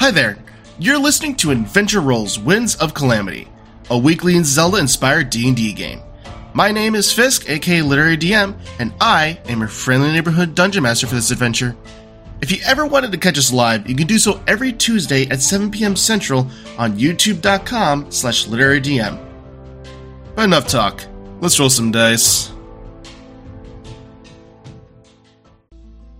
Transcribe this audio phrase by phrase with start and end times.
[0.00, 0.38] Hi there.
[0.78, 3.48] You're listening to Adventure Rolls Winds of Calamity,
[3.90, 6.00] a weekly and Zelda-inspired D&D game.
[6.52, 11.06] My name is Fisk, aka Literary DM, and I am your friendly neighborhood dungeon master
[11.06, 11.76] for this adventure.
[12.40, 15.40] If you ever wanted to catch us live, you can do so every Tuesday at
[15.40, 15.96] 7 p.m.
[15.96, 16.48] Central
[16.78, 19.18] on youtube.com slash literarydm.
[20.34, 21.02] But enough talk.
[21.40, 22.48] Let's roll some dice.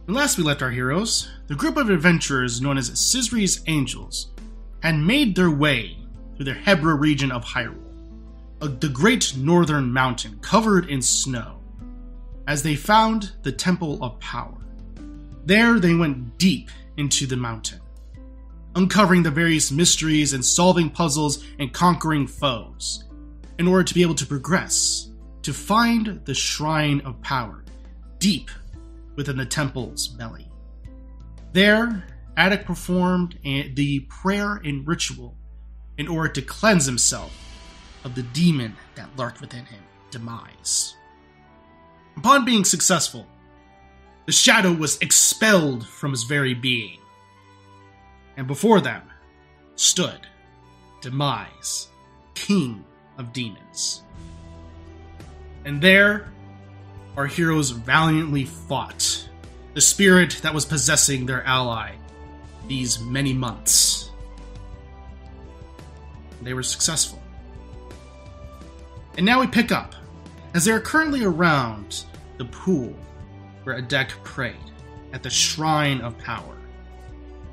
[0.06, 4.32] When last we left our heroes, the group of adventurers known as Sisri's Angels
[4.82, 5.96] had made their way
[6.34, 7.82] through the Hebra region of Hyrule,
[8.60, 11.60] a, the great northern mountain covered in snow,
[12.48, 14.58] as they found the Temple of Power.
[15.44, 17.80] There they went deep into the mountain,
[18.74, 23.04] uncovering the various mysteries and solving puzzles and conquering foes,
[23.58, 25.10] in order to be able to progress
[25.42, 27.64] to find the Shrine of Power
[28.18, 28.50] deep
[29.14, 30.48] within the temple's belly.
[31.56, 32.04] There,
[32.36, 35.38] Attic performed the prayer and ritual
[35.96, 37.34] in order to cleanse himself
[38.04, 40.94] of the demon that lurked within him, Demise.
[42.18, 43.26] Upon being successful,
[44.26, 46.98] the shadow was expelled from his very being.
[48.36, 49.04] And before them
[49.76, 50.26] stood
[51.00, 51.88] Demise,
[52.34, 52.84] King
[53.16, 54.02] of Demons.
[55.64, 56.30] And there,
[57.16, 59.25] our heroes valiantly fought
[59.76, 61.92] the spirit that was possessing their ally
[62.66, 64.10] these many months.
[66.40, 67.22] They were successful.
[69.18, 69.94] And now we pick up,
[70.54, 72.06] as they are currently around
[72.38, 72.96] the pool
[73.64, 74.56] where Attic prayed,
[75.12, 76.56] at the Shrine of Power.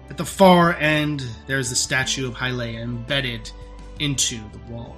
[0.10, 3.52] At the far end, there's the statue of Hylia embedded
[4.00, 4.96] into the wall.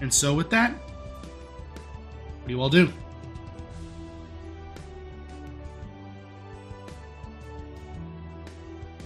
[0.00, 2.90] And so, with that, what do you all do?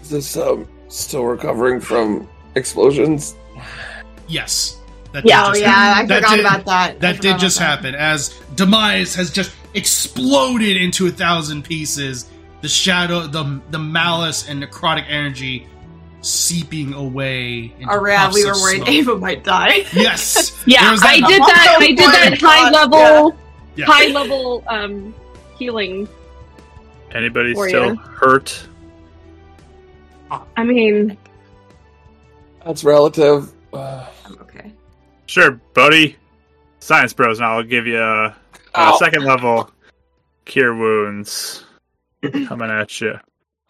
[0.09, 3.37] Is this um still recovering from explosions?
[4.27, 4.79] Yes.
[5.13, 6.01] That Yeah, did oh just yeah, happen.
[6.01, 7.01] I That forgot did- about that.
[7.01, 7.65] That did just that.
[7.65, 12.25] happen as Demise has just exploded into a thousand pieces.
[12.63, 15.67] The shadow, the the malice and necrotic energy
[16.23, 17.75] seeping away.
[17.79, 18.89] Into Oh yeah, we were worried smoke.
[18.89, 19.85] Ava might die.
[19.93, 20.55] Yes.
[20.67, 21.77] Yeah, There was that I did that.
[21.81, 23.37] I did that high God, level,
[23.77, 23.85] Yeah.
[23.85, 25.15] high level um
[25.59, 26.09] healing.
[27.15, 28.01] Anybody For still ya.
[28.01, 28.67] hurt?
[30.31, 31.17] I mean,
[32.65, 33.53] That's relative.
[33.73, 34.73] Uh, I'm okay.
[35.27, 36.17] Sure, buddy.
[36.81, 38.35] Science bros, and I'll give you a,
[38.75, 39.71] a second level
[40.45, 41.65] cure wounds
[42.47, 43.19] coming at you.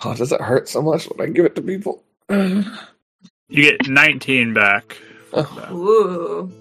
[0.05, 2.03] oh, does it hurt so much when I give it to people?
[2.31, 4.97] You get 19 back.
[5.33, 6.53] Oh, Ooh.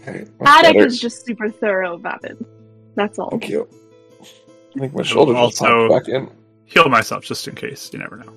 [0.00, 0.26] okay.
[0.38, 0.86] Much Attic better.
[0.86, 2.36] is just super thorough about it.
[2.94, 3.30] That's all.
[3.30, 3.68] Thank you.
[4.76, 6.30] I think my shoulder just Also- popped back in.
[6.66, 7.90] Heal myself just in case.
[7.92, 8.32] You never know.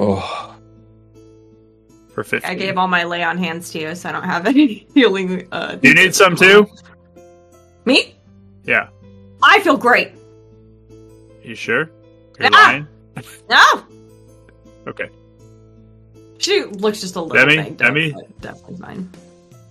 [0.00, 0.54] Oh,
[2.14, 2.48] For 15.
[2.48, 5.48] I gave all my lay on hands to you, so I don't have any healing.
[5.50, 6.68] Uh, you need some too?
[7.84, 8.14] Me?
[8.64, 8.88] Yeah.
[9.42, 10.12] I feel great.
[11.42, 11.90] You sure?
[12.38, 12.48] You're Yeah.
[12.50, 12.86] lying?
[13.50, 13.82] No,
[14.86, 15.08] Okay.
[16.38, 17.56] she looks just a little Demi?
[17.56, 18.12] banged Demi?
[18.12, 19.10] but definitely fine.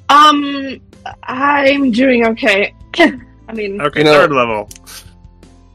[0.09, 0.81] Um,
[1.23, 2.73] I'm doing okay.
[2.97, 4.69] I mean, Okay, You know- third level.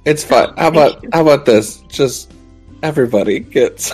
[0.05, 0.53] it's fine.
[0.59, 1.79] How about how about this?
[1.89, 2.31] Just
[2.83, 3.93] everybody gets.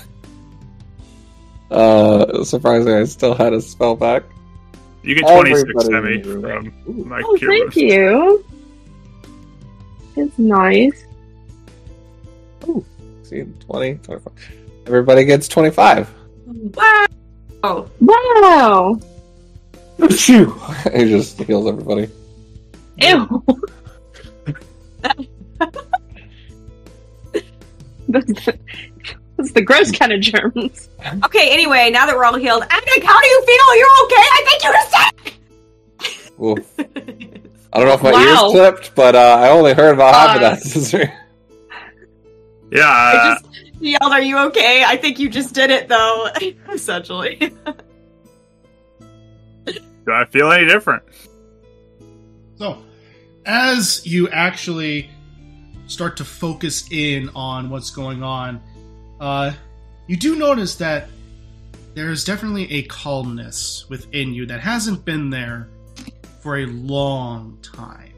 [1.70, 4.24] Uh, surprisingly, I still had a spell back.
[5.02, 6.74] You get 26, Everybody Demi, in the room.
[6.84, 7.76] from my oh, cure thank wounds.
[7.76, 8.44] you.
[10.16, 11.04] It's nice.
[13.22, 14.32] See, 20, 25.
[14.86, 16.10] Everybody gets 25.
[16.74, 17.06] Wow.
[18.00, 19.00] Wow.
[20.10, 20.50] Phew.
[20.94, 22.08] He just heals everybody.
[22.96, 23.44] Ew.
[29.38, 30.88] that's, the, gross kind of germs.
[31.24, 31.50] okay.
[31.52, 33.76] Anyway, now that we're all healed, Attic, how do you feel?
[33.78, 34.16] You're okay.
[34.16, 35.14] I think you're sick.
[36.40, 36.78] Oof.
[37.72, 38.22] I don't know if my Wow.
[38.22, 40.58] ears clipped, but uh, I only heard about half of Uh, that.
[40.62, 41.12] Cesare.
[42.70, 43.46] Yeah, I uh, just
[43.80, 46.28] yelled, "Are you okay?" I think you just did it, though.
[46.72, 47.36] Essentially.
[47.36, 47.56] do
[50.12, 51.02] I feel any different?
[52.56, 52.82] So,
[53.46, 55.08] as you actually
[55.86, 58.60] start to focus in on what's going on,
[59.20, 59.52] uh,
[60.06, 61.08] you do notice that
[61.94, 65.68] there is definitely a calmness within you that hasn't been there
[66.40, 68.12] for a long time.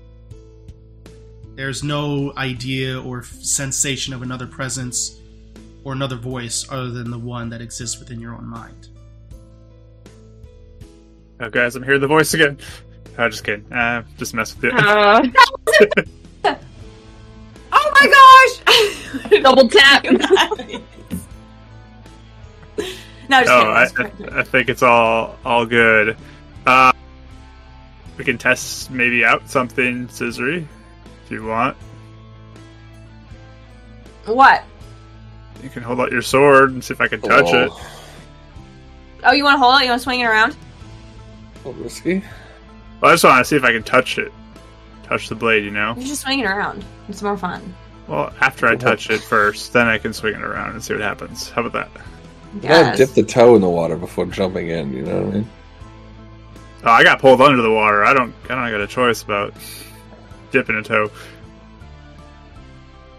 [1.54, 5.20] There's no idea or f- sensation of another presence
[5.84, 8.88] or another voice other than the one that exists within your own mind.
[11.40, 12.58] Oh, guys, I'm hearing the voice again.
[13.18, 13.70] Oh, just kidding.
[13.70, 14.72] Uh, just mess with it.
[14.72, 16.04] Uh, my
[18.46, 19.30] gosh!
[19.42, 20.04] Double tap.
[20.04, 20.20] no,
[23.44, 23.70] just Oh.
[23.70, 23.86] I,
[24.40, 26.16] I think it's all all good.
[26.66, 26.92] Uh,
[28.16, 30.66] we can test maybe out something, Scissory,
[31.24, 31.76] if you want.
[34.26, 34.62] What?
[35.62, 37.70] You can hold out your sword and see if I can touch it.
[37.72, 37.86] Oh,
[39.22, 39.84] Oh, you want to hold it?
[39.84, 40.56] You want to swing it around?
[41.64, 42.22] a little risky.
[43.00, 44.32] Well, I just want to see if I can touch it,
[45.02, 45.64] touch the blade.
[45.64, 45.94] You know.
[45.96, 46.84] You're just swing it around.
[47.08, 47.74] It's more fun.
[48.10, 51.00] Well, after I touch it first, then I can swing it around and see what
[51.02, 51.48] happens.
[51.48, 52.02] How about that?
[52.54, 52.98] You gotta Yes.
[52.98, 54.92] dip the toe in the water before jumping in.
[54.92, 55.48] You know what I mean?
[56.82, 58.04] Oh, I got pulled under the water.
[58.04, 58.34] I don't.
[58.46, 59.54] I don't got a choice about
[60.50, 61.08] dipping a toe.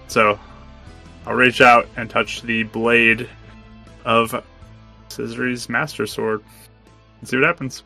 [0.10, 0.38] So,
[1.26, 3.30] I'll reach out and touch the blade
[4.04, 4.44] of
[5.08, 6.44] Scissory's Master Sword
[7.22, 7.84] and see what happens.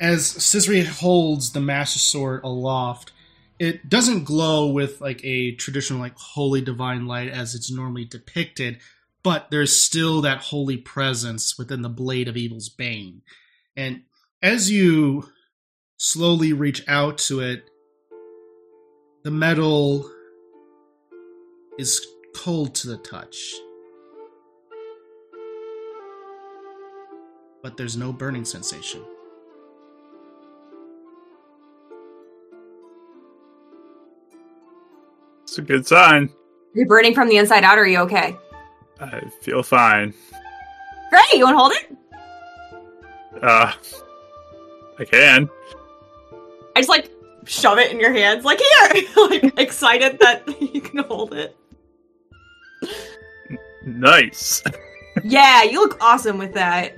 [0.00, 3.10] As Scissory holds the Master Sword aloft,
[3.58, 8.78] it doesn't glow with like a traditional like holy divine light as it's normally depicted,
[9.22, 13.22] but there's still that holy presence within the blade of evil's bane.
[13.76, 14.02] And
[14.42, 15.28] as you
[15.96, 17.64] slowly reach out to it,
[19.24, 20.10] the metal
[21.78, 23.54] is cold to the touch.
[27.62, 29.02] But there's no burning sensation.
[35.56, 36.28] It's a good sign.
[36.74, 37.78] You're burning from the inside out.
[37.78, 38.36] Are you okay?
[39.00, 40.12] I feel fine.
[41.08, 41.32] Great.
[41.32, 43.42] You want to hold it?
[43.42, 43.72] Uh,
[44.98, 45.48] I can.
[46.76, 47.10] I just like
[47.46, 51.56] shove it in your hands, like here, like excited that you can hold it.
[53.86, 54.62] Nice.
[55.24, 56.94] Yeah, you look awesome with that.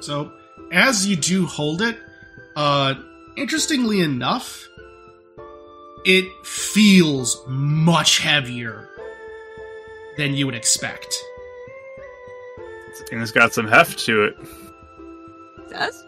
[0.00, 0.32] So,
[0.72, 1.96] as you do hold it,
[2.56, 2.94] uh,
[3.36, 4.68] interestingly enough,
[6.04, 8.88] it feels much heavier
[10.16, 11.14] than you would expect.
[12.88, 14.36] This thing's got some heft to it.
[15.70, 16.04] Does?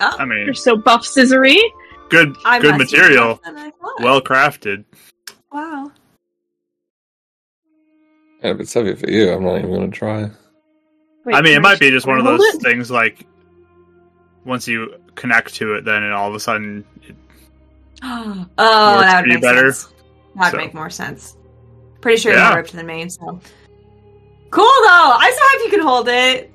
[0.00, 1.56] Oh, I mean, You're so buff, scissory.
[2.10, 3.36] good, I'm good material.
[3.36, 4.00] tough than I thought.
[4.00, 4.84] Well crafted.
[5.50, 5.90] wow.
[8.42, 10.30] And if it's heavy for you, I'm not even gonna try.
[11.24, 12.60] Wait, I mean, it might be just one of those it?
[12.62, 13.26] things like
[14.44, 17.16] once you connect to it, then and all of a sudden it,
[18.02, 19.72] oh, that would be make better.
[19.72, 19.92] sense.
[20.36, 20.56] That'd So.
[20.58, 21.36] make more sense.
[22.00, 22.48] Pretty sure you're Yeah.
[22.50, 23.40] more ripped than me, so.
[24.50, 25.12] Cool though!
[25.18, 26.52] I'm so happy you can hold it.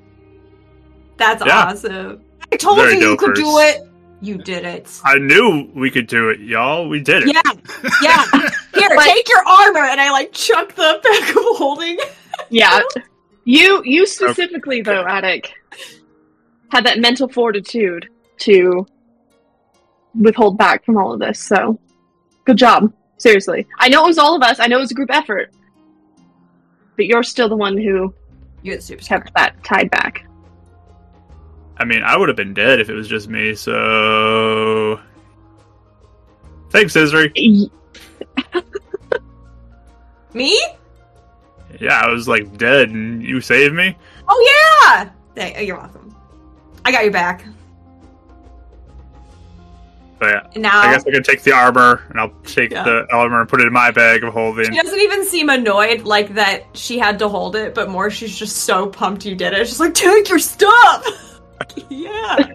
[1.18, 1.64] That's Yeah.
[1.64, 2.20] awesome.
[2.52, 3.82] I told Very you you could do it.
[4.20, 4.88] You did it.
[5.04, 6.88] I knew we could do it, y'all.
[6.88, 7.34] We did it.
[7.34, 7.52] Yeah,
[8.02, 8.24] yeah.
[8.74, 11.98] Here, take your armor, and I like chuck the pack of holding.
[12.48, 12.80] Yeah.
[13.44, 15.52] You you specifically though, Attic,
[16.70, 18.08] had that mental fortitude
[18.42, 18.86] to
[20.20, 21.78] withhold back from all of this, so
[22.44, 22.92] good job.
[23.18, 23.66] Seriously.
[23.78, 25.52] I know it was all of us, I know it was a group effort.
[26.96, 28.12] But you're still the one who
[28.62, 29.06] You're the superstar.
[29.08, 30.26] kept that tied back.
[31.78, 33.54] I mean, I would have been dead if it was just me.
[33.54, 35.00] So,
[36.70, 37.32] thanks, Isri.
[40.34, 40.58] Me?
[41.80, 43.96] Yeah, I was like dead, and you saved me.
[44.28, 45.10] Oh yeah.
[45.34, 46.14] Hey, you're welcome.
[46.84, 47.44] I got your back.
[50.22, 52.84] But yeah, I guess I could take the armor, and I'll take Yeah.
[52.84, 54.66] the armor and put it in my bag of holding.
[54.72, 58.38] she doesn't even seem annoyed like that she had to hold it, but more she's
[58.38, 59.66] just so pumped you did it.
[59.66, 61.40] She's like, take your stuff.
[61.88, 62.52] yeah.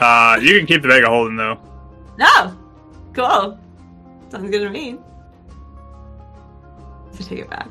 [0.00, 1.60] Uh, you can keep the bag of holding though.
[2.16, 2.56] No.
[3.12, 3.58] Cool.
[4.30, 4.96] Sounds good to me.
[7.12, 7.68] So take it back.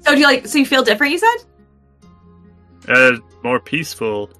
[0.00, 0.46] So do you like?
[0.46, 1.12] So you feel different?
[1.12, 1.36] You said.
[2.88, 3.12] Uh,
[3.42, 4.30] more peaceful.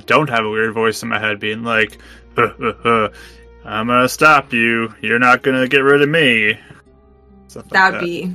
[0.00, 1.98] I don't have a weird voice in my head being like,
[2.34, 3.08] "Huh, huh, huh,
[3.66, 4.94] "I'm gonna stop you.
[5.02, 6.58] You're not gonna get rid of me."
[7.48, 8.34] Stuff like That would be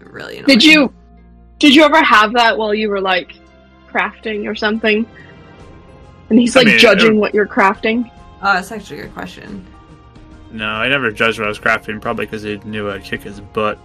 [0.00, 0.46] really annoying.
[0.46, 0.92] Did you
[1.58, 3.34] did you ever have that while you were like
[3.92, 5.04] crafting or something?
[6.30, 8.10] And he's I like mean, judging it- what you're crafting.
[8.42, 9.66] Oh, that's actually a good question.
[10.52, 12.00] No, I never judged what I was crafting.
[12.00, 13.78] Probably because he knew I'd kick his butt.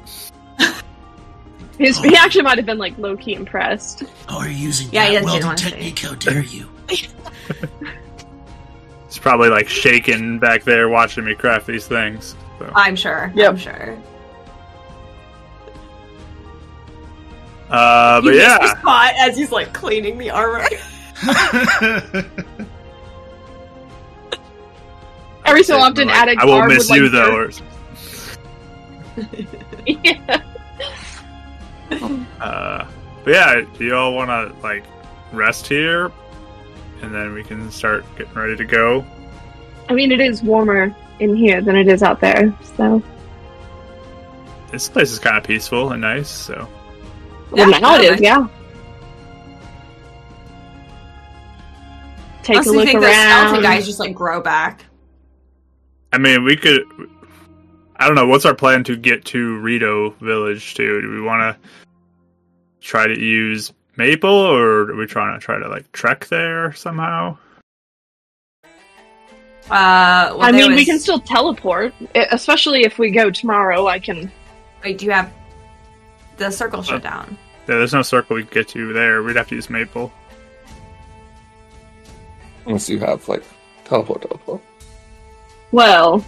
[1.77, 4.03] His, he actually might have been like low key impressed.
[4.27, 5.69] Oh, are you using Yeah, he that didn't welding want to say.
[5.71, 5.99] technique?
[5.99, 6.67] How dare you?
[6.89, 7.09] He's
[9.19, 12.35] probably like shaking back there watching me craft these things.
[12.59, 12.71] So.
[12.75, 13.31] I'm sure.
[13.35, 13.51] Yep.
[13.51, 13.97] I'm sure.
[17.69, 20.67] Uh, but you yeah, missed spot as he's like cleaning the armor.
[25.45, 27.35] Every so often, Like, Attic I will miss would, you like, though.
[27.35, 27.51] Or,
[29.87, 30.41] yeah.
[32.39, 32.87] uh,
[33.23, 34.83] but yeah, do y'all want to like
[35.31, 36.11] rest here
[37.01, 39.05] and then we can start getting ready to go.
[39.89, 43.01] I mean, it is warmer in here than it is out there, so.
[44.71, 46.67] This place is kind of peaceful and nice, so
[47.51, 48.47] Well, Yeah, now it yeah, yeah.
[52.43, 53.63] Take Unless a look think those skeleton around.
[53.63, 54.85] guys just like grow back.
[56.11, 56.83] I mean, we could.
[57.95, 58.25] I don't know.
[58.27, 60.73] What's our plan to get to Rito Village?
[60.73, 61.01] Too?
[61.01, 61.69] do we want to
[62.81, 67.37] try to use Maple, or are we trying to try to like trek there somehow?
[69.65, 73.87] Uh, well, I there mean, we can still teleport, especially if we go tomorrow.
[73.87, 74.31] I can.
[74.83, 75.29] Wait, do you have
[76.37, 77.37] the circle shut down?
[77.67, 79.21] Yeah, there's no circle we could get to there.
[79.21, 80.13] We'd have to use Maple.
[82.65, 83.43] Unless you have like
[83.83, 84.61] teleport, teleport.
[85.73, 86.25] Well,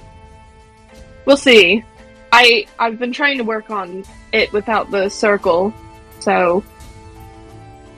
[1.26, 1.86] we'll see.
[2.34, 5.74] I I've been trying to work on it without the circle,
[6.20, 6.66] so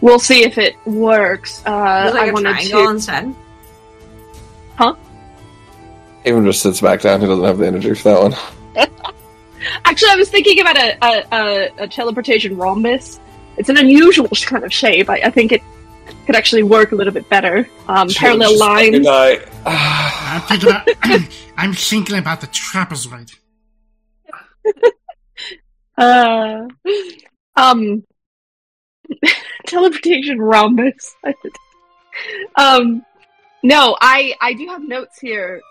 [0.04, 1.64] we'll see if it works.
[1.66, 2.90] Uh, Use, like I a wanted triangle to.
[2.92, 3.36] instead.
[4.76, 4.96] Huh?
[6.26, 7.22] Even just sits back down.
[7.22, 8.34] He doesn't have the energy for that one.
[9.86, 13.20] Actually, I was thinking about a, a, a, a teleportation rhombus.
[13.58, 15.10] It's an unusual kind of shape.
[15.10, 15.62] I, I think it
[16.26, 17.68] could actually work a little bit better.
[17.88, 19.06] Um, parallel Just lines.
[19.06, 19.40] die.
[19.66, 20.88] I'm thinking about.
[21.58, 23.36] I'm thinking about the trapezoid.
[25.96, 26.68] Uh,
[27.56, 28.04] um,
[29.68, 31.16] teleportation rhombus.
[32.56, 33.06] um,
[33.64, 35.62] no, I I do have notes here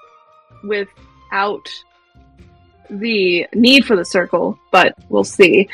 [0.64, 1.68] without
[2.90, 5.68] the need for the circle, but we'll see.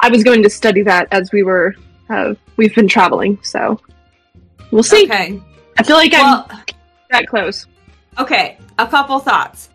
[0.00, 1.74] I was going to study that as we were
[2.08, 3.80] uh, we've been traveling, so
[4.70, 5.04] we'll see.
[5.04, 5.40] Okay.
[5.78, 6.44] I feel like I'm
[7.10, 7.66] that close.
[8.18, 8.58] okay.
[8.78, 9.70] A couple thoughts.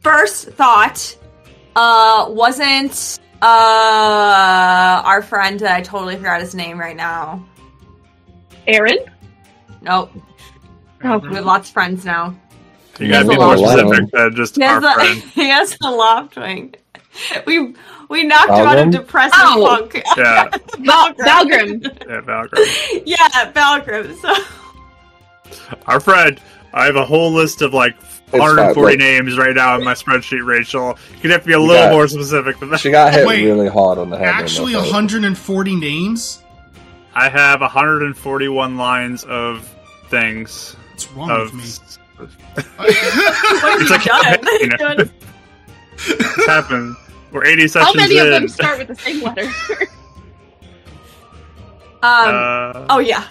[0.00, 1.16] First thought,
[1.74, 7.44] uh, wasn't uh our friend that I totally forgot his name right now.
[8.66, 8.98] Aaron,
[9.82, 10.10] Nope.
[11.04, 11.18] Oh.
[11.18, 12.34] We have lots of friends now.
[12.98, 15.22] You gotta be more specific than just He has, our a, friend.
[15.34, 16.74] he has a Loftwing.
[17.46, 17.74] We
[18.08, 18.92] we knocked him out of Valgrim?
[18.92, 19.66] depressing Oh.
[19.78, 20.02] funk.
[20.16, 20.48] Yeah,
[20.80, 21.84] Val- Valgrim.
[22.08, 23.02] yeah, Valgrim.
[23.06, 24.16] yeah, Valgrim.
[24.20, 26.40] So Our friend.
[26.74, 28.98] I have a whole list of like fine, 140 look.
[28.98, 30.98] names right now in my spreadsheet, Rachel.
[31.22, 32.80] You'd have to be a little got- more specific than that.
[32.80, 34.28] She got hit Wait, really hard on the head.
[34.28, 36.42] Actually, that 140 names.
[37.14, 39.72] I have 141 lines of
[40.10, 40.76] things.
[40.92, 41.64] What's wrong Of with me?
[42.76, 44.76] what It's have like- you you know.
[44.76, 45.10] done?
[45.98, 46.96] It's happened.
[47.32, 48.26] We're 80 sessions How many in.
[48.26, 49.42] of them start with the same letter?
[52.02, 52.28] um.
[52.34, 53.24] uh, oh yeah.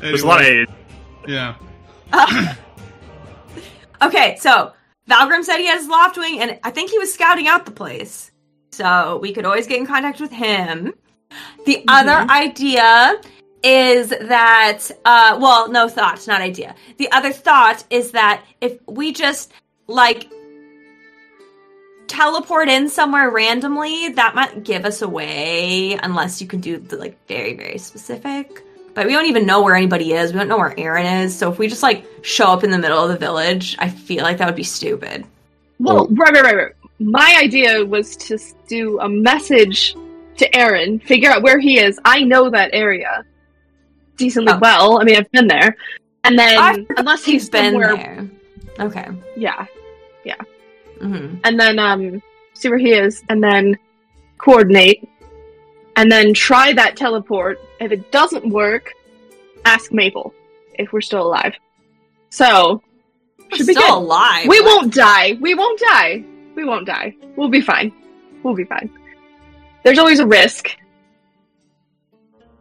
[0.00, 0.66] there's a lot of Anyway,
[1.26, 1.28] A's.
[1.28, 1.54] Yeah.
[4.02, 4.72] Okay, so
[5.08, 8.30] Valgrim said he had his Loftwing, and I think he was scouting out the place.
[8.72, 10.92] So we could always get in contact with him.
[11.64, 13.20] The other idea
[13.62, 16.74] is that, uh, well, no thought, not idea.
[16.98, 19.52] The other thought is that if we just,
[19.86, 20.30] like,
[22.06, 27.16] teleport in somewhere randomly, that might give us away, unless you can do the, like,
[27.26, 28.62] very, very specific.
[28.96, 30.32] But we don't even know where anybody is.
[30.32, 31.36] We don't know where Aaron is.
[31.38, 34.22] So if we just like show up in the middle of the village, I feel
[34.24, 35.24] like that would be stupid.
[35.78, 36.72] Well, right, right, right, right.
[36.98, 39.94] My idea was to do a message
[40.38, 42.00] to Aaron, figure out where he is.
[42.06, 43.22] I know that area
[44.16, 44.58] decently Oh.
[44.60, 45.00] well.
[45.00, 45.76] I mean, I've been there.
[46.24, 48.30] And then, unless He's he's been somewhere, there.
[48.86, 49.08] Okay.
[49.36, 49.66] yeah.
[50.24, 50.40] Yeah.
[51.00, 52.22] hmm And then, um,
[52.54, 53.76] see where he is, and then
[54.38, 55.06] coordinate,
[55.96, 57.58] and then try that teleport.
[57.80, 58.92] If it doesn't work,
[59.64, 60.32] ask Maple
[60.74, 61.54] if we're still alive.
[62.30, 62.82] So,
[63.54, 64.02] should be Still good.
[64.04, 64.46] alive.
[64.48, 65.32] We won't die.
[65.40, 66.24] We won't die.
[66.54, 67.14] We won't die.
[67.36, 67.92] We'll be fine.
[68.42, 68.90] We'll be fine.
[69.84, 70.70] There's always a risk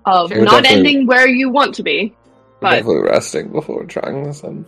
[0.05, 2.13] of We're not ending where you want to be.
[2.15, 4.43] We're But definitely resting before trying this.
[4.43, 4.65] And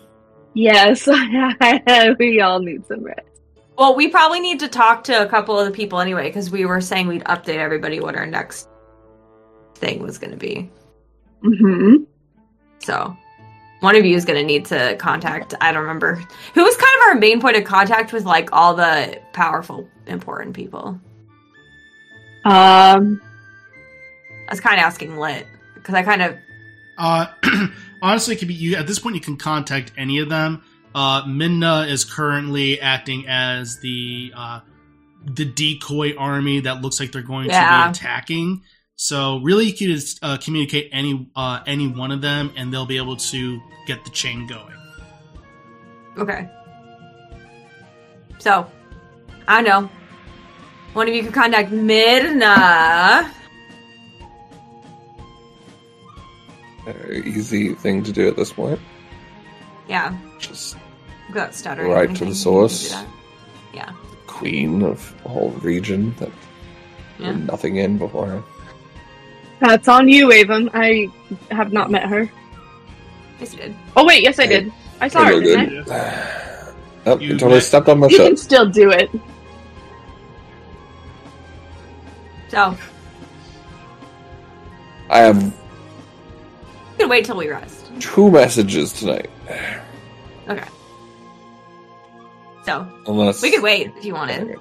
[0.55, 1.07] yes,
[2.19, 3.21] we all need some rest.
[3.77, 6.65] Well, we probably need to talk to a couple of the people anyway, because we
[6.65, 8.67] were saying we'd update everybody what our next
[9.75, 10.69] thing was going to be.
[11.43, 11.97] hmm
[12.79, 13.15] So,
[13.81, 15.53] one of you is going to need to contact.
[15.61, 16.15] I don't remember
[16.55, 20.55] who was kind of our main point of contact with like all the powerful, important
[20.55, 20.99] people.
[22.45, 23.21] Um,
[24.47, 26.37] I was kind of asking Lit because I kind of
[26.97, 27.27] Uh,
[28.01, 28.75] honestly, it could be you.
[28.75, 30.63] At this point, you can contact any of them.
[30.97, 34.61] Uh, Midna is currently acting as the uh,
[35.23, 38.63] the decoy army that looks like they're going to be attacking.
[38.95, 42.87] So really, you could just, uh, communicate any uh, any one of them, and they'll
[42.87, 44.73] be able to get the chain going.
[46.17, 46.49] Okay.
[48.39, 48.65] So,
[49.47, 49.87] I know.
[50.93, 53.31] One of you could contact Midna.
[56.85, 58.79] Very easy thing to do at this point.
[59.87, 60.75] Yeah, Just
[61.27, 61.91] without stuttering.
[61.91, 62.83] Right to the anything, you can source.
[62.83, 63.07] do that.
[63.73, 63.91] Yeah.
[64.27, 66.29] queen of a whole region that
[67.19, 67.31] Yeah.
[67.33, 68.43] did nothing in beforehand.
[69.59, 70.69] That's on you, Avon.
[70.73, 71.07] I
[71.49, 72.29] have not met her.
[73.39, 73.75] Yes, you did.
[73.95, 74.49] Oh wait, yes I Hey.
[74.61, 74.73] did.
[75.01, 75.89] I saw Hey, her, we're didn't good.
[75.91, 76.33] I?
[77.07, 78.27] Oh, You you totally stepped on my You foot.
[78.27, 79.09] can still do it.
[82.49, 82.77] So,
[85.09, 85.51] I have you
[86.99, 87.91] can wait till we rest.
[87.99, 89.29] two messages tonight.
[90.49, 90.63] Okay.
[92.67, 94.59] So, Unless we could wait if you wanted.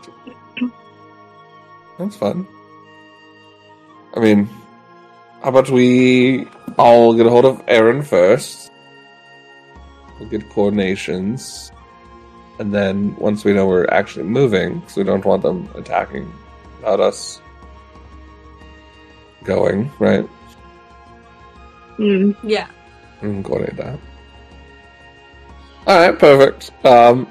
[1.99, 2.47] That's fun.
[4.15, 4.49] I mean,
[5.43, 6.47] how about we
[6.79, 8.71] all get a hold of Aaron first?
[10.21, 11.73] We'll get coordinations.
[12.61, 16.33] And then once we know we're actually moving, because we don't want them attacking
[16.77, 17.41] without us
[19.43, 20.25] going, right?
[21.97, 22.31] Hmm.
[22.45, 22.69] Yeah.
[23.21, 23.99] We can coordinate that.
[25.87, 26.73] Alright, perfect.
[26.85, 27.31] Um,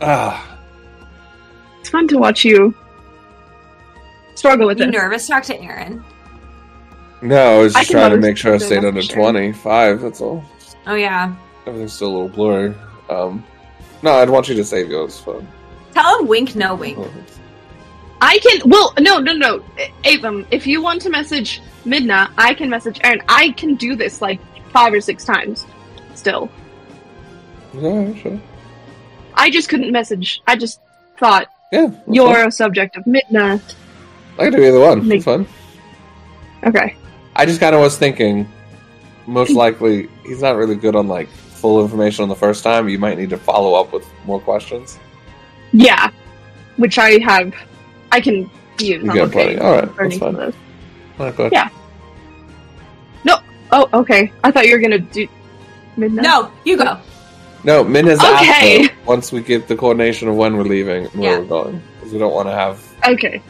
[0.00, 0.58] ah,
[1.80, 2.74] It's fun to watch you
[4.34, 4.90] struggle with You it.
[4.90, 6.04] nervous to talk to Aaron?
[7.22, 9.12] no, I was just can trying to make sure I stayed under message.
[9.12, 10.44] 25, that's all.
[10.86, 11.34] Oh, yeah.
[11.66, 12.74] Everything's still a little blurry.
[13.08, 13.44] Um,
[14.02, 15.42] no, I'd want you to save yours for.
[15.94, 16.98] Tell him wink, no wink.
[18.20, 18.68] I can.
[18.68, 19.64] Well, no, no, no,
[20.04, 20.46] Avon.
[20.50, 23.22] If you want to message Midna, I can message Aaron.
[23.28, 24.38] I can do this like
[24.70, 25.66] five or six times.
[26.26, 26.50] Still,
[27.72, 28.40] Yeah, sure.
[29.34, 30.42] I just couldn't message.
[30.48, 30.80] I just
[31.18, 32.48] thought Yeah, you're fine.
[32.48, 33.62] a subject of midnight.
[34.36, 35.06] I can do either one.
[35.06, 35.46] Make- It's fun.
[36.64, 36.96] Okay.
[37.36, 38.48] I just kind of was thinking,
[39.28, 42.88] most likely he's not really good on like full information on the first time.
[42.88, 44.98] You might need to follow up with more questions.
[45.72, 46.10] Yeah,
[46.76, 47.54] which I have.
[48.10, 49.04] I can use.
[49.04, 49.58] You got plenty.
[49.58, 50.34] All right, that's fine.
[50.34, 50.54] those.
[51.20, 51.52] Not good.
[51.52, 51.68] Yeah.
[53.22, 53.38] No.
[53.70, 54.32] Oh, okay.
[54.42, 55.28] I thought you were gonna do
[55.96, 56.22] Midna.
[56.22, 56.98] No, you go.
[57.64, 58.84] No, Min has Okay.
[58.84, 61.38] asked once we get the coordination of when we're leaving and where Yeah.
[61.38, 62.80] we're going, because we don't want to have.
[63.08, 63.40] Okay.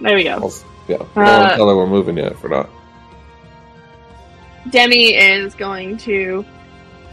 [0.00, 0.30] There we go.
[0.34, 2.70] else- Yeah, we don't want Uh, to tell her we're moving yet if we're not.
[4.70, 6.44] Demi is going to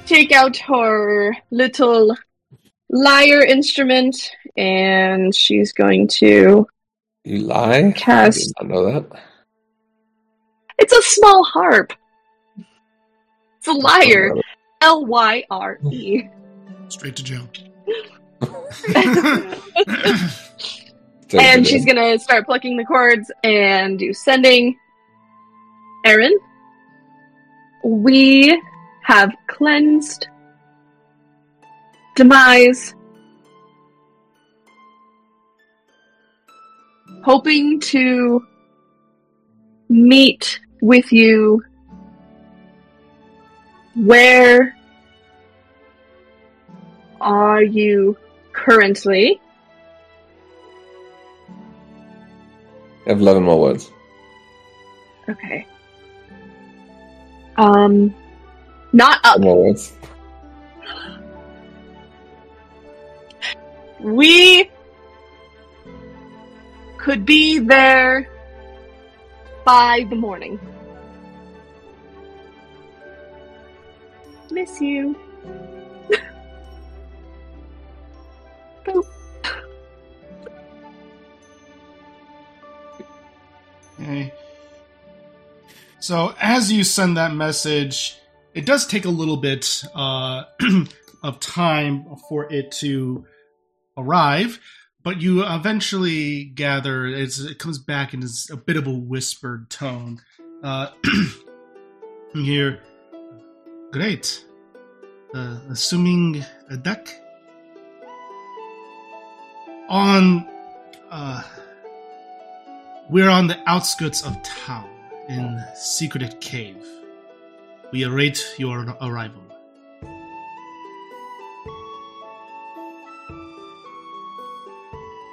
[0.06, 2.16] take out her little
[2.90, 6.66] lyre instrument and she's going to.
[7.24, 7.92] You lie.
[7.96, 9.20] Cast- I did not know that.
[10.78, 11.94] It's a small harp.
[13.68, 14.36] It's a lyre.
[14.82, 16.22] L Y R E.
[16.90, 17.48] Straight to jail.
[21.34, 24.78] And she's gonna start plucking the chords and do sending.
[26.06, 26.38] Aaron,
[27.84, 28.62] we
[29.02, 30.28] have cleansed
[32.16, 32.94] demise,
[37.24, 38.46] hoping to
[39.90, 41.64] meet with you
[43.96, 44.76] where
[47.22, 48.18] are you
[48.52, 49.42] currently?
[53.06, 53.92] I have 11 more words.
[55.30, 55.66] Okay.
[57.58, 58.14] Um,
[58.94, 59.40] not up.
[59.40, 59.94] more words.
[64.02, 64.70] We
[66.98, 68.30] could be there
[69.64, 70.60] by the morning.
[74.56, 75.14] Miss you.
[84.00, 84.34] Okay.
[86.00, 88.18] So as you send that message,
[88.54, 90.46] it does take a little bit uh,
[91.24, 93.26] of time for it to
[93.98, 94.62] arrive,
[95.04, 100.22] but you eventually gather it comes back in a bit of a whispered tone.
[100.64, 100.92] Uh,
[102.34, 102.82] hear,
[103.96, 104.44] great.
[105.34, 107.08] Uh, assuming a duck
[109.88, 110.46] on.
[111.10, 111.42] Uh,
[113.10, 114.90] we're on the outskirts of town
[115.30, 116.84] in secreted Cave.
[117.94, 119.44] We await your arrival.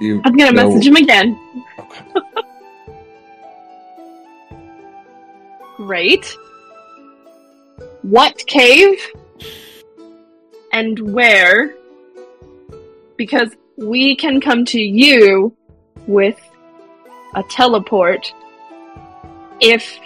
[0.00, 1.38] You I'm gonna know- message him again.
[1.80, 2.04] Okay.
[5.78, 6.36] Great.
[8.12, 8.98] What cave?
[10.70, 11.74] And where?
[13.16, 15.56] Because we can come to you
[16.06, 16.38] with
[17.34, 18.30] a teleport
[19.60, 19.98] if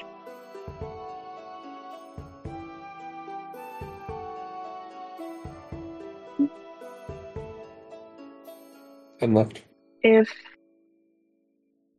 [9.20, 9.62] And left.
[10.04, 10.28] if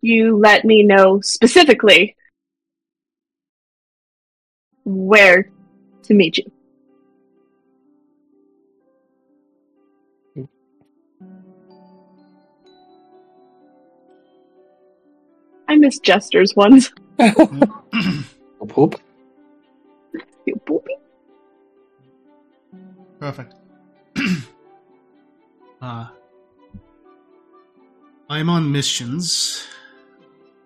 [0.02, 2.16] you let me know specifically
[4.86, 5.50] where
[6.08, 6.52] to meet you.
[15.70, 16.92] I miss Jester's ones.
[18.68, 19.00] Poop.
[20.46, 20.96] You poopy.
[23.20, 23.54] Perfect.
[25.82, 26.08] uh,
[28.30, 29.68] I'm on missions.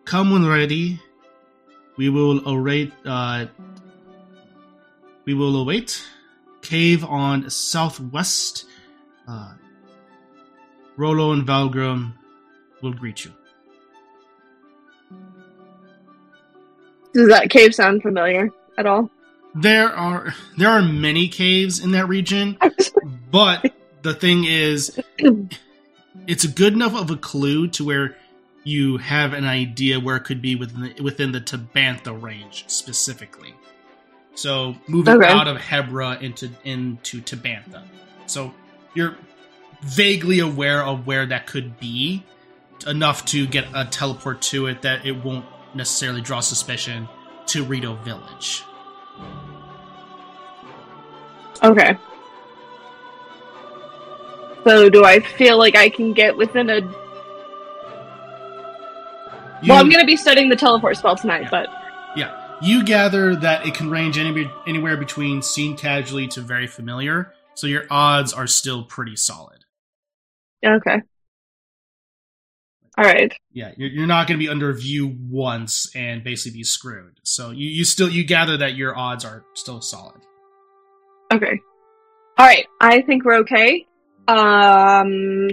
[0.05, 0.99] Come when ready.
[1.97, 2.91] We will await.
[3.05, 3.45] Uh,
[5.25, 6.03] we will await.
[6.61, 8.65] Cave on southwest.
[9.27, 9.53] Uh,
[10.97, 12.13] Rolo and Valgrim
[12.81, 13.31] will greet you.
[17.13, 19.09] Does that cave sound familiar at all?
[19.53, 22.57] There are there are many caves in that region,
[23.31, 24.97] but the thing is,
[26.25, 28.15] it's good enough of a clue to where
[28.63, 33.53] you have an idea where it could be within the, within the Tabantha range specifically.
[34.35, 35.27] So moving Okay.
[35.27, 37.83] out of Hebra into into Tabantha,
[38.27, 38.53] so
[38.93, 39.15] you're
[39.81, 42.23] vaguely aware of where that could be
[42.87, 47.07] enough to get a teleport to it that it won't necessarily draw suspicion
[47.47, 48.63] to Rito Village.
[51.63, 51.97] Okay.
[54.63, 56.81] So do I feel like I can get within a
[59.63, 61.80] You, Well, I'm going to be studying the teleport spell tonight, but Yeah,
[62.61, 67.67] you gather that it can range any, anywhere between seen casually to very familiar, so
[67.67, 69.65] your odds are still pretty solid.
[70.65, 71.01] okay.
[72.97, 73.33] All right.
[73.53, 77.19] Yeah, you're, you're not going to be under view once and basically be screwed.
[77.23, 80.21] So you, you still you gather that your odds are still solid.
[81.33, 81.59] Okay.
[82.37, 82.67] All right.
[82.81, 83.87] I think we're okay.
[84.27, 85.49] Um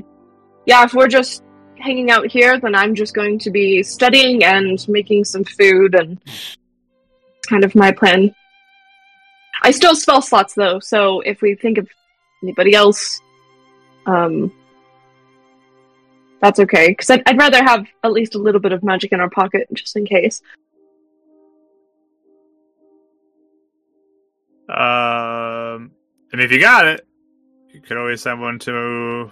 [0.66, 1.42] yeah, if we're just
[1.78, 6.20] hanging out here, then I'm just going to be studying and making some food and
[7.48, 8.34] kind of my plan.
[9.62, 11.88] I still spell slots though, so if we think of
[12.42, 13.20] anybody else
[14.06, 14.52] um
[16.40, 19.20] that's okay because I'd, I'd rather have at least a little bit of magic in
[19.20, 20.40] our pocket just in case.
[24.68, 25.90] Um,
[26.32, 27.06] I mean, if you got it,
[27.72, 29.30] you could always send one to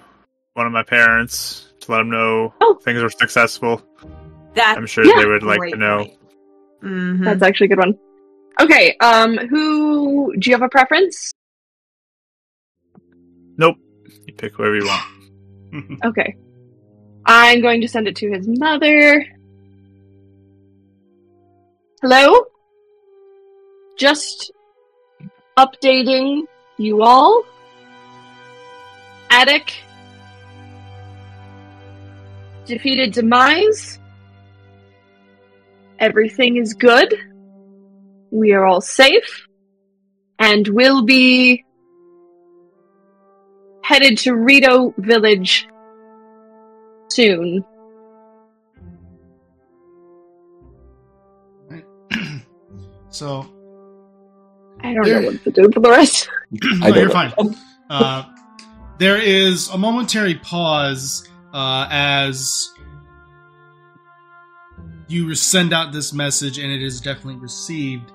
[0.54, 2.78] one of my parents to let them know Oh.
[2.82, 3.82] things were successful.
[4.54, 5.20] That I'm sure Yeah.
[5.20, 6.06] they would like to know.
[6.80, 7.98] hmm That's actually a good one.
[8.60, 11.32] Okay, um who do you have a preference?
[13.58, 13.76] Nope.
[14.26, 15.12] You pick whoever you want.
[16.04, 16.34] Okay.
[17.26, 19.26] I'm going to send it to his mother.
[22.00, 22.44] Hello?
[23.98, 24.52] Just
[25.58, 26.44] updating
[26.78, 27.44] you all.
[29.28, 29.74] Attic
[32.64, 33.98] defeated Demise.
[35.98, 37.12] Everything is good.
[38.30, 39.46] We are all safe.
[40.38, 41.64] And will be
[43.82, 45.66] headed to Rito Village
[47.08, 47.64] soon.
[53.10, 53.46] so
[54.82, 56.28] I don't There- know what to do for the rest.
[56.50, 57.12] no, you're know.
[57.12, 57.32] fine.
[57.88, 58.24] Uh,
[58.98, 62.72] there is a momentary pause uh, as
[65.08, 68.12] you send out this message, and it is definitely received.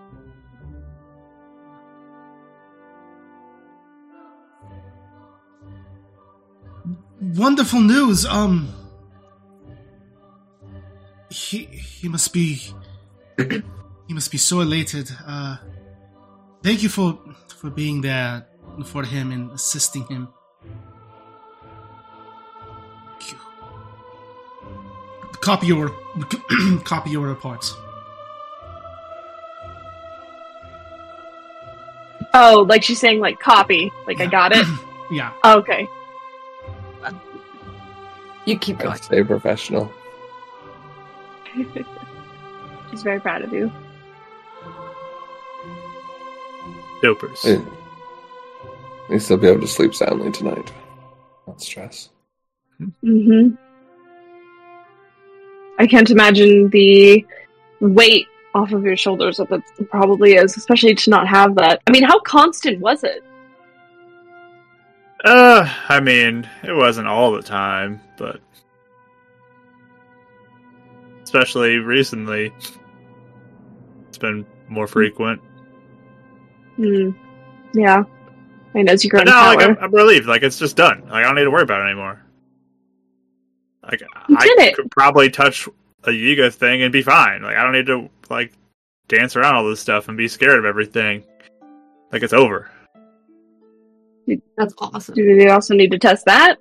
[7.22, 8.26] Wonderful news.
[8.26, 8.74] Um,
[11.30, 12.60] he he must be
[14.08, 15.10] he must be so elated.
[15.26, 15.58] Uh,
[16.64, 17.20] thank you for
[17.56, 18.48] for being there
[18.86, 20.30] for him and assisting him.
[23.20, 23.38] Thank you.
[25.42, 25.90] Copy your
[26.84, 27.76] copy your reports.
[32.34, 33.92] Oh, like she's saying, like copy.
[34.08, 34.66] Like I got it.
[35.12, 35.34] Yeah.
[35.44, 35.90] okay.
[38.46, 38.98] You keep going.
[38.98, 39.92] Stay professional.
[42.92, 43.72] She's very proud of you.
[47.02, 47.44] Dopers.
[47.44, 47.64] Yeah.
[49.10, 50.72] You still be able to sleep soundly tonight.
[51.48, 52.10] Not stress.
[53.02, 53.50] hmm
[55.80, 57.26] I can't imagine the
[57.80, 61.82] weight off of your shoulders that that probably is, especially to not have that.
[61.88, 63.24] I mean, how constant was it?
[65.24, 68.42] Uh, I mean, it wasn't all the time, but
[71.24, 72.52] especially recently,
[74.10, 75.42] it's been more frequent.
[76.76, 77.12] Hmm.
[77.74, 78.04] Yeah.
[78.04, 80.28] I mean, as you grow But in no, like I'm, I'm relieved.
[80.28, 81.02] Like it's just done.
[81.04, 82.22] Like I don't need to worry about it anymore.
[83.84, 84.76] Like You I did it.
[84.76, 85.68] could probably touch
[86.06, 87.42] a Yiga thing and be fine.
[87.44, 88.54] Like I don't need to like
[89.08, 91.24] dance around all this stuff and be scared of everything
[92.12, 92.72] like it's over.
[94.58, 95.16] That's awesome.
[95.16, 96.58] Do we also need to test that?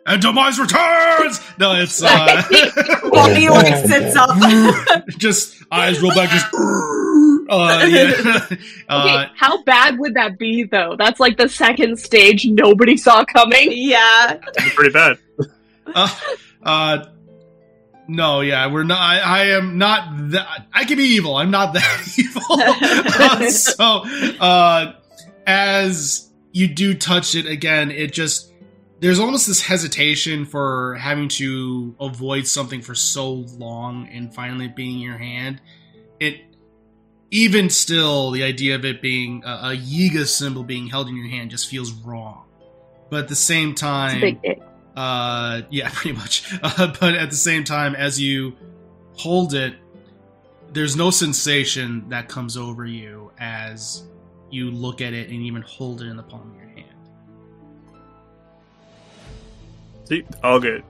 [0.07, 1.41] And Demise returns!
[1.59, 2.41] No, it's uh
[3.11, 4.29] Bobby like sits up.
[5.17, 6.45] just eyes roll back, just
[7.49, 8.45] uh, yeah.
[8.49, 10.95] Okay, uh, how bad would that be though?
[10.97, 13.67] That's like the second stage nobody saw coming.
[13.73, 14.39] yeah.
[14.75, 15.17] Pretty bad.
[15.93, 16.07] uh,
[16.63, 17.05] uh,
[18.07, 18.99] no, yeah, we're not.
[18.99, 20.67] I, I am not that.
[20.73, 21.35] I can be evil.
[21.35, 22.41] I'm not that evil.
[22.49, 24.03] Uh, so,
[24.39, 24.93] uh,
[25.45, 28.51] as you do touch it again, it just
[28.99, 34.95] there's almost this hesitation for having to avoid something for so long and finally being
[34.95, 35.61] in your hand.
[36.19, 36.41] It
[37.31, 41.27] even still, the idea of it being a, a Yiga symbol being held in your
[41.27, 42.45] hand just feels wrong.
[43.09, 44.61] But at the same time, a big dick.
[44.97, 46.51] Uh, yeah, pretty much.
[46.61, 48.53] Uh, but at the same time, as you
[49.13, 49.75] hold it,
[50.73, 54.03] there's no sensation that comes over you as
[54.49, 56.85] you look at it and even hold it in the palm of your hand.
[60.05, 60.83] See, all good.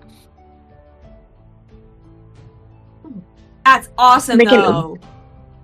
[3.65, 4.97] That's awesome Making it- though.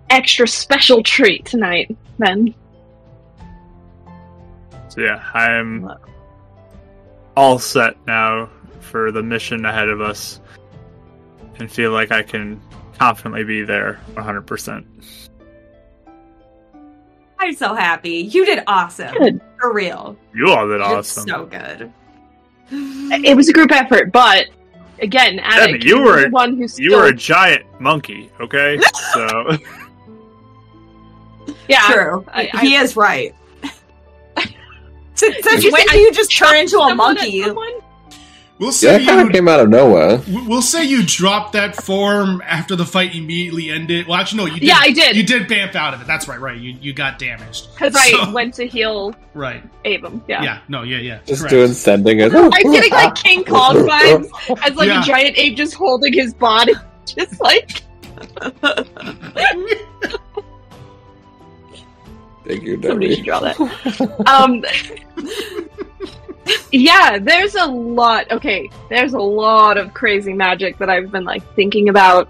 [0.09, 2.53] Extra special treat tonight, then.
[4.89, 5.89] So yeah, I'm
[7.35, 8.49] all set now
[8.81, 10.39] for the mission ahead of us,
[11.59, 12.61] and feel like I can
[12.97, 14.41] confidently be there 100.
[14.43, 14.85] percent
[17.39, 18.11] I'm so happy.
[18.31, 19.13] You did awesome.
[19.17, 19.41] Good.
[19.59, 20.17] For real.
[20.33, 21.27] You all did awesome.
[21.27, 21.91] so good.
[22.71, 24.45] It was a group effort, but
[24.99, 28.79] again, Attic, Demi, you were- the one who's You were a giant monkey, okay?
[29.13, 29.57] So
[31.67, 31.87] yeah.
[31.91, 32.25] True.
[32.31, 33.35] I- I- he is right.
[35.15, 37.43] Since since you when do you just turn into a monkey?
[38.59, 39.33] We'll Yeah, say that kind of you.
[39.33, 40.21] came out of nowhere.
[40.47, 44.07] We'll say you dropped that form after the fight immediately ended.
[44.07, 44.63] Well, actually, no, you did.
[44.69, 45.15] Yeah, I did.
[45.17, 46.07] You did bamf out of it.
[46.07, 46.55] That's right, right.
[46.57, 47.69] You you got damaged.
[47.73, 49.63] Because I went to heal Right.
[49.83, 50.21] Avum.
[50.27, 50.43] Yeah.
[50.43, 50.59] Yeah.
[50.69, 50.83] No.
[50.83, 50.97] Yeah.
[50.99, 51.19] Yeah.
[51.25, 51.51] Just correct.
[51.51, 52.33] doing sending it.
[52.33, 54.29] I'm getting like King Kong vibes
[54.65, 55.01] as like Yeah.
[55.01, 56.73] a giant ape just holding his body.
[57.05, 57.81] Just like
[62.45, 63.57] Thank you, somebody should draw that.
[64.27, 64.63] Um
[66.71, 71.43] Yeah, there's a lot okay, there's a lot of crazy magic that I've been like
[71.55, 72.29] thinking about.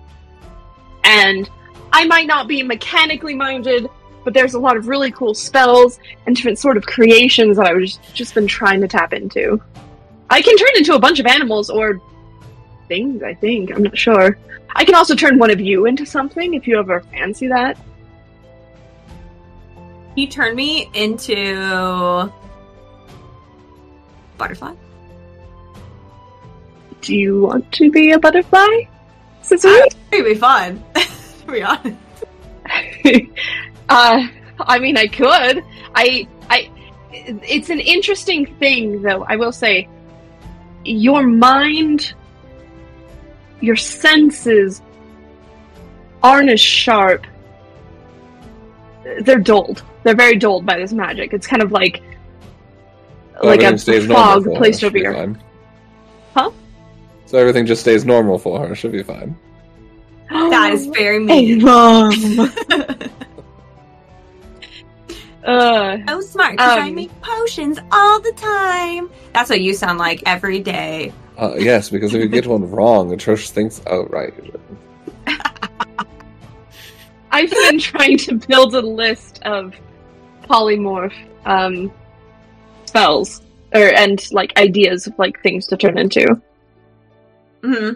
[1.04, 1.50] And
[1.92, 3.90] I might not be mechanically minded,
[4.24, 7.80] but there's a lot of really cool spells and different sort of creations that I've
[7.80, 9.62] just, just been trying to tap into.
[10.30, 12.02] I can turn into a bunch of animals or
[12.88, 13.72] things, I think.
[13.72, 14.38] I'm not sure.
[14.76, 17.78] I can also turn one of you into something if you ever fancy that.
[20.16, 22.32] He turned me into
[24.38, 24.74] butterfly.
[27.02, 28.84] Do you want to be a butterfly?
[29.42, 29.72] Cicely?
[30.12, 30.84] It'd be fun.
[30.94, 31.98] to be honest.
[33.90, 34.28] uh,
[34.60, 35.64] I mean, I could.
[35.96, 36.70] I, I.
[37.12, 39.24] It's an interesting thing, though.
[39.28, 39.88] I will say,
[40.86, 42.14] your mind,
[43.62, 44.82] your senses
[46.22, 47.26] aren't as sharp.
[49.22, 49.84] They're dulled.
[50.04, 51.34] They're very dulled by this magic.
[51.34, 52.02] It's kind of like
[53.42, 55.14] So like a everything stays normal fog for her, placed over be your.
[55.14, 55.42] fine.
[56.34, 56.52] Huh?
[57.26, 58.76] So everything just stays normal for her.
[58.76, 59.36] She'll be fine.
[60.30, 61.62] That is very mean.
[61.62, 62.50] Avum.
[65.46, 69.10] uh, so smart because I Um, make potions all the time.
[69.34, 71.12] That's what you sound like every day.
[71.38, 74.34] Uh, yes, because if you get one wrong, Atrocious thinks, oh, right.
[77.32, 79.74] I've been trying to build a list of
[80.44, 81.14] polymorph
[81.46, 81.92] um,
[82.86, 83.42] spells
[83.74, 86.40] or and like ideas of like things to turn into.
[87.64, 87.90] hmm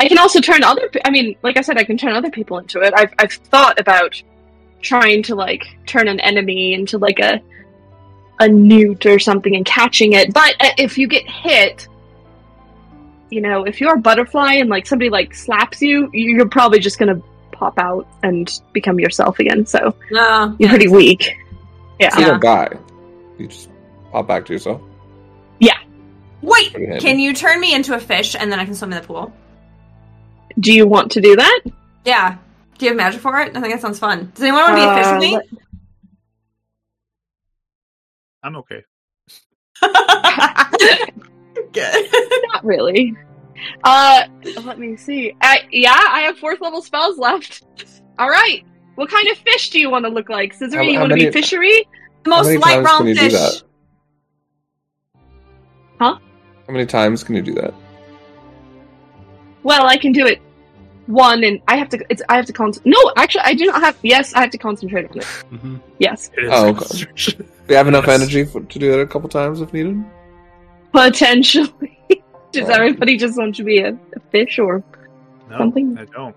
[0.00, 0.88] I can also turn other.
[0.88, 2.94] pe- I mean, like I said, I can turn other people into it.
[2.96, 4.20] I've I've thought about
[4.80, 7.40] trying to like turn an enemy into like a
[8.40, 10.32] a newt or something and catching it.
[10.32, 11.88] But uh, if you get hit,
[13.30, 16.98] you know, if you're a butterfly and like somebody like slaps you, you're probably just
[17.00, 19.66] gonna pop out and become yourself again.
[19.66, 19.96] So
[20.60, 21.36] you're pretty weak.
[21.98, 22.14] Yeah.
[22.16, 22.26] You Yeah.
[22.28, 22.68] don't die.
[23.38, 23.68] You just
[24.12, 24.80] pop back to yourself.
[25.60, 25.78] Yeah.
[26.42, 27.00] Wait, Pretty handy.
[27.00, 29.32] can you turn me into a fish and then I can swim in the pool?
[30.60, 31.60] Do you want to do that?
[32.04, 32.38] Yeah.
[32.78, 33.56] Do you have magic for it?
[33.56, 34.30] I think that sounds fun.
[34.34, 35.36] Does anyone want to be a fish with me?
[35.36, 35.40] Uh,
[38.44, 38.82] I'm okay.
[41.72, 42.10] Good.
[42.52, 43.14] Not really.
[43.82, 44.22] Uh,
[44.62, 45.34] let me see.
[45.40, 47.64] I, yeah, I have fourth level spells left.
[48.18, 48.64] All right.
[48.98, 50.52] What kind of fish do you want to look like?
[50.52, 51.86] Scissory, How- you want to be fishery?
[52.24, 53.32] The most light brown can you do fish.
[53.32, 53.62] that?
[56.00, 56.18] Huh?
[56.66, 57.72] How many times can you do that?
[59.62, 60.40] Well, I can do it
[61.06, 62.04] one, and I have to.
[62.10, 62.72] It's I have to con.
[62.84, 63.96] No, actually, I do not have.
[64.02, 65.24] Yes, I have to concentrate on it.
[65.24, 67.44] hmm Yes, It is Oh, okay.
[67.68, 68.20] We have enough Yes.
[68.20, 70.04] energy for, to do that a couple times if needed.
[70.92, 71.98] potentially.
[72.52, 72.72] Does Oh.
[72.72, 74.82] everybody just want to be a, a fish or?
[75.50, 76.34] No, Something- I don't.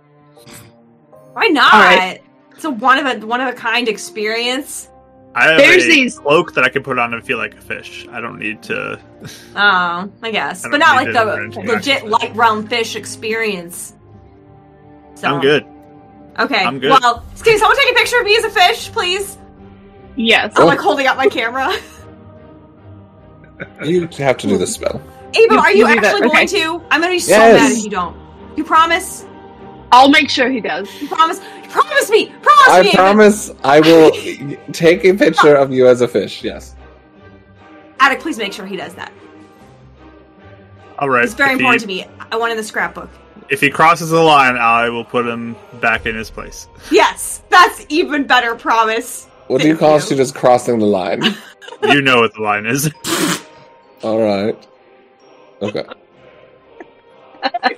[1.34, 1.74] Why not?
[1.74, 2.22] All right.
[2.62, 4.88] It's a one of a one of a kind experience.
[5.34, 7.62] I have There's a these- cloak that I can put on and feel like a
[7.62, 8.06] fish.
[8.12, 9.00] I don't need to.
[9.56, 13.96] Oh, I guess, I but don't like the legit light realm fish experience.
[15.16, 15.66] So, I'm good.
[16.38, 16.64] Okay.
[16.64, 16.92] I'm good.
[16.92, 19.40] Well, can someone take a picture of me as a fish, please?
[20.16, 20.54] Yes.
[20.56, 21.74] I'm like holding up my camera.
[23.84, 25.02] You have to do the spell.
[25.36, 26.84] Ava, are you you do that, actually going to?
[26.92, 27.60] I'm gonna be so Yes.
[27.62, 28.16] mad if you don't.
[28.56, 29.26] You promise?
[29.92, 30.88] I'll make sure he does.
[31.02, 31.40] You promise?
[31.74, 32.26] You promise me?
[32.42, 32.88] Promise I me?
[32.90, 32.98] Ava.
[32.98, 34.12] promise I will
[34.74, 36.44] take a picture of you as a fish.
[36.44, 36.76] Yes.
[38.00, 39.12] Attic, please make sure he does that.
[41.00, 41.24] All right.
[41.24, 42.16] It's very if important he, to me.
[42.32, 43.10] I want in the scrapbook.
[43.50, 46.68] If he crosses the line, I will put him back in his place.
[46.92, 48.56] Yes, that's even better.
[48.56, 49.26] Promise.
[49.48, 49.96] What do you Thank call you.
[49.98, 51.22] us to just crossing the line?
[51.84, 52.92] You know what the line is.
[54.04, 54.68] All right.
[55.64, 55.84] Okay.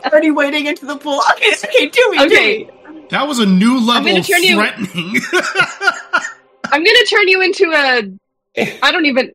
[0.06, 1.22] Already wading into the pool.
[1.32, 2.64] Okay, okay, do me, Okay.
[2.66, 2.72] do me.
[3.10, 5.16] That was a new level gonna of turn you- threatening.
[6.66, 8.10] I'm gonna turn you into a.
[8.82, 9.32] I don't even.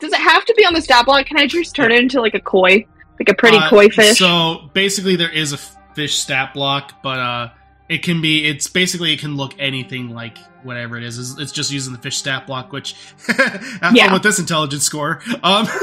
[0.00, 1.26] Does it have to be on the stat block?
[1.26, 2.86] Can I just turn it into like a koi,
[3.18, 4.18] like a pretty Uh, koi fish?
[4.18, 7.48] So basically, there is a fish stat block, but uh,
[7.88, 8.46] it can be.
[8.46, 11.18] It's basically it can look anything like whatever it is.
[11.18, 12.94] It's, it's just using the fish stat block, which
[13.28, 14.04] have Yeah.
[14.06, 15.22] fun with this intelligence score.
[15.42, 15.66] Um,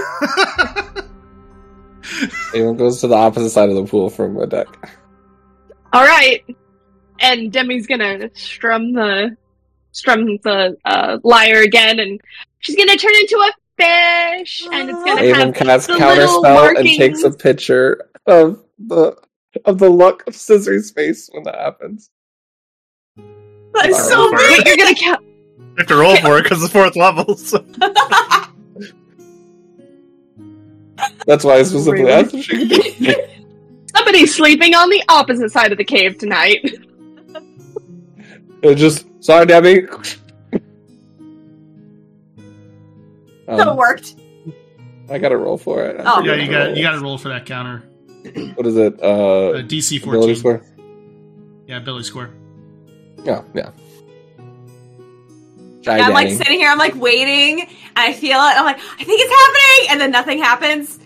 [2.54, 4.68] Anyone goes to the opposite side of the pool from a deck.
[5.94, 6.44] All right.
[7.24, 9.36] And Demi's gonna strum the
[9.94, 12.20] strum the uh, lyre again, and
[12.60, 16.42] she's gonna turn into a fish, and it's gonna Avon have casts the counter little
[16.42, 19.16] spell and takes a picture of the
[19.66, 22.10] of the look of Scissor's face when that happens.
[23.74, 24.58] That's so Wait, weird.
[24.58, 25.26] Wait, you're gonna count.
[25.74, 27.36] You have to roll for it because it's fourth level.
[27.36, 27.58] So.
[31.26, 32.12] That's why I specifically Really?
[32.12, 33.32] asked if she could do it.
[33.96, 36.76] Somebody's sleeping on the opposite side of the cave tonight.
[38.64, 39.86] It just sorry, Debbie.
[43.46, 44.16] So it Um, worked.
[45.10, 46.00] I got to roll for it.
[46.00, 46.24] I Oh.
[46.24, 47.84] yeah, you got you got to roll for that counter.
[48.56, 48.98] What is it?
[49.04, 50.36] Uh, Uh, DC ability fourteen.
[50.38, 50.62] score.
[51.68, 52.30] Yeah, ability score.
[53.26, 53.72] Yeah, yeah.
[55.86, 58.56] And I'm like sitting here, I'm like waiting, and I feel it.
[58.58, 60.98] I'm like, I think it's happening, and then nothing happens.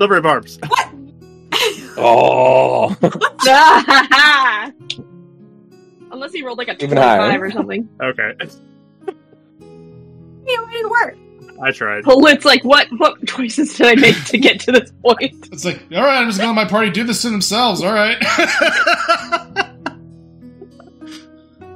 [0.00, 0.58] Silvery barbs.
[0.66, 0.88] What?
[1.96, 2.96] oh,
[6.16, 7.40] Unless he rolled like a Even 25 higher.
[7.42, 7.88] or something.
[8.02, 8.46] Okay, Yeah,
[10.46, 11.16] it didn't work.
[11.62, 12.04] I tried.
[12.06, 15.48] Well, it's like, what what choices did I make to get to this point?
[15.52, 17.82] It's like, all right, I'm just gonna let my party do this to themselves.
[17.82, 18.16] All right.
[21.62, 21.66] all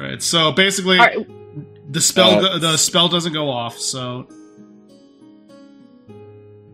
[0.00, 0.22] right.
[0.22, 1.26] So basically, All right,
[1.92, 3.78] the spell Uh, go- the spell doesn't go off.
[3.78, 4.26] So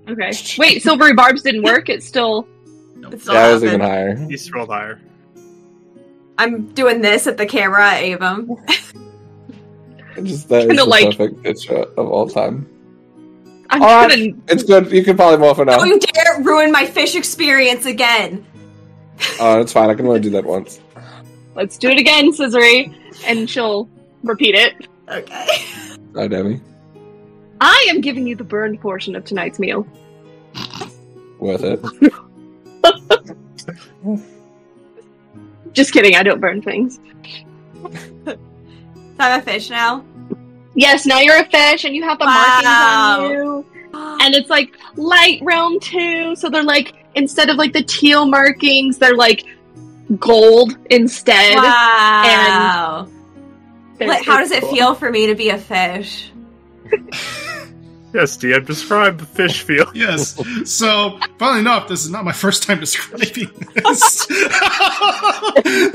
[0.09, 0.33] okay.
[0.59, 1.89] Wait, silvery barbs didn't work.
[1.89, 2.47] It's still.
[3.13, 4.19] It's still yeah, I was even happened.
[4.19, 4.29] higher.
[4.29, 5.01] He's rolled higher.
[6.41, 8.57] I'm doing this at the camera, Avum.
[10.25, 12.67] Just that is Kinda the like- perfect picture of all time.
[13.69, 14.09] I'm All right.
[14.09, 14.33] gonna.
[14.49, 14.91] It's good.
[14.91, 15.77] You can probably more for now.
[15.77, 18.45] Don't you dare ruin my fish experience again.
[19.39, 19.91] Oh, it's fine.
[19.91, 20.81] I can only do that once.
[21.55, 22.93] Let's do it again, Scissory,
[23.27, 23.89] and she'll
[24.25, 24.89] repeat it.
[25.09, 25.47] Okay.
[26.17, 26.61] Oh, Debbie,
[27.61, 29.87] I am giving you the burned portion of tonight's meal.
[31.39, 31.81] worth it.
[35.73, 36.15] Just kidding.
[36.17, 36.99] I don't burn things.
[38.27, 38.37] So
[39.27, 40.03] I'm a fish now.
[40.75, 43.21] Yes, now you're a fish, and you have the Wow.
[43.21, 43.67] markings on you.
[44.25, 46.35] and it's like light realm too.
[46.37, 49.45] So they're like instead of like the teal markings, they're like
[50.19, 51.57] gold instead.
[51.57, 53.09] Wow.
[53.99, 54.73] They're- Like, how does it cool.
[54.75, 56.31] feel for me to be a fish?
[58.13, 59.87] Yes, DM, describe the fish feel.
[59.95, 60.41] yes.
[60.65, 64.27] So funnily enough, this is not my first time describing this.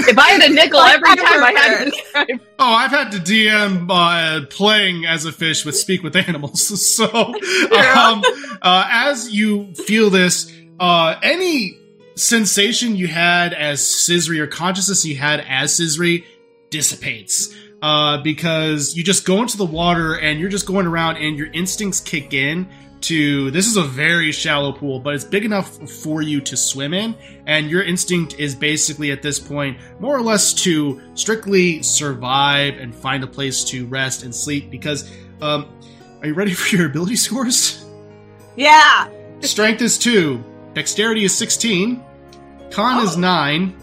[0.07, 2.41] If I had a nickel every time I had to describe.
[2.59, 6.71] Oh, I've had to DM uh, playing as a fish with Speak with Animals.
[6.95, 8.23] So, um,
[8.61, 11.77] uh, as you feel this, uh, any
[12.15, 16.23] sensation you had as Scissory or consciousness you had as Scissory
[16.69, 17.53] dissipates.
[17.81, 21.51] Uh, because you just go into the water and you're just going around and your
[21.51, 22.67] instincts kick in
[23.01, 26.93] to this is a very shallow pool, but it's big enough for you to swim
[26.93, 27.13] in,
[27.45, 32.95] and your instinct is basically at this point more or less to strictly survive and
[32.95, 34.71] find a place to rest and sleep.
[34.71, 35.11] Because,
[35.41, 35.67] um,
[36.21, 37.85] are you ready for your ability scores?
[38.55, 39.09] Yeah.
[39.41, 42.03] Strength is two, dexterity is sixteen,
[42.71, 43.75] con is nine,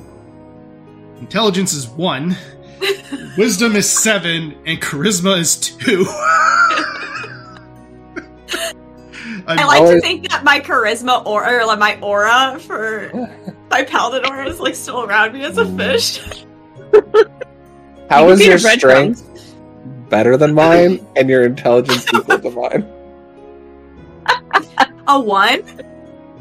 [1.22, 2.36] Intelligence is one,
[3.37, 6.07] wisdom is seven, and charisma is two.
[9.47, 13.11] I'm- I like to think that my charisma or, or like my aura for
[13.70, 16.20] my paladin aura is like still around me as a fish.
[18.09, 19.57] How You is your feed it strength
[20.11, 22.87] better than mine and your intelligence equal to mine?
[25.09, 25.62] A one?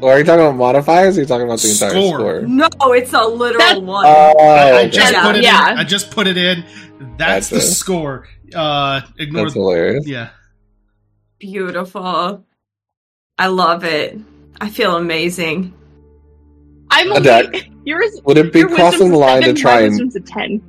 [0.02, 2.18] Or are you talking about modifiers or are you talking about the entire Score.
[2.18, 2.40] score?
[2.42, 4.04] No, it's a literal That- one.
[4.06, 5.22] Oh, I, I just Yeah.
[5.22, 5.72] put it Yeah.
[5.72, 5.78] in.
[5.78, 6.64] I just put it in.
[7.18, 7.66] That's the Gotcha.
[7.68, 8.28] score.
[8.54, 9.44] Uh, ignore.
[9.44, 10.06] That's hilarious.
[10.08, 10.30] yeah.
[11.38, 12.44] Beautiful.
[13.38, 14.18] I love it.
[14.60, 15.72] I feel amazing.
[16.90, 17.68] I'm A deck.
[17.84, 18.20] yours.
[18.24, 20.60] Would it be your crossing the line seven, to try and a ten.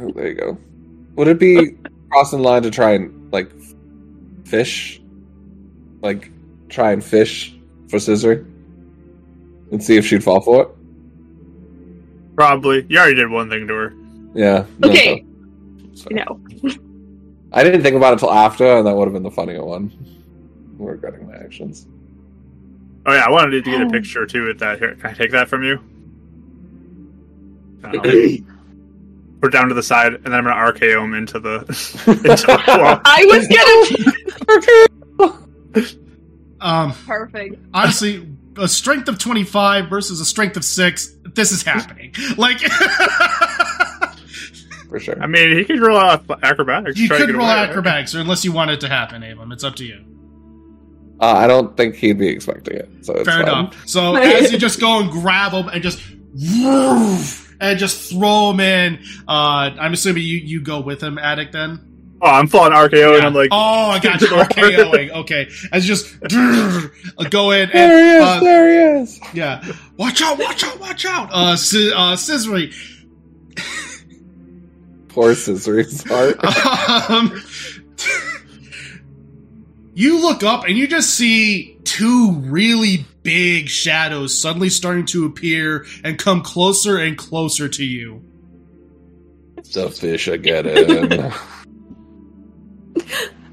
[0.00, 0.58] Oh, there you go.
[1.16, 1.76] Would it be
[2.10, 3.50] crossing the line to try and like
[4.44, 5.00] fish,
[6.02, 6.30] like
[6.68, 7.54] try and fish
[7.88, 8.46] for Scissor,
[9.72, 10.68] and see if she'd fall for it?
[12.36, 12.86] Probably.
[12.88, 13.94] You already did one thing to her.
[14.34, 14.64] Yeah.
[14.84, 15.24] Okay.
[15.94, 16.40] so- No.
[17.52, 19.90] I didn't think about it until after, and that would have been the funnier one.
[20.78, 21.86] I'm regretting my actions.
[23.06, 23.90] Oh yeah, I wanted to get a Oh.
[23.90, 24.78] picture too with that.
[24.78, 25.80] Here, can I take that from you?
[27.82, 27.90] Uh,
[29.40, 31.60] put it down to the side, and then I'm gonna RKO him into the
[32.06, 33.00] into the wall.
[33.04, 33.48] I was
[35.74, 35.90] gonna.
[36.60, 37.56] Um, Perfect.
[37.74, 42.14] honestly, a strength of 25 versus a strength of 6, this is happening.
[42.36, 42.58] Like,
[44.88, 45.22] For sure.
[45.22, 46.98] I mean, he could roll out acrobatics.
[46.98, 47.68] you could roll away, right?
[47.68, 49.52] acrobatics, or unless you want it to happen, Avon.
[49.52, 50.04] It's up to you.
[51.20, 53.48] Uh, I don't think he'd be expecting it, so it's Fair fine.
[53.48, 53.88] enough.
[53.88, 56.00] So, as you just go and grab him and just.
[57.62, 59.00] And just throw him in.
[59.28, 61.89] Uh, I'm assuming you, you go with him, Attic, then?
[62.22, 63.56] Oh, I'm falling RKO, and I'm like, oh,
[63.90, 64.26] I got you.
[64.28, 65.10] RKOing.
[65.10, 65.48] Okay.
[65.72, 66.20] As just
[67.30, 67.72] go in and.
[67.72, 68.22] There he is!
[68.22, 69.20] uh, there he is!
[69.32, 69.64] Yeah.
[69.96, 71.30] Watch out, watch out, watch out.
[71.32, 72.74] Uh, Sci- uh Scissory.
[75.08, 76.38] Poor Scissory's heart.
[77.10, 77.42] Um,
[79.94, 85.86] you look up and you just see two really big shadows suddenly starting to appear
[86.04, 88.22] and come closer and closer to you.
[89.72, 91.32] the fish I get getting.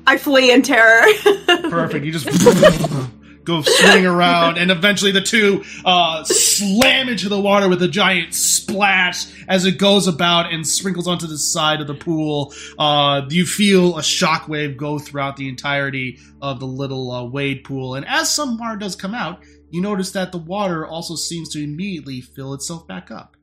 [0.07, 1.05] I flee in terror.
[1.69, 2.05] Perfect.
[2.05, 2.25] You just
[3.43, 8.33] go swing around, and eventually the two uh, slam into the water with a giant
[8.33, 12.53] splash as it goes about and sprinkles onto the side of the pool.
[12.79, 17.95] Uh, you feel a shockwave go throughout the entirety of the little uh, wade pool,
[17.95, 21.61] and as some water does come out, you notice that the water also seems to
[21.61, 23.35] immediately fill itself back up.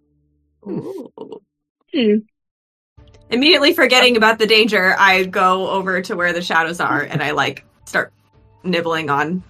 [1.92, 2.16] Hmm.
[3.34, 7.32] Immediately forgetting about the danger, I go over to where the shadows are and I
[7.32, 8.12] like start
[8.62, 9.42] nibbling on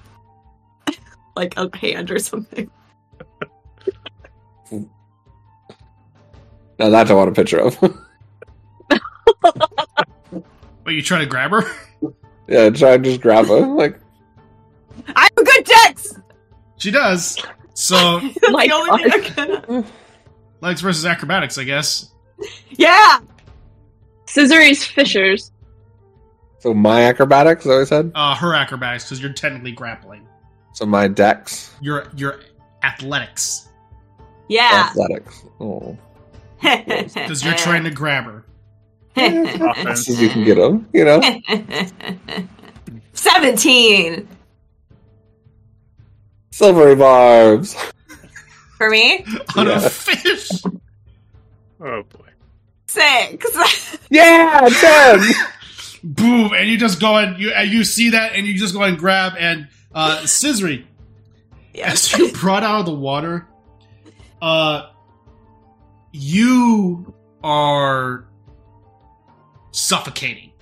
[1.37, 2.71] like a hand or something.
[6.79, 7.79] now that I want a picture of.
[10.85, 11.63] But you try to grab her.
[12.47, 13.61] yeah, try and just grab her.
[13.61, 13.99] Like,
[15.17, 16.21] I have a good dex.
[16.77, 17.39] She does.
[17.73, 19.87] So That's the only thing I can-
[20.61, 22.11] legs versus acrobatics, I guess.
[22.71, 23.21] Yeah.
[24.35, 25.53] Scissory's fishers.
[26.59, 28.13] so my acrobatics, is that what I said?
[28.17, 30.27] Uh, her acrobatics because you're technically grappling.
[30.73, 32.41] So my dex, Your your
[32.83, 33.69] athletics
[34.49, 34.89] Yeah.
[34.91, 35.45] athletics.
[35.61, 35.97] Oh.
[36.61, 38.45] because you're trying to grab her.
[39.15, 41.21] Best as you can get them, you know?
[43.13, 44.29] 17
[46.51, 47.77] Silvery barbs.
[48.79, 49.25] for me.
[49.57, 49.85] on Yeah.
[49.85, 50.51] a fish.
[51.81, 52.29] oh boy.
[52.95, 53.99] Six.
[54.11, 55.21] Yeah, 10!
[56.05, 56.53] Boom!
[56.57, 58.97] And you just go and you and you see that, and you just go and
[58.97, 60.85] grab and uh, Scissory.
[61.73, 62.13] yes.
[62.15, 63.49] As you brought out of the water,
[64.41, 64.89] uh,
[66.13, 68.27] you are
[69.73, 70.53] suffocating.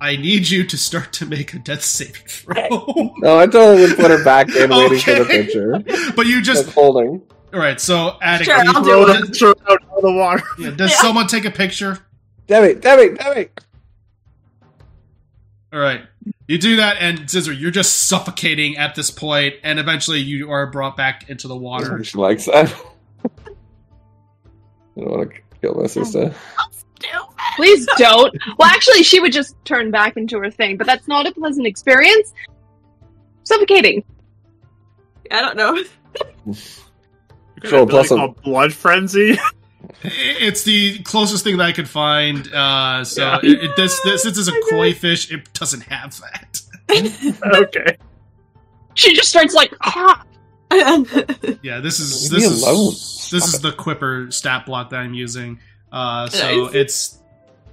[0.00, 3.14] I need you to start to make a death saving throw.
[3.18, 6.12] No, I totally would put her back in waiting for the picture.
[6.14, 7.22] but you just Just holding.
[7.52, 7.80] All right.
[7.80, 9.26] So, Attic, Sure, you- I'll do it.
[9.28, 10.42] the throw it out of the water.
[10.58, 10.96] yeah, does Yeah.
[10.98, 11.98] someone take a picture?
[12.46, 13.48] Debbie, Debbie, Debbie!
[15.72, 16.02] All right.
[16.46, 20.66] You do that, and Scissor, you're just suffocating at this point, and eventually you are
[20.66, 22.02] brought back into the water.
[22.04, 22.74] She likes that.
[23.24, 23.30] I
[24.96, 26.34] don't want to kill my sister.
[27.56, 28.34] Please don't.
[28.58, 31.66] Well, actually, she would just turn back into her thing, but that's not a pleasant
[31.66, 32.32] experience.
[33.44, 34.02] Suffocating.
[35.30, 36.54] I don't know.
[37.62, 39.38] You got Sure, plus ability a- blood frenzy.
[40.02, 42.52] It's the closest thing that I could find.
[42.52, 43.38] Uh, so Yeah.
[43.42, 46.60] it, it, this, this since it's a koi fish, it doesn't have that.
[47.54, 47.96] okay.
[48.94, 50.24] She just starts like, ah,
[51.62, 52.86] Yeah, this is Leave this is alone.
[52.92, 55.58] this Stop is the Quipper stat block that I'm using.
[55.90, 56.74] Uh, so Nice.
[56.74, 57.18] it's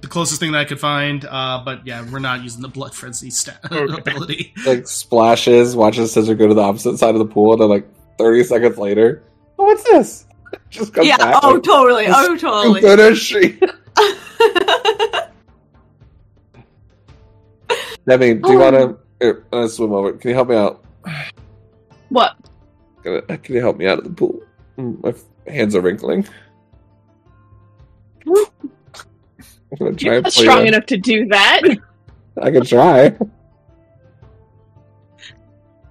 [0.00, 1.24] the closest thing that I could find.
[1.24, 3.92] Uh, but yeah, we're not using the blood frenzy stat Okay.
[4.00, 4.54] ability.
[4.64, 7.68] like splashes, watches the Scissor go to the opposite side of the pool, and then
[7.68, 9.22] like 30 seconds later,
[9.66, 10.26] what's this?
[10.70, 11.16] Just comes yeah.
[11.18, 11.40] back.
[11.42, 12.06] Oh, like, totally.
[12.08, 12.80] Oh, "Who totally.
[12.80, 13.58] finished she?
[18.06, 18.70] Demi, do you Oh.
[18.70, 18.96] want to?
[19.20, 20.12] Here, I'm swim over.
[20.12, 20.84] Can you help me out?
[22.10, 22.36] What?
[23.02, 24.40] Can I- can you help me out of the pool?
[24.78, 25.14] Mm, My
[25.52, 26.26] hands are wrinkling.
[28.28, 28.34] I'm
[29.78, 30.66] gonna try You're not pull you strong in.
[30.68, 31.60] enough to do that.
[32.42, 33.16] I can try.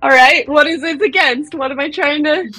[0.02, 0.48] All right.
[0.48, 1.56] What is it against?
[1.56, 2.52] What am I trying to?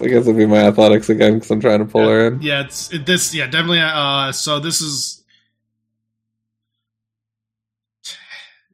[0.00, 2.42] I guess it'll be my athletics again because I'm trying to pull her in.
[2.42, 3.34] Yeah, it's it, this.
[3.34, 3.80] Yeah, definitely.
[3.80, 5.22] Uh, so this is.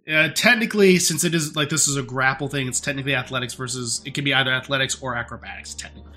[0.07, 4.03] Yeah, technically, since it is like this is a grapple thing, it's technically athletics versus
[4.05, 5.75] it can be either athletics or acrobatics.
[5.75, 6.11] Technically,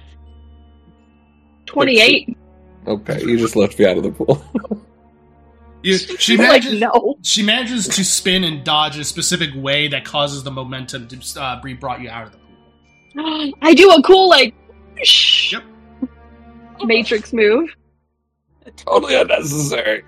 [1.66, 2.38] Twenty-eight.
[2.88, 4.44] Okay, you just left me out of the pool.
[5.84, 6.80] you, she like manages.
[6.80, 7.18] no.
[7.22, 11.42] She manages to spin and dodge in a specific way that causes the momentum to
[11.42, 13.54] uh, be brought you out of the pool.
[13.62, 14.54] I do a cool like.
[15.02, 15.54] Shh.
[15.54, 15.64] Yep.
[16.86, 17.70] Matrix move.
[18.78, 20.04] totally unnecessary.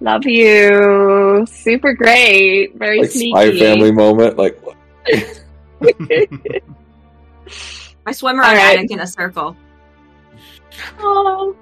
[0.00, 1.44] Love you.
[1.48, 2.76] Super great.
[2.76, 3.30] Very Like sneaky.
[3.30, 4.36] spy family moment.
[4.38, 4.76] Like what?
[8.06, 8.78] I swim around All right.
[8.78, 9.56] Attic in a circle.
[10.98, 11.54] Oh,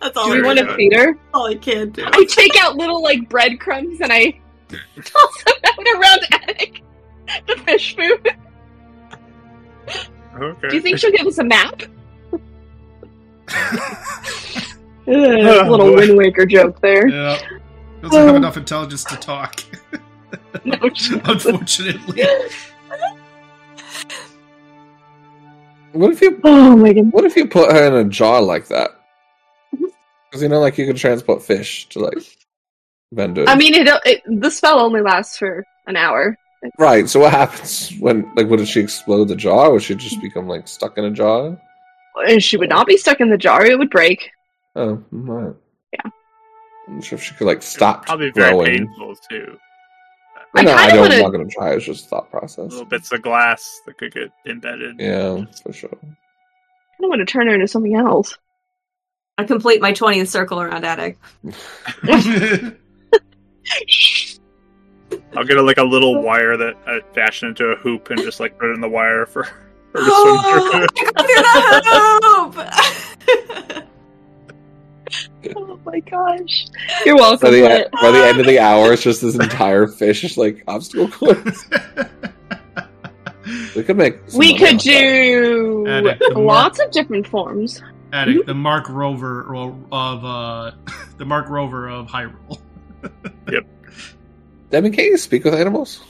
[0.00, 0.30] That's all.
[0.30, 0.76] we I want can to do.
[0.76, 1.18] feed her?
[1.32, 2.04] All I can do.
[2.06, 4.38] I take out little like breadcrumbs and I
[5.04, 6.82] toss them out around the Attic.
[7.46, 8.28] The fish food.
[10.36, 10.68] Okay.
[10.68, 11.82] Do you think she'll give us a map?
[13.52, 14.06] Ugh,
[15.08, 15.94] Oh, little boy.
[15.96, 17.08] Wind Waker joke there.
[17.08, 17.36] yeah,
[18.02, 19.62] doesn't have enough intelligence to talk.
[20.64, 22.22] No, Unfortunately,
[25.92, 27.12] What if you oh my god.
[27.12, 28.90] What if you put her in a jar like that?
[29.72, 32.18] Because you know, like you could transport fish to like
[33.12, 33.48] vendors.
[33.48, 36.36] I mean, it, it the spell only lasts for an hour.
[36.78, 37.08] Right.
[37.08, 39.66] So what happens when, like, what if she explode the jar?
[39.66, 41.60] Or would she just become like stuck in a jar?
[42.26, 44.30] And she would not be stuck in the jar; it would break.
[44.76, 45.54] Oh, right.
[45.92, 46.10] Yeah.
[46.88, 48.86] I'm not sure if she could like stop Probably very growing.
[48.86, 49.58] painful too.
[50.54, 51.00] I no, I kinda don't.
[51.02, 51.72] wanna- I'm not going to try.
[51.74, 52.72] It's just a thought process.
[52.72, 54.96] Little bits of glass that could get embedded.
[54.98, 55.90] Yeah, for sure.
[56.02, 56.06] I
[57.00, 58.36] don't want to turn her into something else.
[59.38, 61.18] I complete my 20th circle around Attic.
[65.36, 68.40] I'll get a, like a little wire that I fashion into a hoop and just
[68.40, 69.50] like put it in the wire for her
[69.94, 70.86] to swim Oh, through.
[70.96, 71.12] through
[72.56, 73.86] the hoop!
[75.56, 76.66] Oh my gosh!
[77.04, 77.48] You're welcome.
[77.48, 77.90] By the, Lit.
[77.92, 81.64] by the end of the hour, it's just this entire fish is like obstacle course.
[83.74, 84.18] We could make.
[84.36, 87.82] we could do Attic, the more- lots of different forms.
[88.12, 90.70] Attic, the Mark Rober of uh,
[91.16, 92.60] the Mark Rober of Hyrule.
[94.70, 96.00] Debbie, can you speak with animals?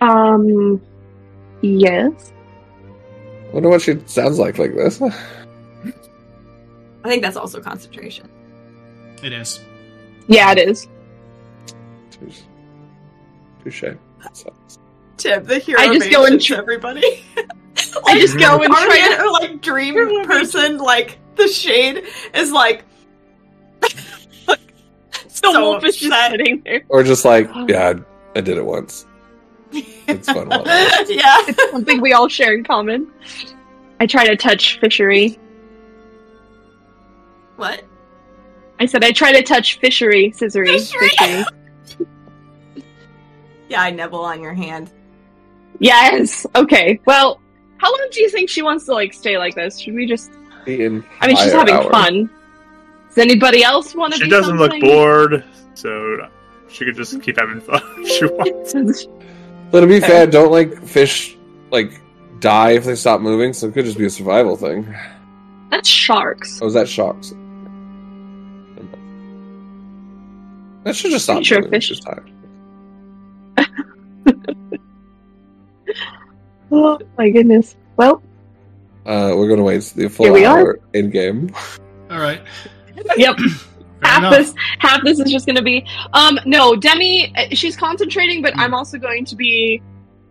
[0.00, 0.80] Um,
[1.60, 2.32] yes.
[3.52, 5.02] wonder what she sounds like like this.
[7.04, 8.28] I think that's also concentration.
[9.22, 9.60] It is.
[10.28, 10.86] Yeah, it is.
[12.10, 12.40] Touche.
[13.64, 13.84] Touche.
[14.32, 14.78] Sucks.
[15.16, 17.24] Tip, the hero I just go and tr- everybody.
[18.06, 19.24] I just go and try Aryan, to.
[19.24, 22.04] or like dream person, like the shade
[22.34, 22.84] is like.
[25.42, 26.82] The so wolf is just sitting there.
[26.88, 27.66] Or just like, oh.
[27.68, 27.94] yeah,
[28.36, 29.06] I did it once.
[29.72, 30.48] It's fun.
[31.08, 31.36] Yeah.
[31.48, 33.10] It's something we all share in common.
[34.00, 35.38] I try to touch fishery.
[37.56, 37.84] What?
[38.80, 41.08] I said I try to touch fishery, scissory, Fishery?
[41.08, 41.44] fishery.
[43.68, 44.90] Yeah, I nibble on your hand.
[45.80, 46.46] Yes.
[46.54, 47.00] Okay.
[47.04, 47.40] Well,
[47.78, 49.78] how long do you think she wants to like stay like this?
[49.80, 50.30] Should we just?
[50.64, 50.84] The
[51.20, 51.90] I mean, she's having hour.
[51.90, 52.30] fun.
[53.18, 54.18] Does anybody else want to?
[54.20, 55.42] She do doesn't look bored,
[55.74, 56.28] so
[56.68, 59.06] she could just keep having fun if she wants.
[59.70, 60.06] But to be Okay.
[60.06, 61.36] fair, don't like fish
[61.70, 62.00] like
[62.40, 64.86] die if they stop moving, so it could just be a survival thing.
[65.70, 66.58] That's sharks.
[66.62, 67.34] Oh, is that sharks?
[70.84, 71.72] That should just stop Pretty sure moving.
[71.72, 72.30] fish- She's tired.
[76.70, 77.76] Oh my goodness.
[77.96, 78.22] Well,
[79.06, 80.58] Uh, we're gonna wait the full Here we are.
[80.58, 81.50] hour in game.
[82.10, 82.40] All right.
[83.16, 83.36] yep.
[84.02, 84.32] Half enough.
[84.36, 88.56] this half this is just going to be um no demi uh, she's concentrating but
[88.56, 89.82] i'm also going to be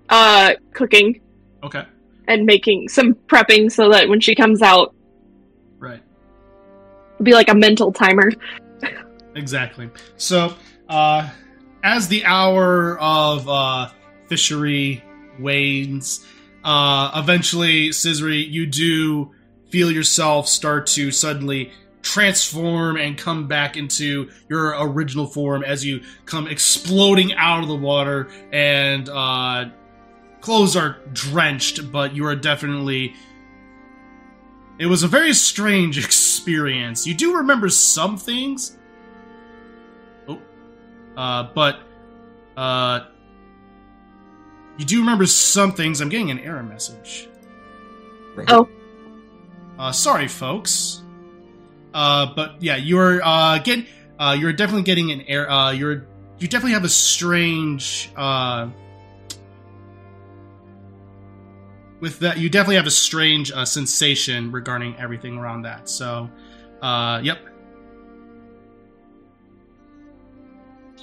[0.10, 1.20] uh cooking
[1.64, 1.84] Okay.
[2.30, 4.96] and making some prepping so that when she comes out
[5.80, 6.02] Right.
[7.16, 8.32] it'll be like a mental timer
[9.36, 9.90] Exactly.
[10.16, 10.56] So,
[10.90, 11.30] uh,
[11.84, 13.90] as the hour of uh,
[14.28, 15.04] fishery
[15.40, 16.26] wanes.
[16.64, 19.32] Uh, eventually, Scissory, you do
[19.70, 21.72] feel yourself start to suddenly
[22.08, 27.76] transform and come back into your original form as you come exploding out of the
[27.76, 29.66] water and uh,
[30.40, 33.14] clothes are drenched, but you are definitely.
[34.80, 37.06] It was a very strange experience.
[37.06, 38.78] You do remember some things.
[40.28, 40.40] Oh.
[41.16, 41.80] Uh, but.
[42.56, 43.08] Uh.
[44.78, 46.00] You do remember some things.
[46.00, 47.28] I'm getting an error message.
[48.48, 48.70] Oh.
[49.80, 51.02] Uh, sorry, folks.
[51.98, 53.88] Uh, but yeah, you're uh, getting.
[54.20, 55.50] Uh, you're definitely getting an air.
[55.50, 56.06] Uh, you're.
[56.38, 58.12] You definitely have a strange.
[58.16, 58.70] Uh,
[62.00, 66.30] with that you definitely have a strange uh, sensation regarding everything around that so
[66.84, 67.40] uh yep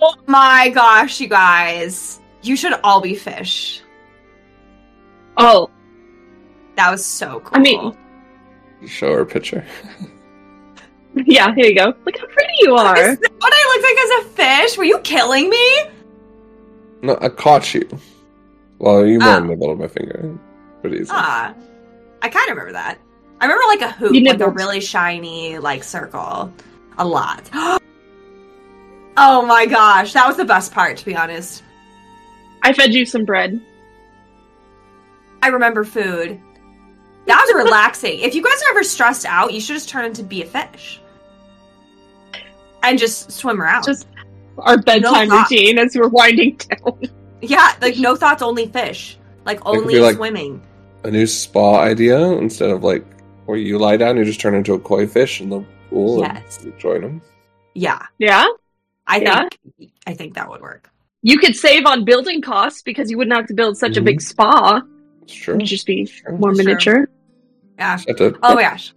[0.01, 2.21] Oh my gosh, you guys.
[2.43, 3.81] You should all be fish.
[5.37, 5.71] Oh,
[6.77, 7.57] That was so cool.
[7.57, 7.97] I mean-
[8.87, 9.65] Show her a picture.
[11.15, 11.55] yeah.
[11.55, 11.87] Here you go.
[12.05, 12.95] Look how pretty you Is are.
[13.17, 14.79] that what I look like as a fish?
[14.79, 15.81] Were you killing me?
[17.03, 17.87] No, I caught you.
[18.79, 19.37] Well, you were Oh.
[19.37, 20.37] in the middle of my finger.
[20.81, 21.11] Pretty easy.
[21.13, 21.55] Ah.
[22.23, 22.99] I kind of remember that.
[23.41, 26.53] I remember like a hoop, You like a really shiny like circle.
[26.99, 27.49] A lot.
[29.17, 31.63] oh my gosh, that was the best part to be honest.
[32.63, 33.61] I fed you some bread.
[35.43, 36.41] I remember food.
[37.27, 38.21] That was relaxing.
[38.21, 41.01] If you guys are ever stressed out, you should just turn into be a fish.
[42.85, 43.85] And just swim around.
[43.85, 44.07] Just
[44.59, 45.51] our bedtime thoughts.
[45.51, 47.01] routine as we're winding down.
[47.43, 49.19] yeah, like no thoughts, only fish.
[49.45, 50.63] Like could only be like- swimming.
[51.05, 53.05] A new spa idea instead of like
[53.45, 56.59] where you lie down, you just turn into a koi fish in the pool Yes.
[56.59, 57.23] and you join them.
[57.75, 58.01] Yeah.
[58.19, 58.47] Yeah.
[59.07, 59.49] I Yeah.
[59.79, 60.91] think I think that would work.
[61.23, 64.05] You could save on building costs because you wouldn't have to build such a Mhm.
[64.07, 64.81] big spa.
[65.23, 65.57] It's true.
[65.57, 66.65] It'd just be more Sure.
[66.65, 67.09] miniature.
[67.79, 67.97] Yeah.
[67.97, 68.95] To- Oh my gosh.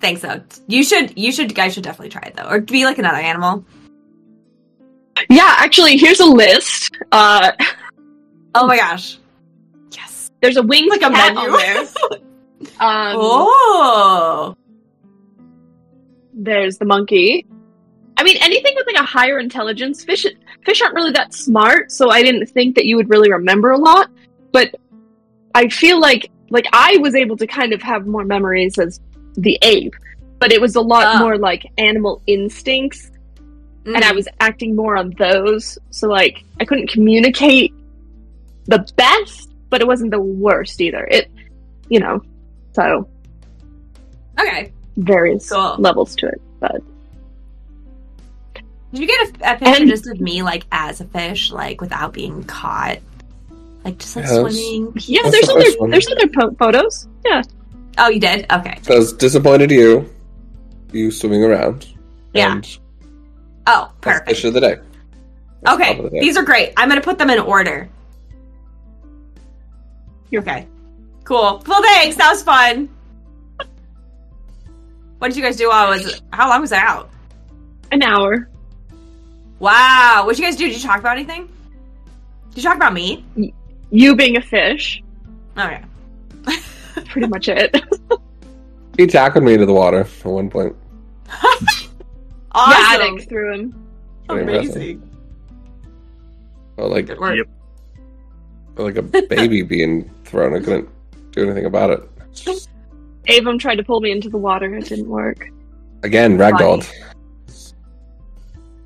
[0.00, 0.42] Thanks so.
[0.66, 2.48] You should you should guys should definitely try it though.
[2.48, 3.64] Or be like another animal.
[5.28, 6.96] Yeah, actually, here's a list.
[7.12, 7.52] Uh,
[8.54, 9.16] Oh my gosh.
[9.92, 10.28] Yes.
[10.42, 11.50] there's a winged Like a cat menu.
[11.50, 11.86] on there.
[12.80, 14.56] Um, oh.
[16.34, 17.46] There's the monkey.
[18.16, 20.04] I mean, anything with like a higher intelligence.
[20.04, 20.26] Fish,
[20.64, 23.78] fish aren't really that smart, so I didn't think that you would really remember a
[23.78, 24.10] lot.
[24.52, 24.74] But
[25.54, 29.00] I feel like like I was able to kind of have more memories as
[29.36, 29.94] the ape,
[30.38, 31.18] but it was a lot Oh.
[31.20, 33.10] more like animal instincts,
[33.86, 34.14] and I Mm.
[34.16, 35.78] was acting more on those.
[35.90, 37.72] So like I couldn't communicate
[38.66, 41.06] the best, but it wasn't the worst either.
[41.10, 41.30] It,
[41.88, 42.22] you know,
[42.72, 43.08] so
[44.38, 44.72] Okay.
[44.96, 45.76] various Cool.
[45.78, 46.82] levels to it, but.
[48.92, 51.80] Did you get a, a picture And- just of me like as a fish, like
[51.80, 52.98] without being caught?
[53.84, 54.34] Like just like Yes.
[54.40, 54.92] swimming.
[54.96, 55.90] Yeah, That's there's the other first one.
[55.90, 57.08] there's other po- photos.
[57.24, 57.42] Yeah,
[57.98, 58.46] Oh, you did?
[58.50, 58.78] Okay.
[58.82, 60.08] Says disappointed you.
[60.92, 61.86] You swimming around.
[62.34, 62.52] Yeah.
[62.52, 62.78] And
[63.66, 64.28] Oh, that's perfect.
[64.28, 64.78] Fish of the day.
[65.62, 66.20] That's Okay, the day.
[66.20, 66.72] these are great.
[66.76, 67.88] I'm gonna put them in order.
[70.30, 70.66] You're okay.
[71.24, 71.62] Cool.
[71.66, 72.16] Well, thanks.
[72.16, 72.88] That was fun.
[75.18, 76.22] What did you guys do while I was?
[76.32, 77.10] How long was I out?
[77.92, 78.48] an hour.
[79.58, 80.22] Wow.
[80.24, 80.66] What did you guys do?
[80.68, 81.48] Did you talk about anything?
[82.50, 83.24] Did you talk about me?
[83.90, 85.02] You being a fish,
[85.56, 85.84] Oh yeah.
[87.10, 87.76] Pretty much it.
[88.96, 90.76] He tackled me into the water at one point.
[92.52, 93.00] Awesome.
[93.00, 93.88] Yeah, Attic threw him.
[94.28, 95.10] Pretty Amazing.
[96.76, 97.48] Felt like Yep.
[98.76, 100.54] like a baby being thrown.
[100.54, 100.88] I couldn't
[101.30, 102.60] do anything about it.
[103.28, 104.74] Avon tried to pull me into the water.
[104.74, 105.48] It didn't work.
[106.02, 106.90] Again, ragdolled.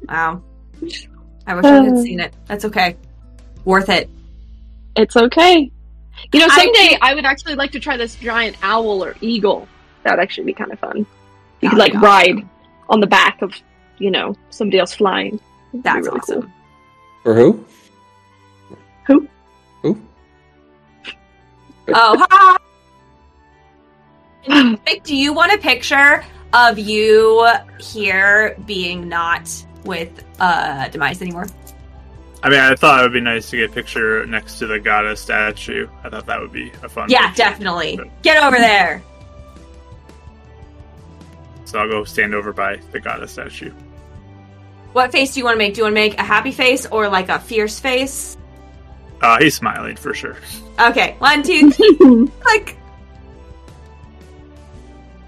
[0.09, 0.43] Wow.
[1.47, 2.03] I wish I had uh.
[2.03, 2.35] seen it.
[2.47, 2.97] That's okay.
[3.64, 4.11] Worth it.
[4.97, 5.70] It's okay.
[6.33, 9.14] You know, I someday think- I, would actually like to try this giant owl or
[9.20, 9.68] eagle.
[10.03, 11.07] That'd actually be kind of fun.
[11.61, 12.49] You could like be ride
[12.89, 13.55] on the back of,
[13.99, 15.41] you know, somebody else flying.
[15.72, 16.53] That'd That's really awesome.
[17.22, 17.64] For who?
[19.07, 19.29] Who?
[19.83, 20.01] Who?
[21.89, 22.59] Oh, ha!
[24.87, 27.47] Vic, do you want a picture of you
[27.79, 29.51] here being not
[29.85, 31.47] with uh Demise anymore?
[32.45, 34.78] I mean, I thought it would be nice to get a picture next to the
[34.78, 35.88] goddess statue.
[36.05, 37.09] I thought that would be a fun.
[37.09, 37.42] Yeah, picture.
[37.42, 37.99] definitely.
[38.22, 39.03] Get over there.
[41.64, 43.70] So I'll go stand over by the goddess statue.
[44.92, 45.74] What face do you want to make?
[45.74, 48.36] Do you want to make a happy face or like a fierce face?
[49.22, 50.36] Uh, he's smiling for sure.
[50.78, 51.97] Okay, one, two, three,
[52.40, 52.76] click.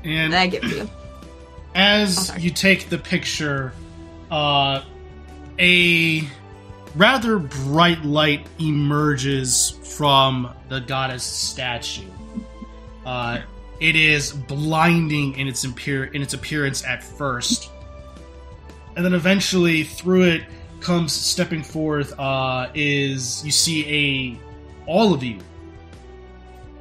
[0.04, 0.88] And And I give you.
[1.74, 3.72] as Oh, you take the picture,
[4.30, 4.82] uh,
[5.58, 6.28] a
[6.96, 12.10] rather bright light emerges from the goddess statue.
[13.04, 13.40] Uh,
[13.78, 17.70] it is blinding in its in its appearance at first,
[18.96, 20.44] and then eventually through it
[20.80, 22.18] comes stepping forth.
[22.18, 24.38] Uh, is you see a
[24.86, 25.38] all of you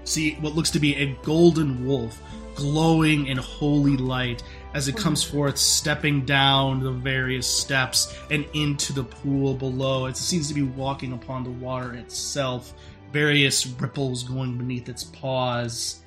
[0.05, 2.22] see what looks to be a golden wolf
[2.55, 4.43] glowing in holy light
[4.76, 10.05] as it comes forth, stepping down the various steps and into the pool below.
[10.05, 12.73] It seems to be walking upon the water itself,
[13.13, 16.01] various ripples going beneath its paws.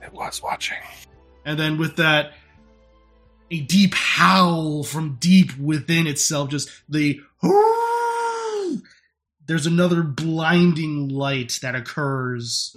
[0.00, 0.78] It was watching.
[1.44, 2.34] And then with that,
[3.50, 7.20] a deep howl from deep within itself, just the.
[9.46, 12.76] There's another blinding light that occurs.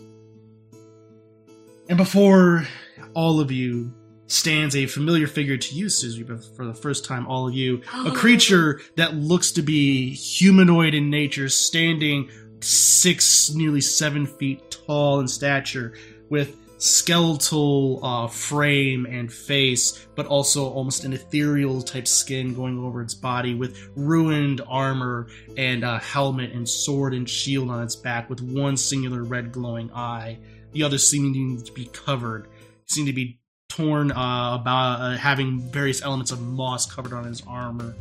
[1.87, 2.67] And before
[3.13, 3.93] all of you
[4.29, 7.81] stands a familiar figure to you, Susie, but for the first time, all of you.
[8.05, 12.29] A creature that looks to be humanoid in nature, standing
[12.61, 15.93] six, nearly seven feet tall in stature,
[16.29, 23.01] with skeletal uh, frame and face, but also almost an ethereal type skin going over
[23.01, 25.27] its body, with ruined armor
[25.57, 29.91] and a helmet and sword and shield on its back, with one singular red glowing
[29.91, 30.37] eye.
[30.71, 32.47] The other seeming to be covered,
[32.85, 33.38] seem to be
[33.69, 37.95] torn uh, about uh, having various elements of moss covered on his armor.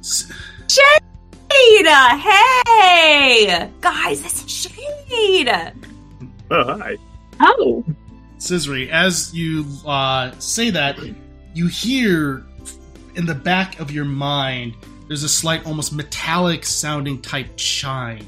[0.00, 0.32] S-
[0.68, 1.86] Shade!
[1.86, 3.70] Hey!
[3.80, 5.50] Guys, this is Shade!
[6.50, 6.96] Oh, hi.
[7.40, 7.84] Oh,
[8.38, 10.98] Scissory, as you uh, say that,
[11.54, 12.44] you hear
[13.14, 14.74] in the back of your mind
[15.06, 18.26] there's a slight, almost metallic sounding type chime.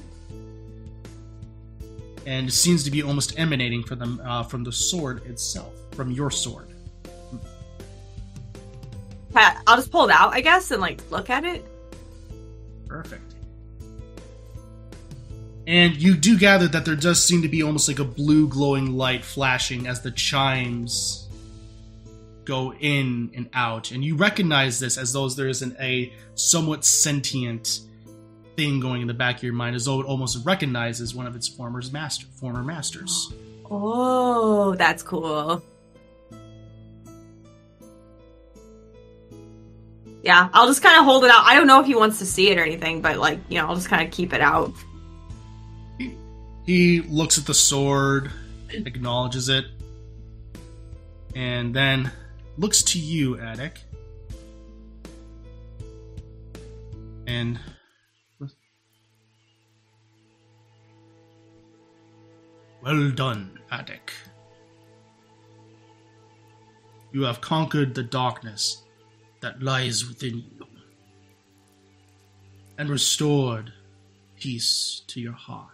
[2.26, 6.10] And it seems to be almost emanating from the, uh, from the sword itself, from
[6.10, 6.68] your sword.
[9.32, 11.64] Pat, I'll just pull it out, I guess, and like look at it.
[12.86, 13.34] Perfect.
[15.66, 18.96] And you do gather that there does seem to be almost like a blue glowing
[18.96, 21.28] light flashing as the chimes
[22.44, 23.90] go in and out.
[23.90, 27.80] And you recognize this as though there is an, a somewhat sentient
[28.57, 31.34] thing going in the back of your mind, as though it almost recognizes one of
[31.36, 33.32] its former, master, former masters.
[33.70, 35.62] Oh, that's cool.
[40.22, 41.44] Yeah, I'll just kind of hold it out.
[41.44, 43.66] I don't know if he wants to see it or anything, but like, you know,
[43.66, 44.72] I'll just kind of keep it out.
[46.64, 48.30] He looks at the sword,
[48.70, 49.66] acknowledges it,
[51.34, 52.11] and then
[52.57, 53.80] looks to you, Attic.
[57.26, 57.59] And
[62.85, 64.12] well done, Attic.
[67.12, 68.82] You have conquered the darkness
[69.41, 70.66] that lies within you
[72.76, 73.72] and restored
[74.37, 75.70] peace to your heart.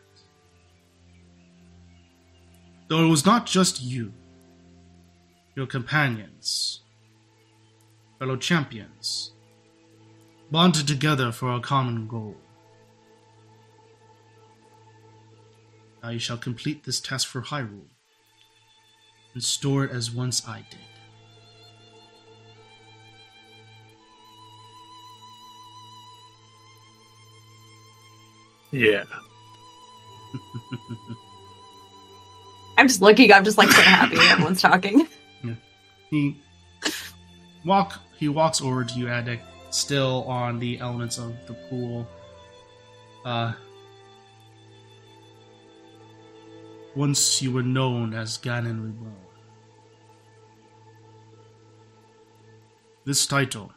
[2.89, 4.13] Though it was not just you,
[5.57, 6.83] your companions,
[8.19, 9.33] fellow champions,
[10.51, 12.37] bonded together for a common goal.
[16.03, 17.89] Now you shall complete this task for Hyrule,
[19.35, 20.79] and store it as once I did.
[28.73, 29.05] Yeah.
[32.79, 35.07] I'm just looking, I'm just like so happy everyone's talking.
[36.11, 36.37] He
[37.65, 39.41] walk he walks over to you, Attic,
[39.71, 42.09] still on the elements of the pool.
[43.25, 43.53] Uh
[46.97, 49.15] once you were known as Ganon Reborn.
[53.05, 53.73] This title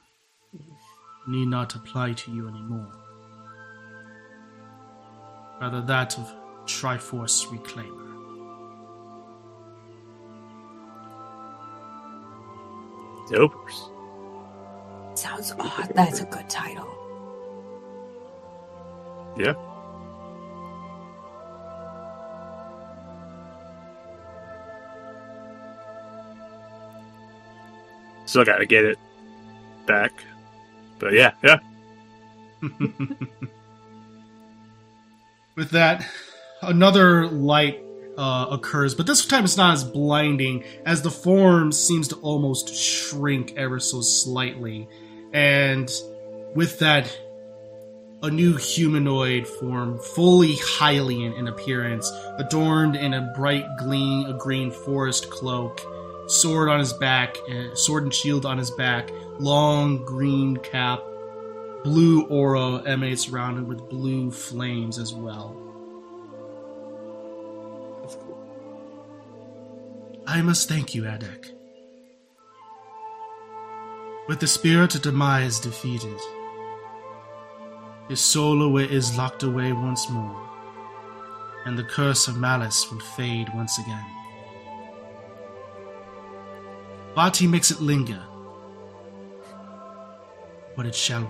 [1.28, 2.92] need not apply to you anymore.
[5.62, 6.34] Rather that of
[6.66, 8.04] Triforce Reclaimer.
[13.30, 13.90] Dopers.
[15.18, 15.92] Sounds odd.
[15.96, 16.90] That's a good title.
[19.38, 19.54] Yeah.
[28.34, 28.98] Still gotta get it
[29.86, 30.12] back.
[30.98, 31.60] But yeah, yeah.
[35.56, 36.04] With that,
[36.64, 37.84] another light
[38.18, 42.76] uh, occurs, but this time it's not as blinding as the form seems to almost
[42.76, 44.90] shrink ever so slightly.
[45.32, 45.92] And
[46.56, 47.16] with that,
[48.24, 54.72] a new humanoid form, fully Hylian in appearance, adorned in a bright gleam, a green
[54.72, 55.82] forest cloak,
[56.28, 61.02] sword on his back, uh, sword and shield on his back, long green cap,
[61.84, 65.56] blue aura emanates around it with blue flames as well.
[68.02, 68.40] That's cool.
[70.26, 71.52] I must thank you, Attic.
[74.28, 76.18] With the spirit of demise defeated,
[78.08, 80.50] his soul away is locked away once more,
[81.66, 84.23] and the curse of malice will fade once again.
[87.16, 88.22] Vaati makes it linger,
[90.76, 91.30] but it shall,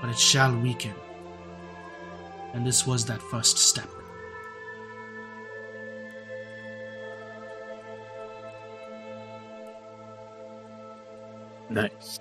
[0.00, 0.94] but it shall weaken,
[2.52, 3.88] and this was that first step.
[11.70, 12.20] Nice.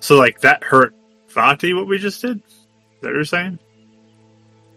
[0.00, 0.94] So, like, that hurt
[1.30, 2.38] Vaati, what we just did?
[2.46, 2.66] Is
[3.00, 3.58] that what you're saying?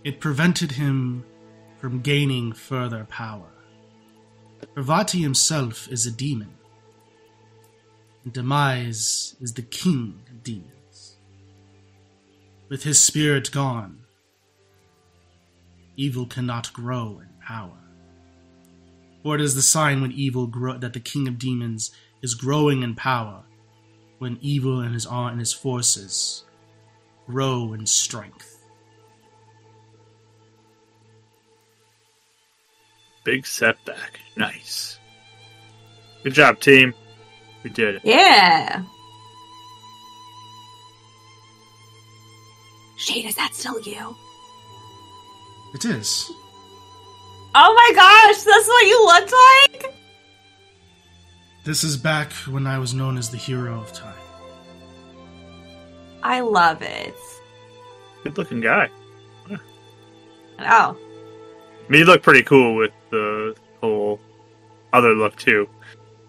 [0.03, 1.25] It prevented him
[1.77, 3.51] from gaining further power.
[4.75, 6.53] Ravati himself is a demon.
[8.23, 11.17] And Demise is the king of demons.
[12.69, 13.99] With his spirit gone,
[15.97, 17.77] evil cannot grow in power.
[19.23, 21.91] For it is the sign when evil grow that the king of demons
[22.21, 23.43] is growing in power,
[24.19, 26.45] when evil and his and his forces
[27.27, 28.50] grow in strength.
[33.23, 34.19] Big setback.
[34.35, 34.99] Nice.
[36.23, 36.93] Good job, team.
[37.63, 38.01] We did it.
[38.03, 38.83] Yeah.
[42.97, 44.15] Shade, is that still you?
[45.73, 46.31] It is.
[47.53, 49.95] Oh my gosh, that's what you looked like?
[51.63, 54.15] This is back when I was known as the hero of time.
[56.23, 57.15] I love it.
[58.23, 58.89] Good looking guy.
[60.59, 60.95] Oh, I
[61.89, 64.19] mean, you look pretty cool with the whole
[64.93, 65.69] other look, too.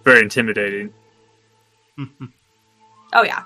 [0.04, 0.92] Very intimidating.
[3.12, 3.44] oh yeah.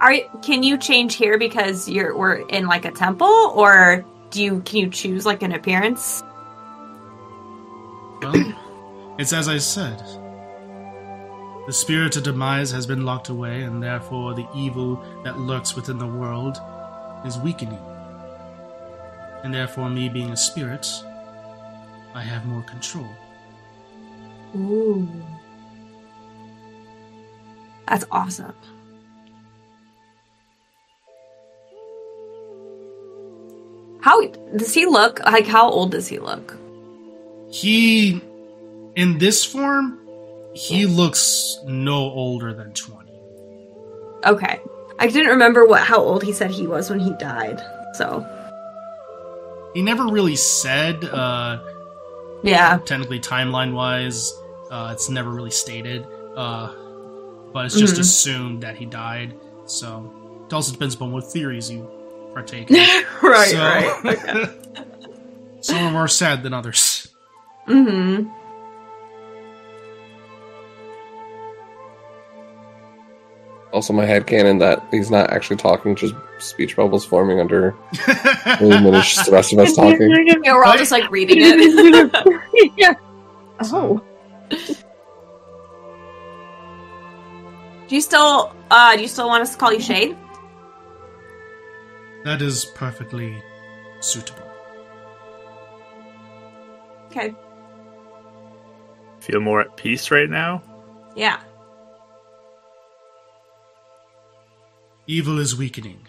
[0.00, 4.60] Are can you change here because you're we're in like a temple, or do you
[4.60, 6.22] can you choose like an appearance?
[8.22, 8.54] Well,
[9.18, 10.00] it's as I said.
[11.66, 15.98] The spirit of demise has been locked away, and therefore the evil that lurks within
[15.98, 16.56] the world
[17.26, 17.78] is weakening.
[19.42, 20.86] And therefore, me being a spirit,
[22.14, 23.08] I have more control.
[24.56, 25.08] Ooh,
[27.86, 28.54] that's awesome.
[34.00, 34.26] How
[34.56, 35.20] does he look?
[35.24, 36.56] Like, how old does he look?
[37.50, 38.20] He,
[38.94, 39.98] in this form,
[40.54, 43.12] he looks no older than 20.
[44.26, 44.60] Okay,
[44.98, 47.62] I didn't remember what how old he said he was when he died.
[47.94, 48.26] So
[49.74, 51.58] He never really said, uh,
[52.42, 54.32] yeah, technically timeline wise,
[54.70, 56.06] uh, it's never really stated.
[56.36, 56.72] Uh,
[57.52, 58.00] but it's just Mhm.
[58.00, 59.34] assumed that he died.
[59.66, 60.12] So
[60.46, 61.88] it also depends upon what theories you
[62.34, 62.76] partake in.
[63.22, 64.04] right, So- right.
[64.04, 64.54] Okay.
[65.60, 67.08] Some are more sad than others.
[67.66, 68.30] mm-hmm.
[73.72, 77.76] Also, my head canon that he's not actually talking, just speech bubbles forming under him,
[78.72, 80.10] and it's just the rest of us talking.
[80.26, 82.72] Yeah, we're all just like reading it.
[82.76, 82.94] yeah.
[83.60, 84.00] Oh.
[87.88, 90.16] Do you still uh do you still want us to call you Shade?
[92.24, 93.42] that is perfectly
[94.00, 94.48] suitable.
[97.06, 97.34] Okay.
[99.20, 100.62] Feel more at peace right now?
[101.16, 101.40] Yeah.
[105.10, 106.06] Evil is weakening.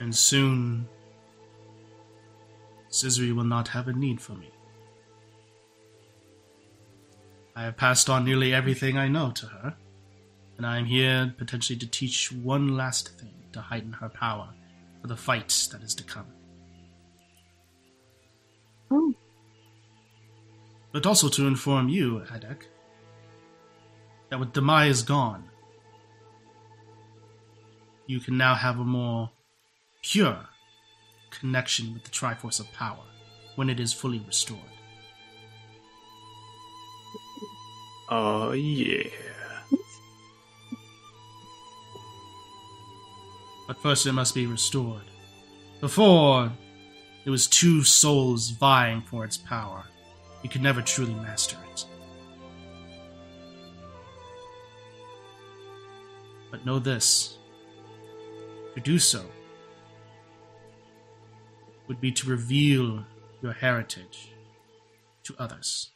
[0.00, 0.88] And soon,
[2.90, 4.50] Scissory will not have a need for me.
[7.54, 9.76] I have passed on nearly everything I know to her,
[10.56, 14.48] and I am here potentially to teach one last thing to heighten her power
[15.00, 16.26] for the fight that is to come.
[18.90, 19.14] Oh.
[20.90, 22.66] But also to inform you, Attic,
[24.30, 25.50] that with Demai is gone,
[28.06, 29.30] you can now have a more
[30.02, 30.38] pure
[31.30, 33.04] connection with the Triforce of Power
[33.56, 34.60] when it is fully restored.
[38.10, 39.10] Oh, yeah.
[43.66, 45.04] But first it must be restored.
[45.80, 46.52] Before,
[47.24, 49.84] it was two souls vying for its power.
[50.42, 51.86] You could never truly master it.
[56.50, 57.38] But know this
[58.74, 59.24] to do so
[61.88, 63.04] would be to reveal
[63.42, 64.32] your heritage
[65.22, 65.90] to others.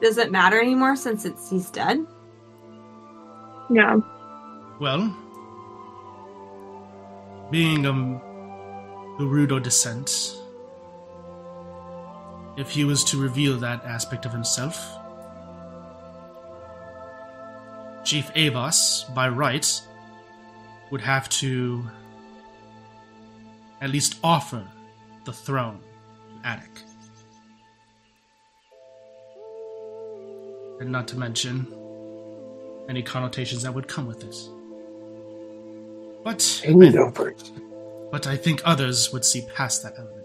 [0.00, 2.04] Does it matter anymore since it's he's dead?
[3.70, 4.04] No.
[4.80, 5.16] Well,
[7.50, 8.20] being um
[9.18, 10.36] Gerudo descent,
[12.56, 14.76] if he was to reveal that aspect of himself,
[18.04, 19.80] Chief Avos, by right,
[20.90, 21.84] would have to
[23.80, 24.66] at least offer
[25.24, 25.80] the throne
[26.42, 26.70] to Attic.
[30.80, 31.66] And not to mention
[32.88, 34.48] any connotations that would come with this.
[36.24, 37.34] But I,
[38.10, 40.21] but I think others would see past that element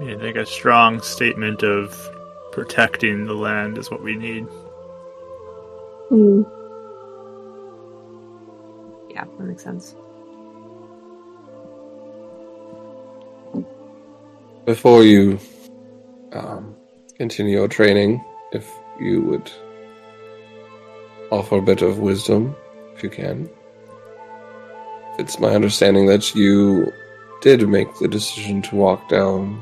[0.00, 1.92] I think a strong statement of
[2.52, 4.44] protecting the land is what we need.
[6.08, 6.42] Hmm.
[9.10, 9.96] Yeah, that makes sense.
[14.64, 15.40] Before you
[16.32, 16.76] um,
[17.16, 18.70] continue your training, if
[19.00, 19.50] you would
[21.32, 22.54] offer a bit of wisdom,
[22.94, 23.50] if you can.
[25.18, 26.92] It's my understanding that you
[27.40, 29.60] did make the decision to walk down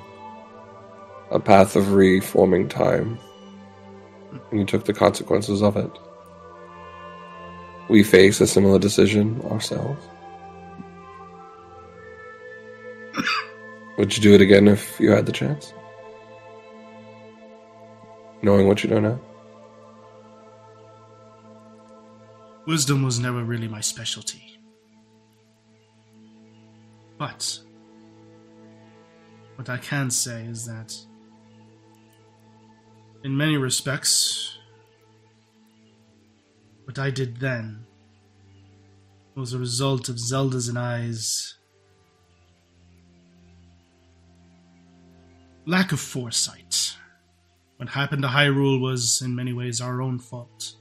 [1.31, 3.19] a path of reforming time,
[4.51, 5.91] and you took the consequences of it.
[7.89, 10.05] We face a similar decision ourselves.
[13.99, 15.73] Would you do it again if you had the chance?
[18.43, 19.21] Knowing what you know now?
[22.67, 24.59] Wisdom was never really my specialty.
[27.19, 27.61] But
[29.55, 30.95] what I can say is that
[33.27, 34.57] in many respects
[36.85, 37.85] what I did then
[39.35, 41.57] was a result of Zelda's and I's
[45.67, 46.97] lack of foresight.
[47.79, 50.77] What happened to Hyrule was in many ways our own fault.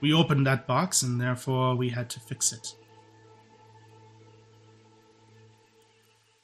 [0.00, 2.76] We opened that box and therefore we had to fix it.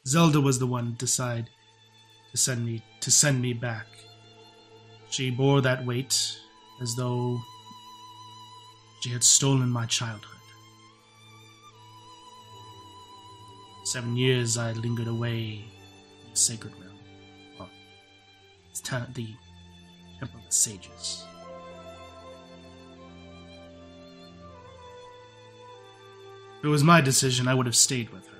[0.04, 1.48] Zelda was the one to decide
[2.34, 3.86] to send me to send me back.
[5.08, 6.36] She bore that weight
[6.82, 7.38] as though
[9.00, 10.30] she had stolen my childhood.
[13.84, 15.64] Seven years I lingered away
[16.24, 16.98] in the sacred realm.
[17.56, 17.70] Well,
[18.74, 21.24] the Temple of the Sages.
[26.58, 28.33] If it was my decision, I would have stayed with her.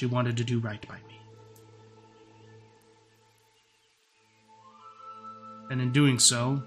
[0.00, 1.20] She wanted to do right by me.
[5.70, 6.62] And in doing so,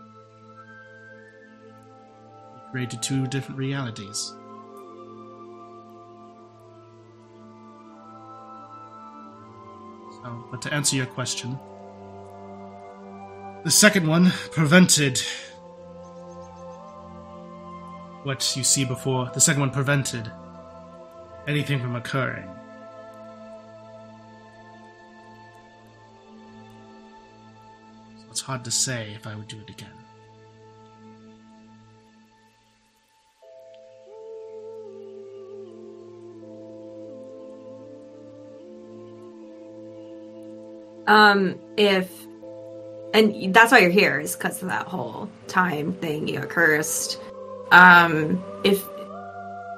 [2.70, 4.36] created two different realities.
[10.22, 11.58] So, but to answer your question,
[13.64, 15.20] the second one prevented
[18.22, 19.32] what you see before.
[19.34, 20.32] The second one prevented
[21.48, 22.53] anything from occurring.
[28.34, 29.92] It's hard to say if I would do it again.
[41.06, 42.12] Um, if
[43.14, 47.22] and that's why you're here is because of that whole time thing you got cursed.
[47.70, 48.84] Um, if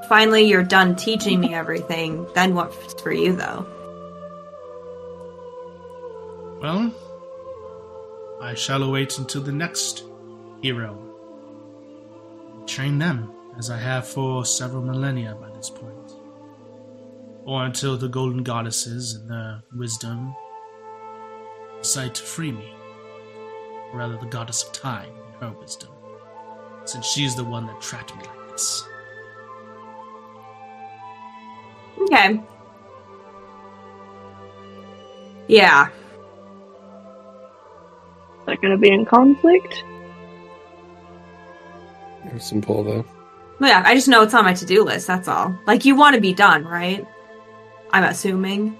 [0.07, 3.67] finally you're done teaching me everything, then what's for you though?
[6.61, 6.93] Well,
[8.41, 10.03] I shall await until the next
[10.61, 11.01] hero.
[12.67, 16.11] Train them, as I have for several millennia by this point.
[17.43, 20.35] Or until the golden goddesses and their wisdom
[21.81, 22.73] decide to free me.
[23.91, 25.91] Or rather, the goddess of time and her wisdom,
[26.85, 28.83] since she's the one that trapped me like this.
[32.01, 32.41] Okay.
[35.47, 35.89] Yeah.
[38.45, 39.83] Is that going to be in conflict?
[42.37, 43.05] Simple though.
[43.59, 45.57] Well, yeah, I just know it's on my to-do list, that's all.
[45.65, 47.03] Like you want to be done, right?
[47.91, 48.77] I'm assuming.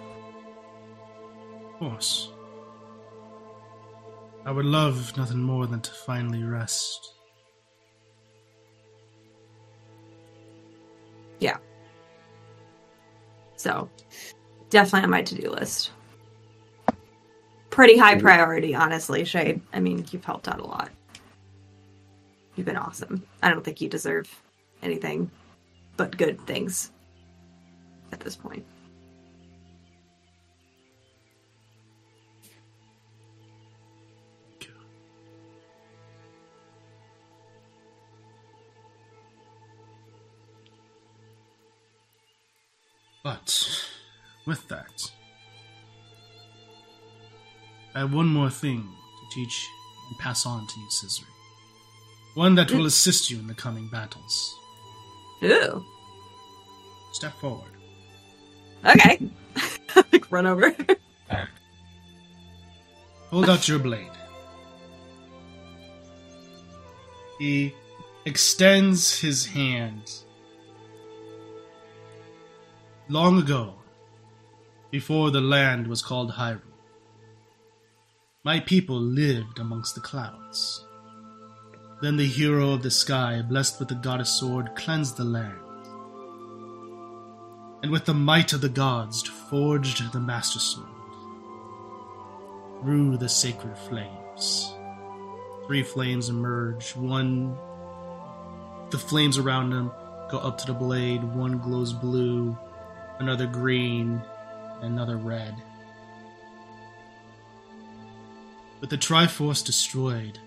[1.63, 2.32] Of course.
[4.45, 7.13] I would love nothing more than to finally rest.
[11.39, 11.57] Yeah.
[13.55, 13.89] So,
[14.70, 15.91] definitely on my to-do list.
[17.76, 19.59] Pretty high priority, honestly, Shade.
[19.73, 20.91] I mean, you've helped out a lot.
[22.55, 23.21] You've been awesome.
[23.43, 24.34] I don't think you deserve
[24.82, 25.30] anything
[25.97, 26.91] but good things
[28.13, 28.65] at this point.
[43.21, 43.86] But
[44.45, 45.11] with that,
[47.96, 49.70] I have one more thing to teach
[50.10, 51.30] and pass on to you, Scissory.
[52.34, 52.88] One that will hmm.
[52.88, 54.54] assist you in the coming battles.
[55.43, 55.86] Ooh.
[57.14, 57.72] Step forward.
[58.86, 59.30] Okay.
[60.12, 60.76] like run over.
[63.32, 64.12] Hold out your blade.
[67.39, 67.74] He
[68.26, 70.12] extends his hand.
[73.08, 73.76] Long ago,
[74.91, 76.62] before the land was called Hyrule,
[78.46, 80.86] my people lived amongst the clouds.
[82.00, 85.58] Then the hero of the sky, blessed with the goddess sword, cleansed the land.
[87.82, 90.88] And with the might of the gods, forged the master sword
[92.84, 94.76] through the sacred flames.
[95.66, 96.96] Three flames emerge.
[96.96, 97.58] One,
[98.91, 99.91] the flames around them
[100.30, 101.24] go up to the blade.
[101.24, 102.56] One glows blue,
[103.18, 104.22] another green,
[104.82, 105.56] another red.
[108.82, 110.38] With the Triforce destroyed,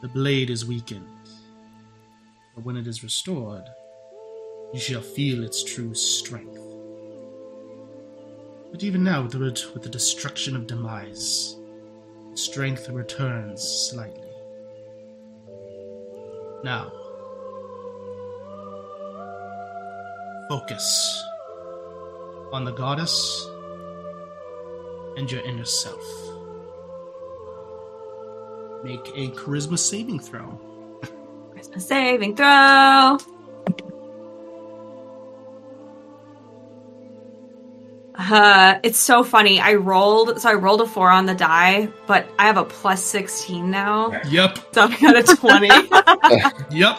[0.00, 1.06] the blade is weakened.
[2.54, 3.64] But when it is restored,
[4.74, 6.60] you shall feel its true strength.
[8.70, 11.56] But even now, with the, with the destruction of demise,
[12.34, 14.28] strength returns slightly.
[16.64, 16.92] Now,
[20.48, 21.24] focus
[22.52, 23.46] on the goddess
[25.16, 26.27] and your inner self.
[28.84, 30.60] Make a charisma saving throw.
[31.54, 33.18] Charisma saving throw.
[38.14, 39.60] Uh, it's so funny.
[39.60, 43.02] I rolled, so I rolled a four on the die, but I have a plus
[43.04, 44.10] 16 now.
[44.28, 45.66] Yep, So I got a 20.
[46.76, 46.98] yep.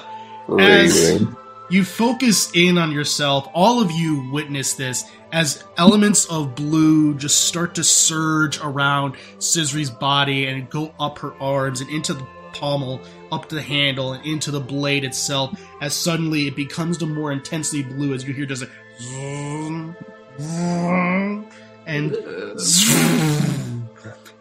[0.60, 1.36] As- Raven.
[1.72, 3.48] You focus in on yourself.
[3.54, 9.90] All of you witness this as elements of blue just start to surge around Scissory's
[9.90, 13.02] body and go up her arms and into the pommel,
[13.32, 15.60] up to the handle, and into the blade itself.
[15.82, 18.70] As suddenly it becomes the more intensely blue as you hear just a
[19.00, 19.96] zoom,
[20.40, 21.48] zoom,
[21.86, 22.16] and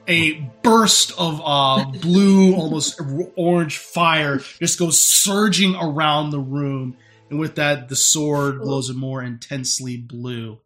[0.09, 0.33] a
[0.63, 3.01] burst of uh, blue, almost
[3.37, 6.97] orange fire just goes surging around the room.
[7.31, 10.61] And with that, the sword glows a more intensely blue.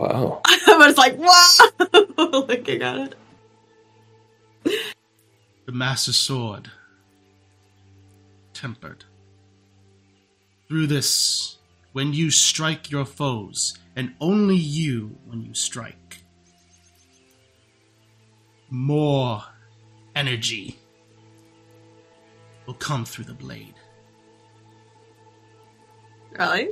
[0.00, 0.40] Wow.
[0.46, 1.98] I was like, wow!
[2.48, 3.12] Looking at
[4.64, 4.78] it.
[5.66, 6.70] The Master Sword.
[8.54, 9.04] Tempered.
[10.68, 11.58] Through this,
[11.92, 16.22] when you strike your foes, and only you when you strike,
[18.70, 19.42] more
[20.16, 20.78] energy
[22.64, 23.74] will come through the blade.
[26.38, 26.70] Really?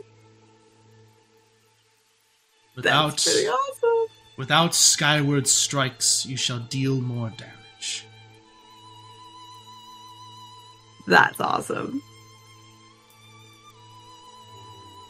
[2.78, 4.14] Without, That's pretty awesome.
[4.36, 8.04] without skyward strikes, you shall deal more damage.
[11.08, 12.00] That's awesome.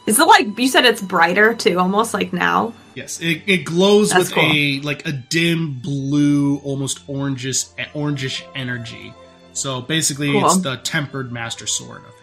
[0.07, 0.85] Is it like you said?
[0.85, 2.73] It's brighter too, almost like now.
[2.95, 4.51] Yes, it, it glows That's with cool.
[4.51, 9.13] a like a dim blue, almost orangish orangish energy.
[9.53, 10.45] So basically, Cool.
[10.47, 12.15] it's the tempered master sword effect.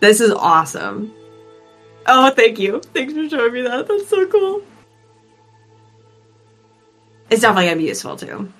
[0.00, 1.14] This is awesome.
[2.12, 2.80] Oh, thank you.
[2.80, 3.86] Thanks for showing me that.
[3.86, 4.62] That's so cool.
[7.30, 8.52] It's definitely gonna be useful too.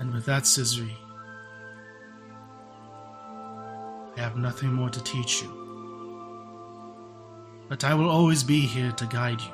[0.00, 0.96] And with that, Scissory,
[4.16, 5.52] I have nothing more to teach you.
[7.68, 9.52] But I will always be here to guide you.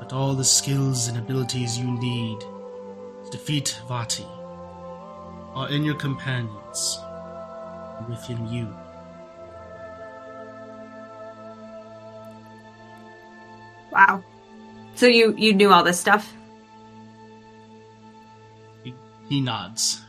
[0.00, 4.26] But all the skills and abilities you need to defeat Vaati
[5.54, 6.98] are in your companions
[8.08, 8.68] within you.
[13.98, 14.22] Wow.
[14.94, 16.32] So you you knew all this stuff?
[18.84, 18.94] He,
[19.28, 20.00] he nods.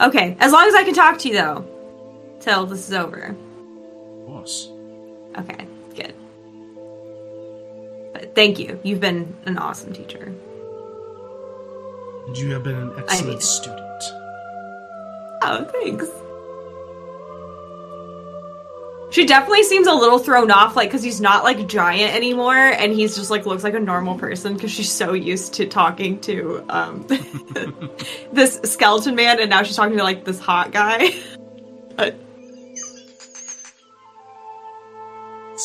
[0.00, 1.64] Okay, as long as I can talk to you though,
[2.40, 3.36] till this is over.
[3.36, 4.68] Of course.
[5.38, 6.14] Okay, good.
[8.12, 8.80] But thank you.
[8.82, 10.34] You've been an awesome teacher.
[12.26, 14.02] And you have been an excellent student.
[15.42, 16.08] Oh, thanks.
[19.10, 22.92] She definitely seems a little thrown off, like because he's not like giant anymore, and
[22.92, 26.64] he's just like looks like a normal person because she's so used to talking to
[26.68, 27.04] um
[28.32, 31.10] this skeleton man, and now she's talking to like this hot guy.
[31.96, 32.14] but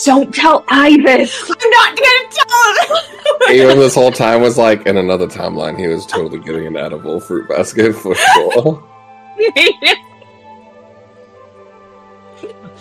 [0.04, 1.52] Don't tell Ibis.
[1.52, 3.06] I'm not gonna tell him.
[3.52, 7.20] Even this whole time was like in another timeline, he was totally getting an edible
[7.20, 8.84] fruit basket for sure.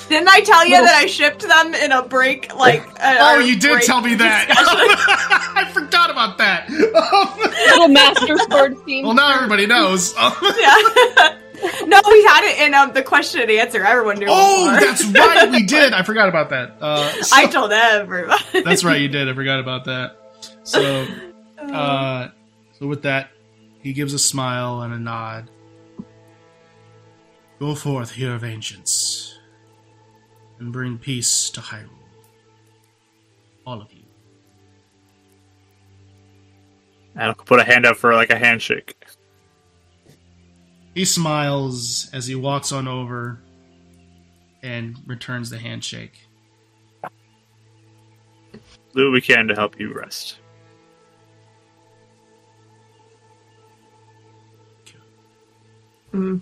[0.08, 2.54] Didn't I tell you that I shipped them in a break?
[2.54, 4.46] Like, uh, Oh, you did break tell me that.
[5.56, 6.68] I forgot about that.
[6.70, 9.04] Little master sword scene.
[9.04, 10.14] well, now everybody knows.
[10.16, 11.36] yeah.
[11.86, 13.82] no, we had it in um, the question and answer.
[13.84, 14.26] Everyone knew.
[14.28, 15.50] oh, that's right.
[15.50, 15.92] We did.
[15.94, 16.76] I forgot about that.
[16.80, 18.62] Uh, so- I told everybody.
[18.62, 19.00] that's right.
[19.00, 19.28] You did.
[19.28, 20.16] I forgot about that.
[20.64, 21.06] So,
[21.58, 22.28] uh,
[22.78, 23.30] so with that,
[23.80, 25.50] he gives a smile and a nod.
[27.60, 29.33] Go forth, hero of ancients,
[30.64, 31.90] and bring peace to Hyrule.
[33.66, 34.00] All of you.
[37.14, 38.96] And I'll put a hand up for like a handshake.
[40.94, 43.40] He smiles as he walks on over
[44.62, 46.18] and returns the handshake.
[48.94, 50.38] Do what we can to help you rest.
[56.12, 56.40] Mm.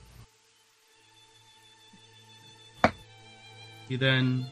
[3.89, 4.47] He then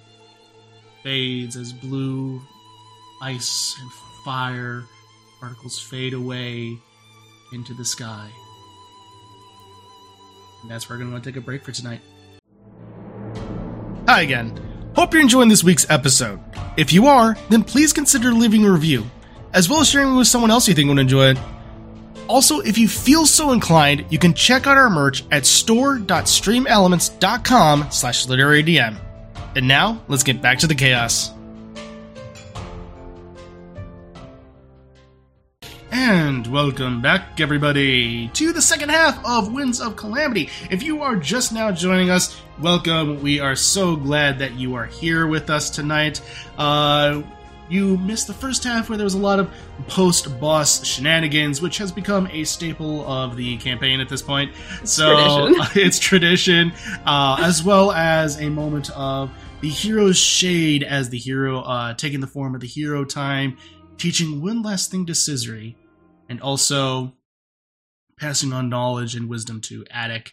[1.02, 2.40] fades as blue
[3.23, 3.90] ice and
[4.24, 4.85] fire
[5.40, 6.77] particles fade away
[7.52, 8.31] into the sky.
[10.62, 12.01] And that's where we're going to take a break for tonight.
[14.07, 14.59] Hi again.
[14.94, 16.40] Hope you're enjoying this week's episode.
[16.77, 19.05] If you are, then please consider leaving a review,
[19.52, 21.39] as well as sharing it with someone else you think would enjoy it.
[22.28, 28.27] Also, if you feel so inclined, you can check out our merch at store.streamelements.com slash
[28.27, 28.97] literarydm.
[29.56, 31.32] And now, let's get back to the chaos.
[35.90, 40.51] And welcome back, everybody, to the second half of Winds of Calamity.
[40.70, 43.20] If you are just now joining us, welcome.
[43.22, 46.22] We are so glad that you are here with us tonight.
[46.56, 47.22] Uh,
[47.71, 49.51] you missed the first half where there was a lot of
[49.87, 54.53] post boss shenanigans, which has become a staple of the campaign at this point.
[54.85, 55.67] so tradition.
[55.83, 56.73] it's tradition,
[57.07, 59.31] uh, as well as a moment of
[59.61, 63.57] the hero's shade as the hero uh, taking the form of the hero time,
[63.99, 65.77] teaching one last thing to Scissory,
[66.29, 67.13] and also
[68.19, 70.33] passing on knowledge and wisdom to Attic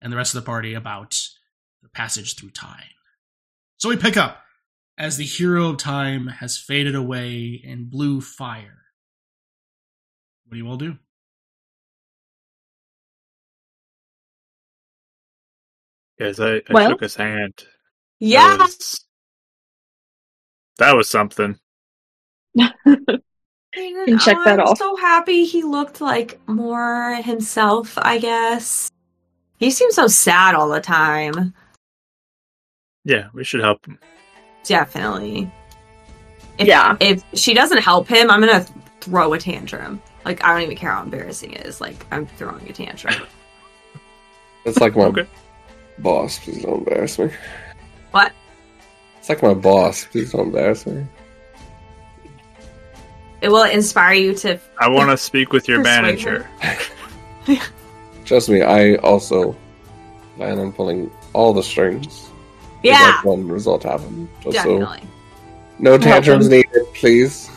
[0.00, 1.18] and the rest of the party about
[1.82, 2.82] the passage through time.
[3.76, 4.42] So we pick up
[4.98, 8.82] as the hero of time has faded away in blue fire.
[10.44, 10.98] What do you all do?
[16.18, 17.64] Yes, I, I Well- shook his hand.
[18.20, 19.04] That was-
[20.78, 21.58] That was something.
[22.56, 24.78] Can check that I'm off.
[24.78, 28.90] so happy he looked like more himself, I guess.
[29.58, 31.54] He seems so sad all the time.
[33.04, 33.98] Yeah, we should help him.
[34.68, 35.50] Definitely.
[36.58, 36.96] If, Yeah.
[37.00, 38.64] If she doesn't help him, I'm gonna
[39.00, 40.00] throw a tantrum.
[40.24, 41.80] Like I don't even care how embarrassing it is.
[41.80, 43.14] Like I'm throwing a tantrum.
[44.64, 45.26] It's like my Okay.
[46.00, 46.38] boss.
[46.40, 47.30] Please don't embarrass me.
[48.10, 48.32] what?
[49.18, 50.04] It's like my boss.
[50.04, 51.06] Please don't embarrass me.
[53.40, 54.58] It will inspire you to.
[54.78, 56.46] I want to speak with your manager.
[58.26, 59.56] Trust me, I also
[60.36, 62.28] plan on pulling all the strings.
[62.82, 64.28] To Yeah, make one result happen.
[64.42, 65.02] Just so definitely.
[65.78, 67.50] no tantrums needed, please.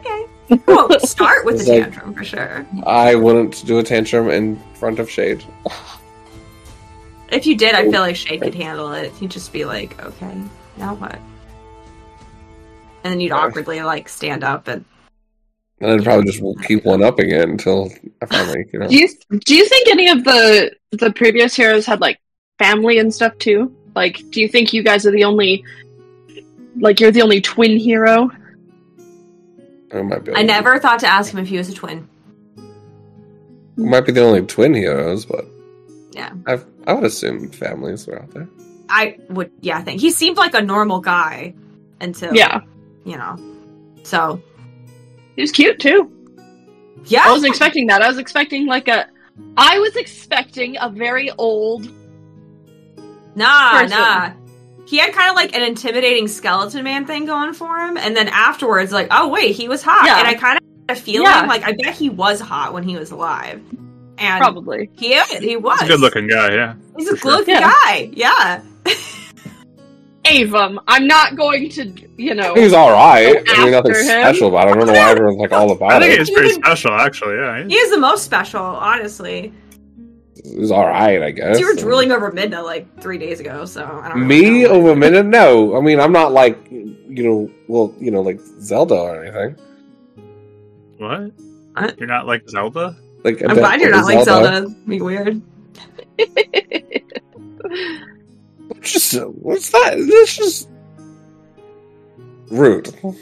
[0.00, 0.26] Okay.
[0.66, 2.66] Well, start with It's the like- tantrum for sure.
[2.86, 5.44] I wouldn't do a tantrum in front of Shade.
[7.30, 9.10] If you did, I feel like Shade could handle it.
[9.14, 10.34] He'd just be like, "Okay,
[10.76, 11.14] now what?"
[13.04, 14.84] And then you'd awkwardly like stand up and
[15.80, 17.90] And I'd probably just keep one upping it until
[18.20, 18.86] I finally, you know.
[18.86, 19.08] Do you
[19.46, 22.20] do you think any of the the previous heroes had like
[22.58, 23.74] family and stuff too?
[23.94, 25.64] Like, do you think you guys are the only
[26.76, 28.30] like you're the only twin hero?
[29.92, 30.32] I might be.
[30.34, 32.08] I never thought to ask him if he was a twin.
[33.76, 35.46] We might be the only twin heroes, but
[36.12, 36.32] Yeah.
[36.46, 38.48] I've, I would assume families were out there.
[38.88, 41.54] I would, yeah, I think he seemed like a normal guy
[42.00, 42.60] until, Yeah,
[43.04, 43.36] you know.
[44.02, 44.42] So,
[45.36, 46.10] he was cute too.
[47.06, 48.02] yeah, I wasn't expecting that.
[48.02, 49.08] I was expecting like a.
[49.56, 51.90] I was expecting a very old.
[53.34, 53.98] Nah, person.
[53.98, 54.32] nah.
[54.86, 58.28] He had kind of like an intimidating skeleton man thing going for him, and then
[58.28, 60.18] afterwards, like, oh wait, he was hot, Yeah.
[60.18, 61.46] and I kind of had a feeling Yeah.
[61.46, 63.62] like I bet he was hot when he was alive,
[64.18, 64.90] and Probably.
[64.98, 66.74] he is, he was He's a good looking guy, yeah.
[66.98, 67.30] He's a for sure.
[67.30, 67.72] good looking Yeah.
[67.84, 68.60] guy, yeah.
[70.24, 70.78] And Avum.
[70.86, 72.54] I'm not going to, you know.
[72.54, 73.42] He's all right.
[73.48, 74.04] I mean, nothing him.
[74.04, 74.72] special about it.
[74.72, 75.90] I don't know why everyone's like all about.
[75.92, 76.20] I about think it.
[76.20, 77.36] it's pretty special, actually.
[77.36, 79.52] Yeah, He is the most special, honestly.
[80.54, 81.58] He's all right, I guess.
[81.58, 84.68] You were drooling over Midna like three days ago, so I don't Me know.
[84.70, 85.24] over a minute?
[85.26, 85.76] No.
[85.76, 89.56] I mean, I'm not like you know, well, you know, like Zelda or anything.
[90.98, 91.32] what?
[91.74, 91.98] What?
[91.98, 92.96] You're not like Zelda?
[93.24, 94.68] Like a I'm glad you're like not like Zelda.
[94.86, 95.40] Be weird.
[98.80, 99.96] Just what's that?
[99.96, 100.68] That's just
[102.50, 102.94] rude.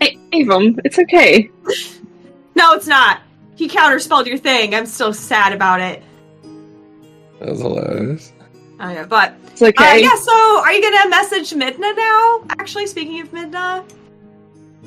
[0.00, 1.50] Hey, Avum, it's okay.
[2.54, 3.22] No, it's not.
[3.56, 4.74] He counterspelled your thing.
[4.74, 6.02] I'm still sad about it.
[7.40, 8.32] That was hilarious.
[8.80, 9.84] Oh yeah, but It's okay.
[9.84, 10.14] uh, yeah.
[10.16, 12.44] So, are you gonna message Midna now?
[12.58, 13.84] Actually, speaking of Midna,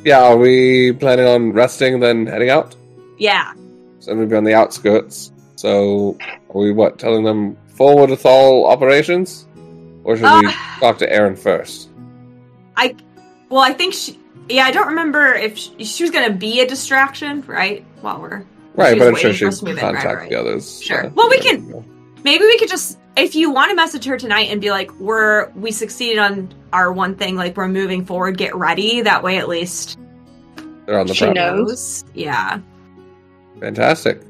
[0.06, 2.76] Yeah, are we planning on resting then heading out?
[3.18, 3.54] yeah.
[4.00, 5.32] So we'll be on the outskirts.
[5.56, 6.18] So
[6.50, 9.46] are we what telling them forward with all operations,
[10.04, 10.52] or should we Uh.
[10.80, 11.90] talk to Aaron first?
[12.78, 12.96] I,
[13.50, 14.18] Well, I think she.
[14.50, 17.84] Yeah, I don't remember if she, she was gonna be a distraction, right?
[18.02, 20.30] While we're Right, but I'm sure she'd us to move in, right, contact right.
[20.30, 20.82] the others.
[20.82, 21.06] Sure.
[21.06, 21.86] uh, Well, we there can- you go.
[22.24, 25.50] Maybe we could just if you want to message her tonight and be like, "We're
[25.52, 27.36] we succeeded on our one thing.
[27.36, 28.38] Like we're moving forward.
[28.38, 29.98] Get ready." That way, at least
[30.86, 31.40] They're on the She property.
[31.40, 31.68] knows.
[31.68, 32.06] knows.
[32.14, 32.60] Yeah.
[33.60, 34.22] Fantastic.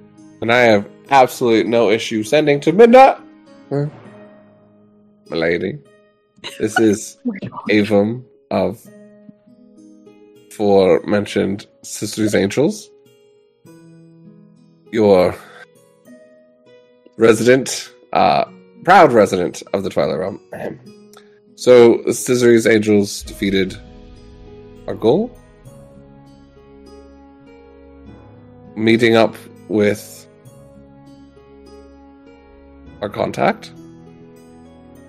[0.42, 3.22] And I have absolutely no issue sending to Midna.
[3.70, 3.86] Huh?
[5.30, 5.78] My lady.
[6.60, 8.86] This is oh Avum of
[10.52, 12.90] four mentioned Sisters Angels.
[14.92, 15.36] Your
[17.22, 18.46] resident, uh,
[18.84, 20.42] proud resident of the Twilight Realm.
[21.56, 23.78] So, Sisters Angels defeated
[24.88, 25.30] our goal.
[28.76, 29.36] Meeting up
[29.68, 30.28] with
[33.04, 33.72] our contact.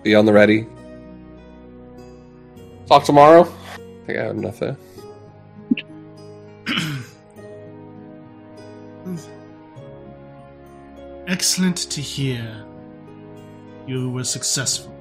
[0.02, 0.66] Be on the ready.
[2.88, 3.44] Talk tomorrow.
[3.44, 4.60] I think I have enough.
[11.32, 12.62] Excellent to hear.
[13.86, 14.94] You were successful.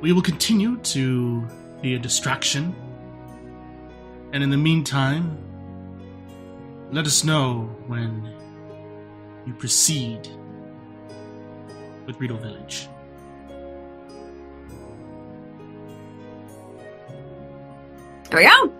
[0.00, 1.46] We will continue to
[1.82, 2.74] be a distraction.
[4.32, 5.36] And in the meantime,
[6.90, 8.26] let us know when
[9.46, 10.26] you proceed
[12.06, 12.88] with Rito Village.
[18.30, 18.72] There we go.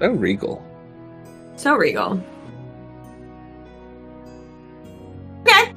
[0.00, 0.64] Oh, regal.
[1.56, 2.24] So regal.
[5.40, 5.74] Okay.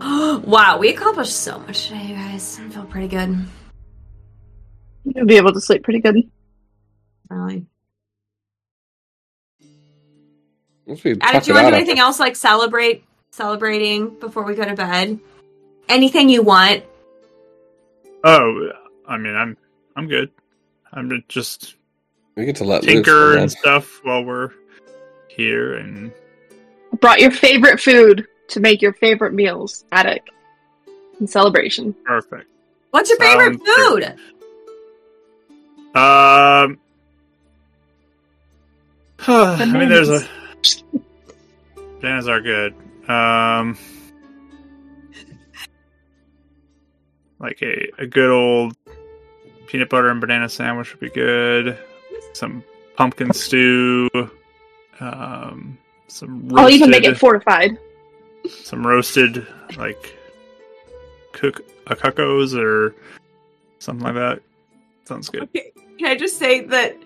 [0.00, 2.58] wow, we accomplished so much today, you guys.
[2.60, 3.36] I feel pretty good.
[5.04, 6.16] You'll be able to sleep pretty good.
[7.28, 7.66] Really.
[10.86, 14.54] Must be Adam, do you want to do anything else like celebrate celebrating before we
[14.54, 15.18] go to bed?
[15.88, 16.84] Anything you want?
[18.24, 18.70] Oh,
[19.06, 19.56] I mean, I'm
[19.96, 20.30] I'm good.
[20.92, 21.76] I'm just
[22.36, 23.40] We get to let tinker loose.
[23.40, 24.50] and stuff while we're
[25.28, 26.12] here, and
[27.00, 30.28] Brought your favorite food to make your favorite meals, Attic.
[31.20, 31.94] In celebration.
[32.04, 32.46] perfect.
[32.90, 34.04] What's your favorite Sounds food?
[35.94, 36.78] Um,
[39.28, 40.26] I mean, there's a
[42.00, 42.74] bananas are good.
[43.08, 43.76] Um,
[47.38, 48.76] like a a good old
[49.66, 51.78] peanut butter and banana sandwich would be good.
[52.32, 52.64] Some
[52.96, 54.08] pumpkin stew.
[55.00, 55.78] Um,
[56.08, 57.78] some roasted, I'll even make it fortified.
[58.64, 59.46] Some roasted
[59.76, 60.16] like
[61.32, 62.94] cook a cuckoos or
[63.78, 64.40] something like that.
[65.04, 65.42] Sounds good.
[65.44, 66.96] Okay, can I just say that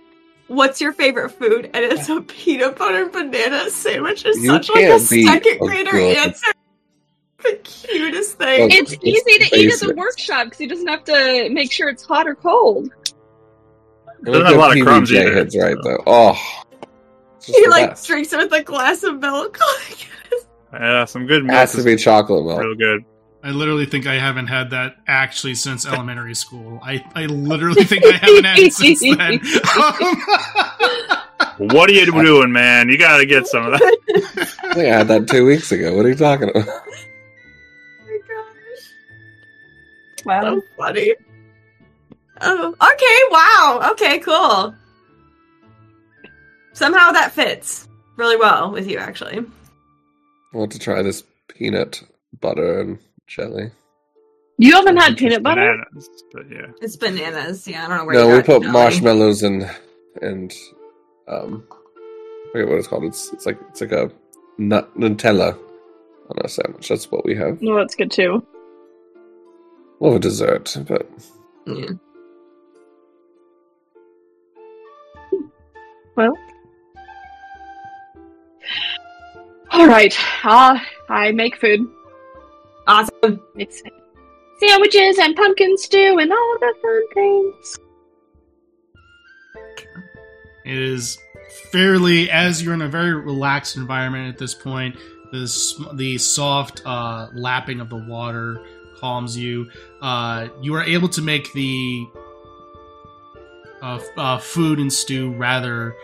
[0.49, 1.71] what's your favorite food?
[1.73, 6.17] And it's a peanut butter banana sandwich is You such like a second grader good-
[6.19, 6.47] answer.
[7.43, 8.71] The cutest thing.
[8.71, 11.91] It's It's easy to eat at the workshop because he doesn't have to make sure
[11.91, 12.89] it's hot or cold.
[14.25, 15.83] Doesn't have a lot of crumbs PBJ either, hits right so.
[15.83, 16.03] though.
[16.07, 16.65] Oh,
[17.45, 18.07] he the like best.
[18.07, 19.59] drinks it with a glass of milk.
[20.81, 22.61] Yeah, some good It milk has to be chocolate milk.
[22.61, 23.05] real good.
[23.43, 26.81] I literally think I haven't had that actually since elementary school.
[26.83, 29.41] I, I literally think I haven't had it since then.
[31.59, 32.89] What are you doing, man?
[32.89, 33.99] You gotta get some of that.
[34.65, 35.95] I think I had that two weeks ago.
[35.95, 36.67] What are you talking about?
[36.67, 36.83] oh
[38.07, 40.25] my gosh.
[40.25, 40.43] Wow.
[40.43, 41.15] So funny.
[42.41, 43.91] Oh, okay, wow.
[43.93, 44.75] Okay, cool.
[46.73, 47.87] Somehow that fits
[48.17, 49.45] really well with you, actually.
[50.55, 52.03] I want to try this peanut
[52.41, 53.73] butter and jelly.
[54.59, 55.77] You haven't had peanut butter?
[55.93, 56.67] Bananas, but yeah.
[56.81, 57.67] It's bananas.
[57.67, 58.73] Yeah, I don't know where No, you we got put jelly.
[58.73, 59.71] marshmallows and
[60.23, 60.55] and
[61.29, 63.05] um, I forget what it's called.
[63.05, 64.11] It's it's like it's like a
[64.59, 65.55] nut Nutella
[66.31, 66.89] on a sandwich.
[66.89, 67.61] That's what we have.
[67.61, 68.47] No, that's good too.
[69.99, 71.09] Well, a dessert, but
[71.67, 71.91] Yeah.
[76.17, 76.37] Well.
[79.75, 80.17] All right.
[80.45, 80.79] Uh,
[81.09, 81.81] I make food.
[82.87, 83.41] Awesome.
[83.57, 83.83] It's
[84.61, 87.79] sandwiches and pumpkin stew and all the fun things.
[90.65, 91.19] It is
[91.73, 94.97] fairly, as you're in a very relaxed environment at this point.
[95.33, 98.65] The the soft uh, lapping of the water
[98.99, 99.69] calms you.
[100.01, 102.07] Uh, you are able to make the
[103.83, 105.97] uh, uh, food and stew rather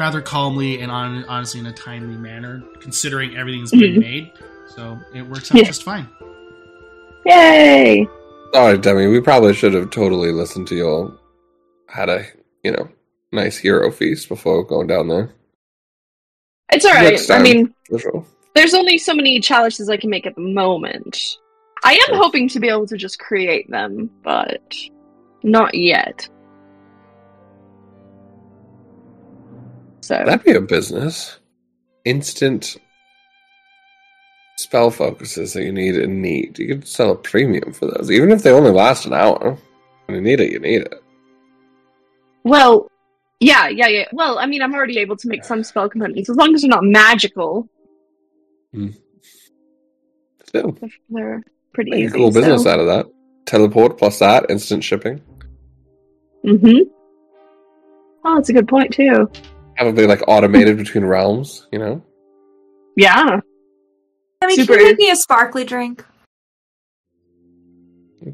[0.00, 4.32] rather calmly and on, honestly in a timely manner, considering everything's been made.
[4.74, 5.64] So it works out Yeah.
[5.64, 6.08] just fine.
[7.26, 8.06] Yay!
[8.08, 9.06] Oh, Sorry, Demi.
[9.06, 11.20] We probably should have totally listened to you all.
[11.88, 12.24] Had a
[12.64, 12.88] you know
[13.32, 15.30] nice hero feast before going down there.
[16.72, 17.10] It's all right.
[17.10, 18.24] Next I mean, sure.
[18.54, 21.18] there's only so many challenges I can make at the moment.
[21.84, 24.74] I am hoping to be able to just create them, but
[25.42, 26.28] not yet.
[30.10, 31.38] So That'd be a business.
[32.04, 32.78] Instant
[34.56, 36.58] spell focuses that you need and need.
[36.58, 39.56] You could sell a premium for those, even if they only last an hour.
[40.06, 41.00] When you need it, you need it.
[42.42, 42.90] Well,
[43.38, 44.06] yeah, yeah, yeah.
[44.12, 46.68] Well, I mean, I'm already able to make some spell components as long as they're
[46.68, 47.68] not magical.
[50.44, 50.76] Still,
[51.08, 51.40] They're,
[51.72, 52.16] pretty make a easy.
[52.16, 53.06] cool business out of that.
[53.46, 55.20] Teleport plus that, instant shipping.
[56.44, 56.90] Mm-hmm.
[58.24, 59.30] Oh, that's a good point too.
[59.80, 62.02] Probably like automated between realms, you know?
[62.96, 63.40] Yeah.
[64.42, 66.04] I mean, Super- can you make me a sparkly drink?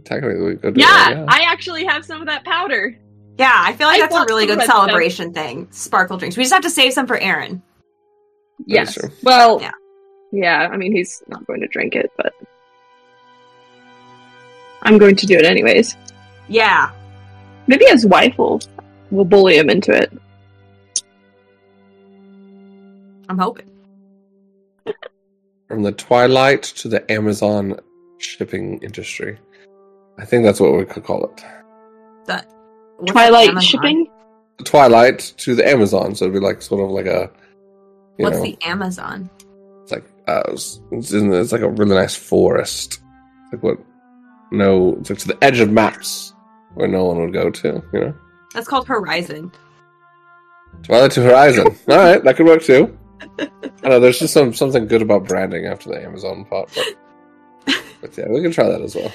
[0.05, 1.25] Technically, we could do Yeah, that, yeah.
[1.29, 2.97] I actually have some of that powder.
[3.39, 4.87] Yeah, I feel like I that's a really good red stuff.
[4.89, 5.69] celebration thing.
[5.71, 6.37] Sparkle drinks.
[6.37, 7.63] We just have to save some for Aaron.
[8.67, 9.11] That is Yes.
[9.23, 9.71] Well, Yeah.
[10.33, 10.69] yeah.
[10.73, 12.33] I mean, he's not going to drink it, but
[14.83, 15.97] I'm going to do it anyways.
[16.49, 16.91] Yeah.
[17.69, 18.61] Maybe his wife will
[19.13, 20.13] will bully him into it.
[23.29, 23.71] I'm hoping.
[25.69, 27.79] From the twilight to the Amazon
[28.19, 29.39] shipping industry.
[30.19, 31.45] I think that's what we could call it.
[32.27, 32.51] That
[33.07, 33.63] Twilight Amazon?
[33.69, 34.07] shipping.
[34.65, 37.31] Twilight to the Amazon, so it'd be like sort of like a,
[38.17, 39.29] you What's know, the Amazon?
[39.83, 43.01] it's like uh, it's, it's in, it's like a really nice forest.
[43.45, 43.79] It's like what?
[44.51, 46.33] No, it's like to the edge of maps
[46.75, 47.83] where no one would go to.
[47.93, 48.15] You know,
[48.55, 49.53] That's called Horizon.
[50.83, 51.67] Twilight to Horizon.
[51.89, 52.97] All right, that could work too.
[53.39, 58.17] I know there's just some something good about branding after the Amazon part, but, but
[58.19, 59.13] yeah, we can try that as well.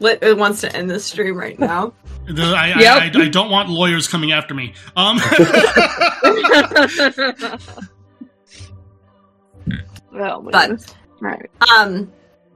[0.00, 1.92] Lit it wants to end this stream right now.
[2.28, 3.16] I, I- Yep.
[3.16, 4.74] I, I don't want lawyers coming after me.
[4.96, 5.18] Um,
[10.12, 11.50] well, But- right.
[11.76, 12.12] Um,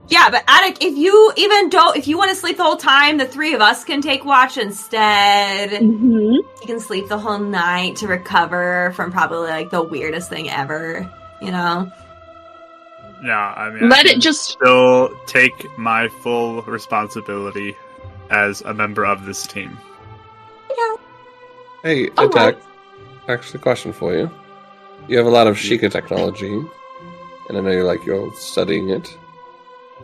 [0.09, 3.19] yeah, but Attic, if you even don't, if you want to sleep the whole time,
[3.19, 5.81] the three of us can take watch instead.
[5.81, 10.51] hmm You can sleep the whole night to recover from probably like the weirdest thing
[10.51, 11.11] ever.
[11.41, 11.91] You know?
[13.23, 14.43] No, I mean, Let can it just.
[14.51, 17.77] still take my full responsibility
[18.31, 19.79] as a member of this team.
[20.77, 20.97] Yeah.
[21.83, 22.57] Hey, All Attack.
[23.29, 24.29] Actually, question for you.
[25.09, 26.53] You have a lot of Sheikah technology,
[27.49, 29.17] and I know you like you're studying it.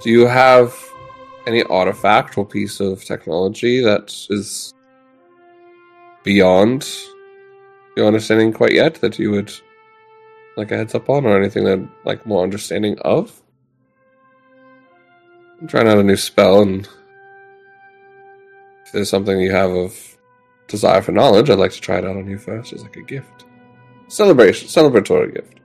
[0.00, 0.76] Do you have
[1.46, 4.72] any artifact or piece of technology that is
[6.22, 6.88] beyond
[7.96, 9.52] your understanding quite yet that you would
[10.56, 13.42] like a heads up on, or anything that like more understanding of?
[15.60, 16.88] I'm trying out a new spell, and
[18.84, 20.16] if there's something you have of
[20.68, 23.02] desire for knowledge, I'd like to try it out on you first as like a
[23.02, 23.46] gift.
[24.06, 25.57] Celebration, celebratory gift.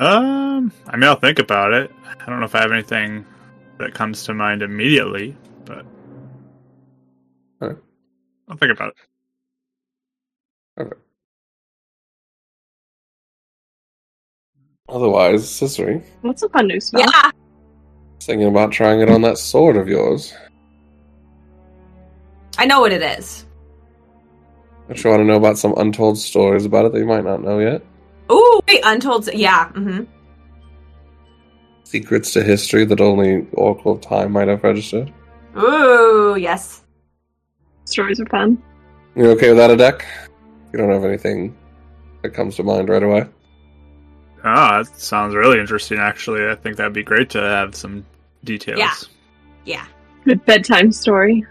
[0.00, 1.92] Um, I mean, I'll think about it.
[2.06, 3.26] I don't know if I have anything
[3.78, 5.36] that comes to mind immediately,
[5.66, 5.84] but
[7.62, 7.76] Alright.
[8.48, 8.94] I'll think about
[10.78, 10.82] it.
[10.82, 10.96] Okay.
[14.88, 17.02] Otherwise, Scissory, What's a fun new spell?
[17.02, 17.30] Yeah.
[18.22, 20.32] thinking about trying it on that sword of yours.
[22.58, 23.44] I know what it is.
[24.88, 27.42] Don't you want to know about some untold stories about it that you might not
[27.42, 27.82] know yet?
[28.30, 29.28] Ooh, wait, Untold.
[29.32, 29.68] Yeah.
[29.70, 30.04] Mm-hmm.
[31.84, 35.12] Secrets to history that only Oracle of Time might have registered.
[35.58, 36.84] Ooh, yes.
[37.84, 38.62] Stories are fun.
[39.16, 40.06] You okay without a deck?
[40.72, 41.56] You don't have anything
[42.22, 43.26] that comes to mind right away.
[44.44, 45.98] Ah, that sounds really interesting.
[45.98, 48.06] Actually, I think that'd be great to have some
[48.44, 48.78] details.
[48.78, 48.94] Yeah.
[49.64, 49.86] Yeah.
[50.24, 51.44] Good bedtime story.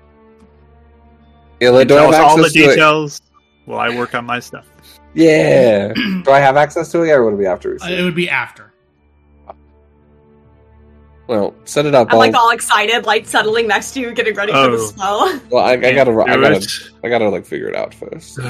[1.60, 2.68] Yeah, like, do I Tell have us all the access to it?
[2.70, 3.22] details
[3.66, 4.66] while I work on my stuff.
[5.14, 5.94] Yeah.
[6.24, 8.04] do I have access to it, or would it be after we see it it?
[8.04, 8.74] would be after.
[11.28, 12.08] Well, set it up.
[12.12, 14.86] I'm like all excited, like settling next to you, getting ready for the Oh.
[14.88, 15.42] spell.
[15.52, 16.68] well, I, I gotta, I Do gotta.
[17.04, 18.38] I gotta like figure it out first.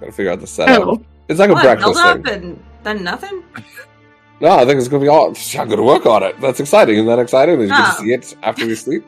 [0.00, 0.82] Gotta figure out the setup.
[0.88, 2.32] Oh, It's like a What, build breakfast up thing.
[2.52, 3.44] and then nothing?
[4.40, 5.34] No, I think it's gonna be all.
[5.58, 6.40] I'm gonna work on it.
[6.40, 6.94] That's exciting.
[6.94, 7.58] Isn't that exciting?
[7.58, 7.96] That you get Oh.
[7.96, 9.04] to see it after we sleep.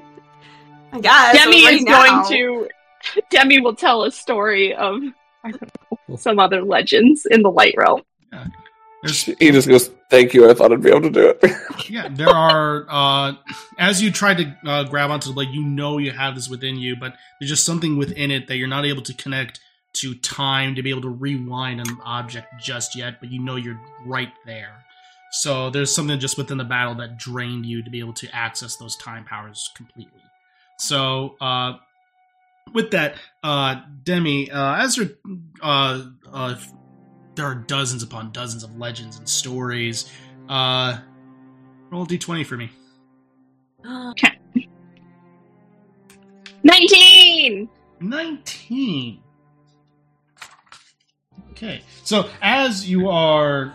[0.92, 1.34] I guess.
[1.34, 2.04] Demi right is now.
[2.28, 2.68] going to.
[3.30, 4.96] Demi will tell a story of
[5.42, 5.68] I don't know
[6.16, 8.02] some other legends in the light realm.
[9.02, 10.48] There's, He just goes, "Thank you.
[10.48, 11.52] I thought I'd be able to do it."
[11.90, 12.86] yeah, there are.
[12.88, 13.34] Uh,
[13.78, 16.76] as you try to uh, grab onto the blade, you know you have this within
[16.76, 19.60] you, but there's just something within it that you're not able to connect
[19.94, 23.18] to time to be able to rewind an object just yet.
[23.18, 24.84] But you know you're right there.
[25.32, 28.76] So there's something just within the battle that drained you to be able to access
[28.76, 30.20] those time powers completely.
[30.78, 31.78] So uh,
[32.72, 35.10] with that, uh, Demi, uh, as there,
[35.60, 36.54] uh, uh,
[37.34, 40.10] there are dozens upon dozens of legends and stories.
[40.48, 40.98] Uh,
[41.90, 42.70] roll a d20 for me.
[43.86, 44.38] Okay.
[46.62, 47.68] Nineteen.
[48.00, 49.20] 19.
[51.52, 53.72] Okay, so as you are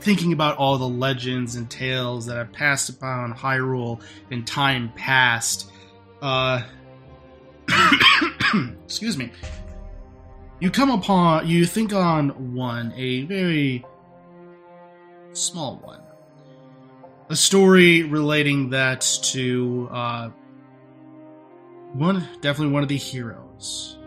[0.00, 4.00] thinking about all the legends and tales that have passed upon Hyrule
[4.30, 5.72] in time past,
[6.22, 6.62] uh,
[8.84, 9.30] excuse me,
[10.60, 13.84] you come upon, you think on one, a very
[15.32, 16.00] small one.
[17.30, 20.30] A story relating that to, uh,
[21.94, 23.98] one definitely one of the heroes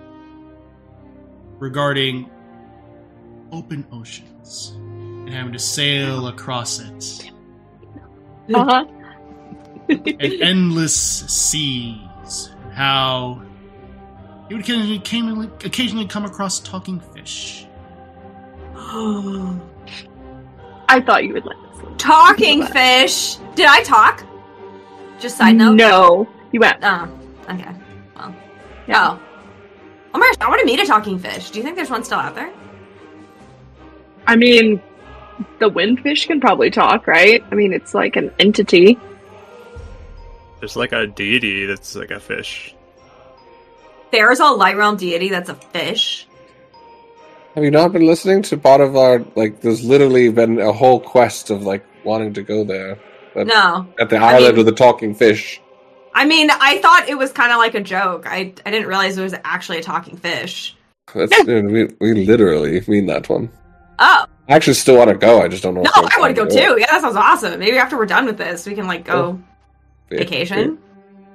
[1.57, 2.29] regarding
[3.53, 7.31] open oceans and having to sail across it
[8.53, 8.85] Uh huh.
[9.87, 13.41] and endless seas and how
[14.47, 17.67] he would occasionally, occasionally come across talking fish
[20.89, 21.83] I thought you would like this.
[21.83, 21.97] one.
[21.97, 23.37] Talking fish.
[23.55, 24.23] Did I talk?
[25.19, 25.73] Just side note.
[25.73, 26.77] No, you went.
[26.83, 27.09] Oh,
[27.49, 27.71] okay.
[28.15, 28.35] Well,
[28.87, 28.95] no.
[28.95, 29.19] Oh.
[30.13, 31.49] oh my gosh, I want to meet a talking fish.
[31.49, 32.51] Do you think there's one still out there?
[34.27, 34.81] I mean,
[35.59, 37.43] the windfish can probably talk, right?
[37.51, 38.99] I mean, it's like an entity.
[40.59, 42.75] There's like a deity that's like a fish.
[44.11, 46.27] There's a light realm deity that's a fish.
[47.55, 49.61] Have you not been listening to our like?
[49.61, 52.99] There's literally been a whole quest of like wanting to go there
[53.33, 53.87] But- No.
[53.99, 55.61] at the I island mean- with the talking fish.
[56.13, 58.25] I mean, I thought it was kind of like a joke.
[58.25, 60.75] I, I didn't realize it was actually a talking fish.
[61.13, 63.49] That's, we, we literally mean that one.
[63.99, 65.41] Oh, I actually still want to go.
[65.41, 65.83] I just don't know.
[65.83, 66.75] no, I'm want to go gonna do it.
[66.75, 66.79] too.
[66.81, 67.59] Yeah, that sounds awesome.
[67.59, 69.39] Maybe after we're done with this, we can like go
[70.09, 70.79] Yeah, vacation,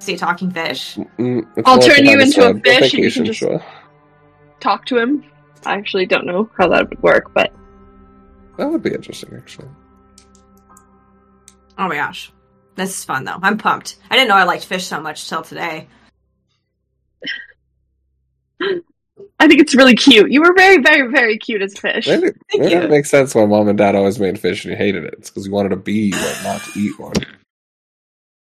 [0.03, 0.95] see a talking fish.
[1.17, 3.63] Mm, it's I'll turn you into a fish and you Vacation, can just- sure.
[4.59, 5.23] Talk to him.
[5.65, 7.51] I actually don't know how that would work, but
[8.57, 9.67] That would be interesting, actually.
[11.77, 12.31] Oh my gosh.
[12.75, 13.39] This is fun though.
[13.41, 13.97] I'm pumped.
[14.09, 15.87] I didn't know I liked fish so much till today.
[19.39, 20.31] I think it's really cute.
[20.31, 22.07] You were very, very, very cute as fish.
[22.07, 22.81] Maybe, Thank maybe you.
[22.81, 25.15] it makes sense why mom and dad always made fish and you hated it.
[25.17, 27.13] It's because you wanted to be one, not to eat one.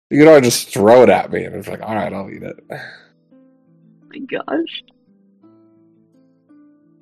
[0.09, 2.43] You could always just throw it at me, and it's like, all right, I'll eat
[2.43, 2.63] it.
[2.69, 4.83] My gosh.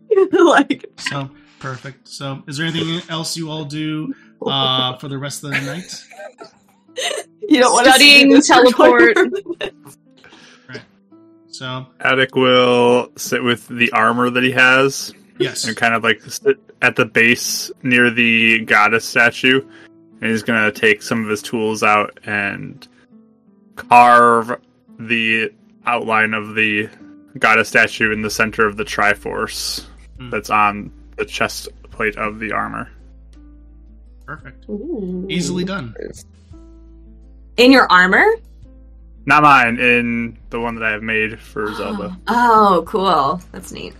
[0.31, 2.07] like So perfect.
[2.07, 4.13] So, is there anything else you all do
[4.45, 6.03] uh, for the rest of the night?
[7.41, 9.15] you don't want Studying to see this teleport.
[9.15, 9.71] 20.
[11.47, 15.65] So, Attic will sit with the armor that he has yes.
[15.65, 19.61] and kind of like sit at the base near the goddess statue.
[20.21, 22.87] And he's gonna take some of his tools out and
[23.75, 24.59] carve
[24.99, 25.51] the
[25.85, 26.89] outline of the
[27.39, 29.85] goddess statue in the center of the Triforce
[30.19, 30.29] Hmm.
[30.29, 32.89] that's on the chest plate of the armor.
[34.25, 34.65] Perfect.
[34.69, 35.25] Ooh.
[35.29, 35.95] Easily done.
[37.57, 38.25] In your armor?
[39.25, 42.17] Not mine, in the one that I have made for Zelda.
[42.27, 43.41] Oh, cool.
[43.51, 43.93] That's neat.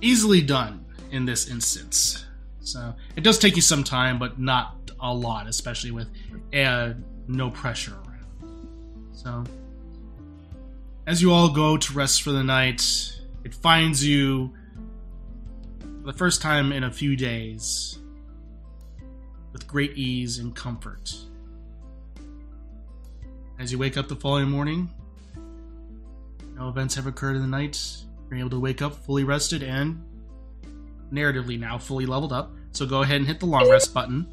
[0.00, 2.24] Easily done in this instance.
[2.60, 6.08] So, it does take you some time, but not a lot, especially with
[6.54, 6.92] uh,
[7.26, 8.07] no pressure around.
[9.28, 9.44] So,
[11.06, 12.82] as you all go to rest for the night,
[13.44, 14.54] it finds you
[15.80, 17.98] for the first time in a few days
[19.52, 21.14] with great ease and comfort.
[23.58, 24.88] As you wake up the following morning,
[26.56, 27.78] no events have occurred in the night.
[28.30, 30.02] You're able to wake up fully rested and
[31.12, 32.50] narratively now fully leveled up.
[32.72, 34.26] So go ahead and hit the long rest button.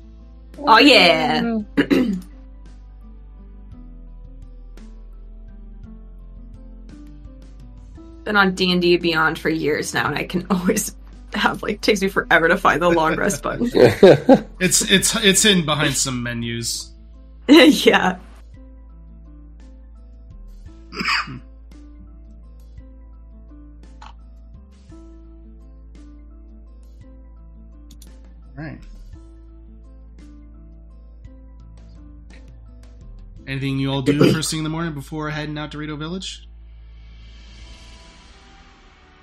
[0.57, 1.59] Oh yeah.
[8.25, 10.95] Been on D and D Beyond for years now, and I can always
[11.33, 13.69] have like takes me forever to find the long rest button.
[14.59, 16.91] It's it's it's in behind some menus.
[17.47, 18.17] yeah.
[28.55, 28.79] Right.
[33.45, 36.44] Anything you all do first thing in the morning before heading out to Rito Village?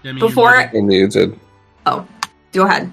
[0.03, 1.39] Yeah, I mean, you're Before- ready- And you did.
[1.87, 2.07] Oh,
[2.53, 2.93] go ahead.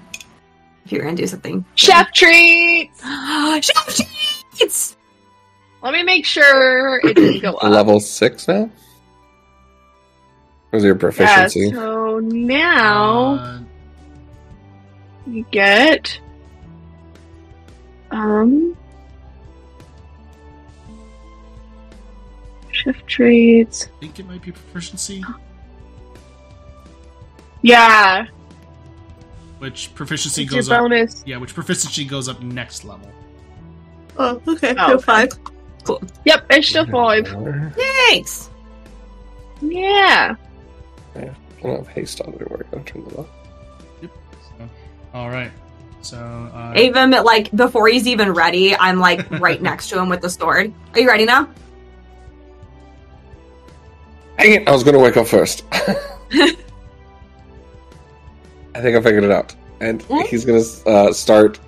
[0.84, 1.64] If you're gonna do something.
[1.74, 3.00] Chef treats.
[3.62, 4.96] Chef treats!
[5.82, 7.70] Let me make sure it didn't go up.
[7.70, 8.70] Level six now?
[10.70, 11.72] Where's your Yeah, proficiency?
[11.72, 13.58] so now Uh,
[15.26, 16.18] you get
[18.10, 18.76] um
[22.72, 23.88] shift traits.
[23.96, 25.24] I think it might be proficiency,
[27.62, 28.26] Yeah,
[29.58, 30.80] which proficiency it's your goes up.
[30.80, 31.22] bonus.
[31.26, 33.10] Yeah, which proficiency goes up next level.
[34.18, 34.74] Oh, okay.
[34.78, 35.02] Oh, okay.
[35.02, 35.28] five.
[36.24, 37.26] Yep, it's still five.
[37.74, 38.50] Thanks.
[39.60, 40.34] Yeah.
[41.14, 41.34] yeah.
[41.58, 42.50] I don't have haste on it.
[42.50, 43.26] We're going to turn that off.
[44.02, 44.70] So,
[45.12, 45.50] all right.
[46.02, 50.22] So uh, Even like before he's even ready, I'm like right next to him with
[50.22, 50.72] the sword.
[50.94, 51.48] Are you ready now?
[54.38, 54.68] Dang it!
[54.68, 55.64] I was going to wake up first.
[58.74, 59.54] I think I figured it out.
[59.80, 60.20] And Hmm?
[60.28, 61.58] he's going to uh, start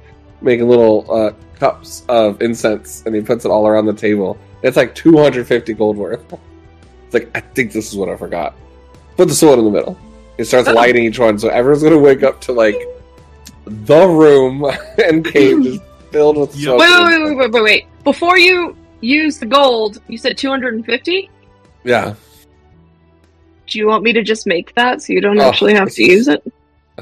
[0.40, 4.38] making little uh, cups of incense, and he puts it all around the table.
[4.62, 6.20] It's like 250 gold worth.
[7.04, 8.54] It's like, I think this is what I forgot.
[9.16, 9.98] Put the sword in the middle.
[10.36, 10.72] He starts Oh.
[10.72, 12.80] lighting each one, so everyone's going to wake up to like
[13.66, 14.64] the room
[15.04, 16.64] and cave just filled with Yep.
[16.64, 16.80] smoke.
[16.80, 17.86] Wait, wait, wait, wait, wait, wait, wait.
[18.04, 21.30] Before you use the gold, you said 250?
[21.84, 22.14] Yeah,
[23.66, 26.02] Do you want me to just make that so you don't Oh, actually have to
[26.02, 26.42] use it?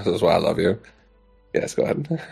[0.05, 0.79] This is why I love you.
[1.55, 2.09] Yes, go ahead.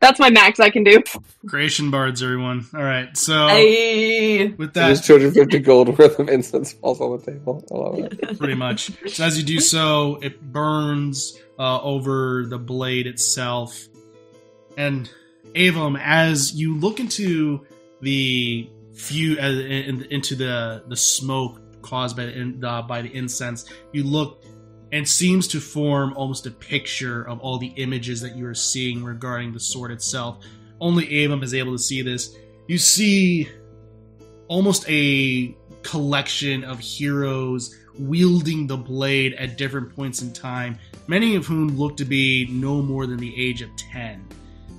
[0.00, 1.00] That's my max I can do.
[1.46, 2.66] creation bards, everyone.
[2.74, 3.16] All right.
[3.16, 4.48] So Hey.
[4.48, 7.64] with There's that, 250 gold worth of incense falls on the table.
[7.70, 8.38] I love it.
[8.38, 8.90] pretty much.
[9.12, 13.80] So as you do so, it burns uh, over the blade itself.
[14.76, 15.08] And
[15.54, 17.64] Avum, as you look into
[18.00, 23.14] the few uh, in, into the the smoke caused by the in- uh, by the
[23.16, 24.42] incense, you look
[24.92, 29.02] and seems to form almost a picture of all the images that you are seeing
[29.02, 30.44] regarding the sword itself.
[30.80, 32.36] Only Avum is able to see this.
[32.68, 33.48] You see
[34.48, 41.46] almost a collection of heroes wielding the blade at different points in time, many of
[41.46, 44.26] whom look to be no more than the age of 10,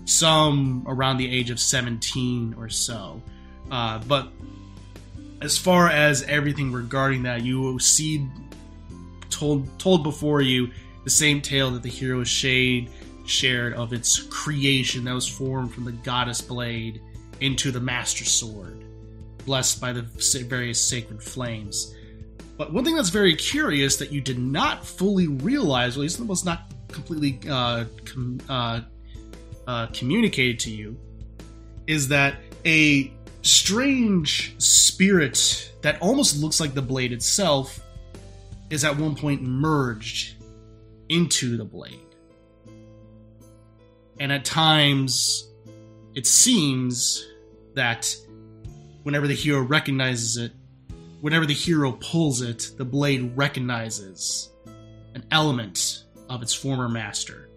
[0.06, 3.22] some around the age of 17 or so.
[3.72, 4.30] Uh, but
[5.42, 8.28] as far as everything regarding that, you will see
[9.34, 10.70] told told before you
[11.04, 12.90] the same tale that the hero Shade
[13.26, 17.02] shared of its creation that was formed from the goddess blade
[17.40, 18.84] into the master sword,
[19.46, 20.04] blessed by the
[20.48, 21.96] various sacred flames.
[22.58, 26.20] But one thing that's very curious that you did not fully realize, or at least
[26.22, 28.82] was not completely uh, com- uh,
[29.68, 30.98] uh, communicated to you,
[31.88, 32.36] is that
[32.66, 33.12] a
[33.42, 37.82] strange spirit that almost looks like the blade itself
[38.74, 40.34] is at one point merged
[41.08, 42.00] into the blade.
[44.20, 45.48] And at times,
[46.16, 47.24] it seems
[47.76, 48.16] that
[49.04, 50.54] whenever the hero recognizes it,
[51.22, 54.50] whenever the hero pulls it, the blade recognizes
[55.14, 57.50] an element of its former master.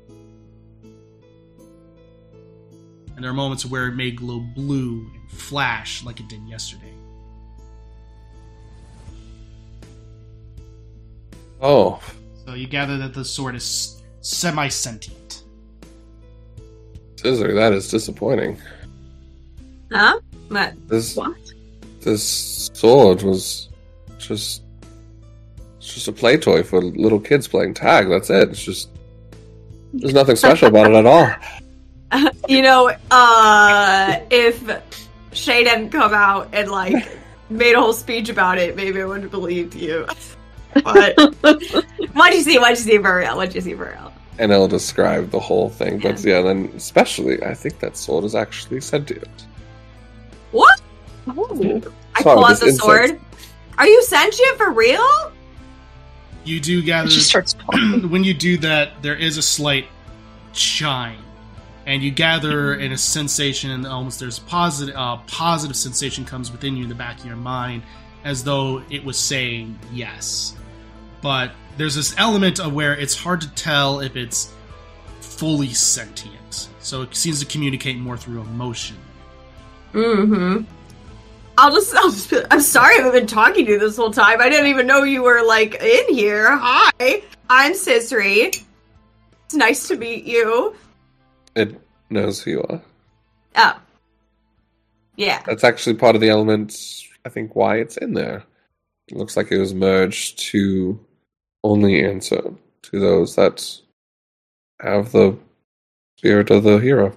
[3.14, 6.85] And there are moments where it may glow blue and flash like it did yesterday.
[11.60, 12.00] Oh,
[12.44, 15.42] So you gather that the sword is semi sentient.
[17.16, 18.60] Scissor, that is disappointing.
[19.90, 20.20] Huh?
[20.48, 20.74] What?
[20.88, 21.34] This What?
[22.00, 23.68] this sword was
[24.18, 24.62] just
[25.78, 28.08] it's just a play toy for little kids playing tag.
[28.08, 28.50] That's it.
[28.50, 28.90] It's just
[29.92, 31.30] there's nothing special about it at all.
[32.48, 34.62] You know, uh, if
[35.32, 37.18] Shay didn't come out and like
[37.50, 40.06] made a whole speech about it, maybe I would have believed you.
[40.84, 41.16] But
[42.14, 42.58] what'd you see?
[42.58, 43.36] What'd you see for real?
[43.36, 44.12] What'd you see for real?
[44.38, 45.98] And it'll describe the whole thing.
[45.98, 49.46] But yeah, then especially I think that sword is actually sentient.
[50.52, 50.80] What?
[51.28, 51.80] Oh.
[52.14, 52.80] I Sorry, pull out the incense.
[52.80, 53.20] sword.
[53.78, 55.32] Are you sentient for real?
[56.44, 58.08] You do gather It just starts pulling.
[58.10, 59.86] when you do that, there is a slight
[60.52, 61.18] chime,
[61.86, 66.76] and you gather in a sensation, and almost there's positive, uh, positive sensation comes within
[66.76, 67.82] you in the back of your mind,
[68.24, 70.55] as though it was saying yes.
[71.22, 74.52] But there's this element of where it's hard to tell if it's
[75.20, 78.96] fully sentient, so it seems to communicate more through emotion.
[79.92, 80.64] Mm-hmm.
[81.58, 84.40] I'll just, I'll just I'm sorry I've been talking to you this whole time.
[84.40, 86.56] I didn't even know you were, like, in here.
[86.56, 88.64] Hi, I'm Scissory.
[89.46, 90.76] It's nice to meet you.
[91.54, 91.80] It
[92.10, 92.82] knows who you are.
[93.56, 93.80] Oh.
[95.16, 95.42] Yeah.
[95.46, 98.44] That's actually part of the elements, I think, why it's in there.
[99.08, 100.98] It looks like it was merged to
[101.62, 102.52] only answer
[102.82, 103.80] to those that
[104.80, 105.36] have the
[106.18, 107.16] spirit of the hero.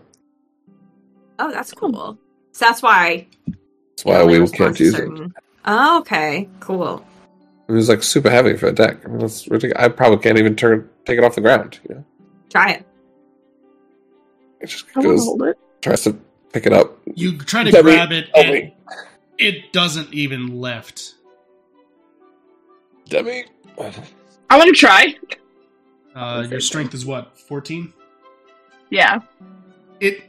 [1.40, 2.18] Oh, that's cool.
[2.52, 3.28] So that's why
[3.91, 5.10] That's why we can't to use it.
[5.66, 6.48] Oh, okay.
[6.60, 7.06] Cool.
[7.68, 9.06] It was like super heavy for a deck.
[9.06, 9.84] I mean, that's ridiculous.
[9.84, 11.80] I probably can't even turn take it off the ground.
[11.88, 12.06] You know,
[12.49, 12.86] Try it.
[14.60, 15.57] it just I to goes hold it.
[15.82, 16.18] tries to
[16.52, 16.98] pick it up.
[17.16, 18.72] You try to Debbie, grab it, and
[19.38, 21.16] it doesn't even lift.
[23.10, 23.45] Demi,
[24.49, 25.15] I want to try.
[26.15, 27.38] Uh, your strength is what?
[27.38, 27.94] 14?
[28.90, 29.19] Yeah.
[29.99, 30.23] It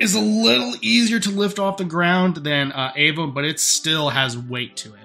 [0.00, 4.10] is a little easier to lift off the ground than uh, Ava, but it still
[4.10, 5.00] has weight to it.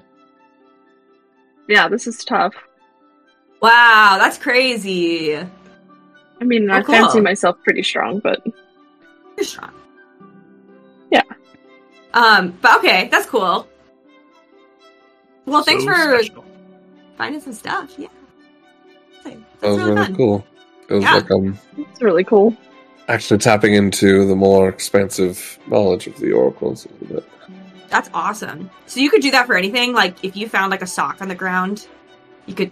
[1.68, 2.54] Yeah, this is tough.
[3.62, 5.36] Wow, that's crazy.
[5.38, 6.96] I mean, Oh, I cool.
[6.96, 8.42] fancy myself pretty strong, but
[9.38, 9.72] You're strong.
[11.12, 11.22] Yeah.
[12.14, 13.68] Um, but okay, that's cool.
[15.46, 16.46] Well, thanks So for special.
[17.20, 17.94] Finding some stuff.
[17.98, 18.08] Yeah.
[19.24, 20.46] That's that was really really cool.
[20.90, 21.14] It was Yeah.
[21.16, 22.56] like um it's really cool.
[23.10, 27.30] actually tapping into the more expansive knowledge of the oracles a little bit.
[27.90, 28.70] That's awesome.
[28.88, 29.94] So you could do that for anything.
[29.94, 31.88] Like if you found like a sock on the ground,
[32.48, 32.72] you could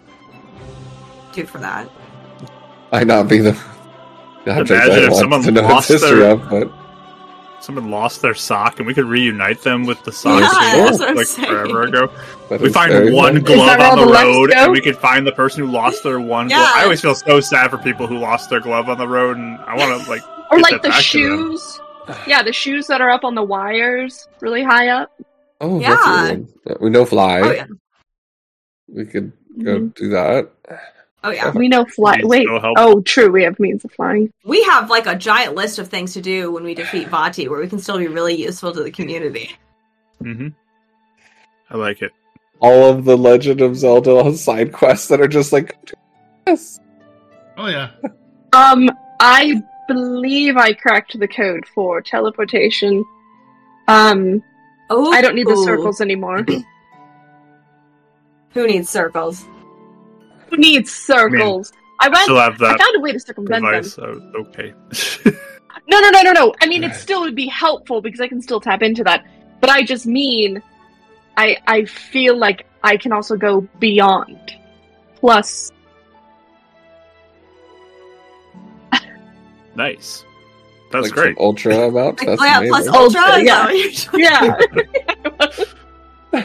[1.34, 1.90] do it for that.
[2.92, 3.52] Might not be the
[4.46, 6.72] the Imagine I if someone to know its lost history their- of, but
[7.60, 10.92] Someone lost their sock, and we could reunite them with the sock Yeah, they that's
[10.92, 11.48] lost, what I'm like saying.
[11.50, 12.12] forever ago.
[12.50, 13.44] but We find one fun.
[13.44, 16.48] Glove on the the road, and we could find the person who lost their one.
[16.50, 16.70] glove.
[16.76, 19.58] I always feel so sad for people who lost their glove on the road, and
[19.62, 20.22] I want to like.
[20.50, 21.82] Or Get like that the back shoes.
[22.26, 25.12] Yeah, the shoes that are up on the wires, really high up.
[25.60, 25.90] Oh, Yeah.
[25.90, 26.78] that's a good one.
[26.80, 27.42] We know fly.
[27.42, 27.66] Oh yeah.
[28.88, 29.94] We could go Mhm.
[29.96, 30.50] do that.
[31.24, 31.52] Oh yeah.
[31.52, 32.18] We know fly.
[32.18, 32.48] Needs Wait.
[32.48, 32.74] no.
[32.78, 33.32] Oh, true.
[33.32, 34.32] We have means of flying.
[34.46, 37.60] We have like a giant list of things to do when we defeat Vaati, where
[37.60, 39.52] we can still be really useful to the community.
[40.22, 40.50] Mm-hmm.
[41.70, 42.12] I like it.
[42.60, 45.78] All of the Legend of Zelda side quests that are just like
[46.46, 46.80] yes.
[47.58, 47.92] Oh, yeah.
[48.54, 48.90] Um,
[49.20, 53.04] I believe I cracked the code for teleportation.
[53.88, 54.44] Um,
[54.90, 56.46] Oh, I don't need the circles anymore.
[58.52, 59.46] Who needs circles?
[60.58, 61.72] Who needs circles?
[62.00, 62.24] I, went.
[62.24, 63.84] Still have I found a way to circumvent them.
[63.84, 64.04] So
[64.36, 64.74] okay.
[65.90, 66.54] No, no, no, no, no.
[66.60, 69.26] I mean, it still would be helpful because I can still tap into that.
[69.62, 70.62] But I just mean,
[71.38, 74.38] I I feel like I can also go beyond.
[75.16, 75.72] Plus,
[79.76, 80.26] nice.
[80.92, 81.38] That's like great.
[81.38, 83.22] ultra about Like, That's oh yeah, plus ultra.
[83.22, 84.52] Ultra, is yeah.
[84.52, 85.68] what you're doing?
[86.34, 86.42] yeah.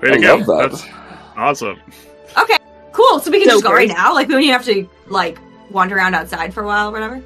[0.00, 0.36] Way to I go.
[0.36, 0.70] love that.
[0.72, 0.84] That's
[1.36, 1.78] awesome.
[2.92, 3.20] Cool.
[3.20, 3.88] So we can just go Jokers.
[3.88, 4.14] right now.
[4.14, 5.38] Like we don't even have to like
[5.70, 7.22] wander around outside for a while or whatever.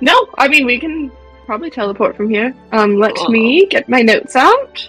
[0.00, 1.10] No, I mean we can
[1.46, 2.54] probably teleport from here.
[2.72, 3.28] Um, let Cool.
[3.30, 4.88] me get my notes out.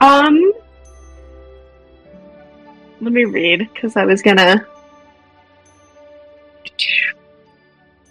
[0.00, 0.52] Um,
[3.00, 4.66] let me read because I was gonna.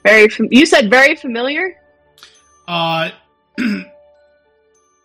[0.04, 0.28] Very.
[0.30, 1.78] Fam- you said very familiar.
[2.68, 3.12] Uh,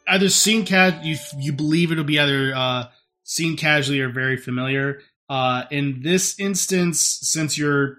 [0.08, 2.84] either seen cat you you believe it'll be either uh
[3.28, 5.00] seen casually or very familiar.
[5.28, 7.98] Uh, in this instance, since you're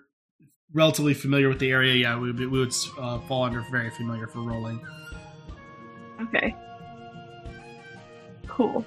[0.74, 4.40] relatively familiar with the area, yeah, we, we would uh, fall under very familiar for
[4.40, 4.82] rolling.
[6.22, 6.56] Okay.
[8.48, 8.84] Cool.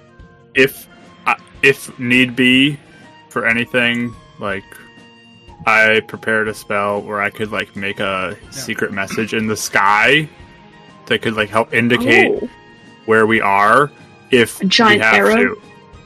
[0.53, 0.87] If
[1.25, 2.77] uh, if need be
[3.29, 4.65] for anything, like
[5.65, 10.27] I prepared a spell where I could like make a secret message in the sky
[11.05, 12.49] that could like help indicate Oh.
[13.05, 13.91] Where we are
[14.31, 15.35] if A giant we have arrow?
[15.55, 15.61] to.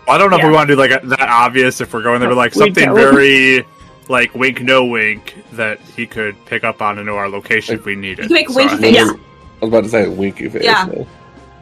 [0.10, 1.82] I don't know if we want to do like a, that obvious.
[1.82, 2.96] If we're going there, but like We something don't.
[2.96, 3.66] very
[4.10, 7.84] like wink no wink that he could pick up on and know our location if
[7.86, 8.28] we need You it.
[8.28, 8.96] can make So winky I- face.
[8.96, 9.12] Yeah.
[9.12, 10.64] I was about to say winky face.
[10.64, 10.86] Yeah.
[10.86, 11.08] though.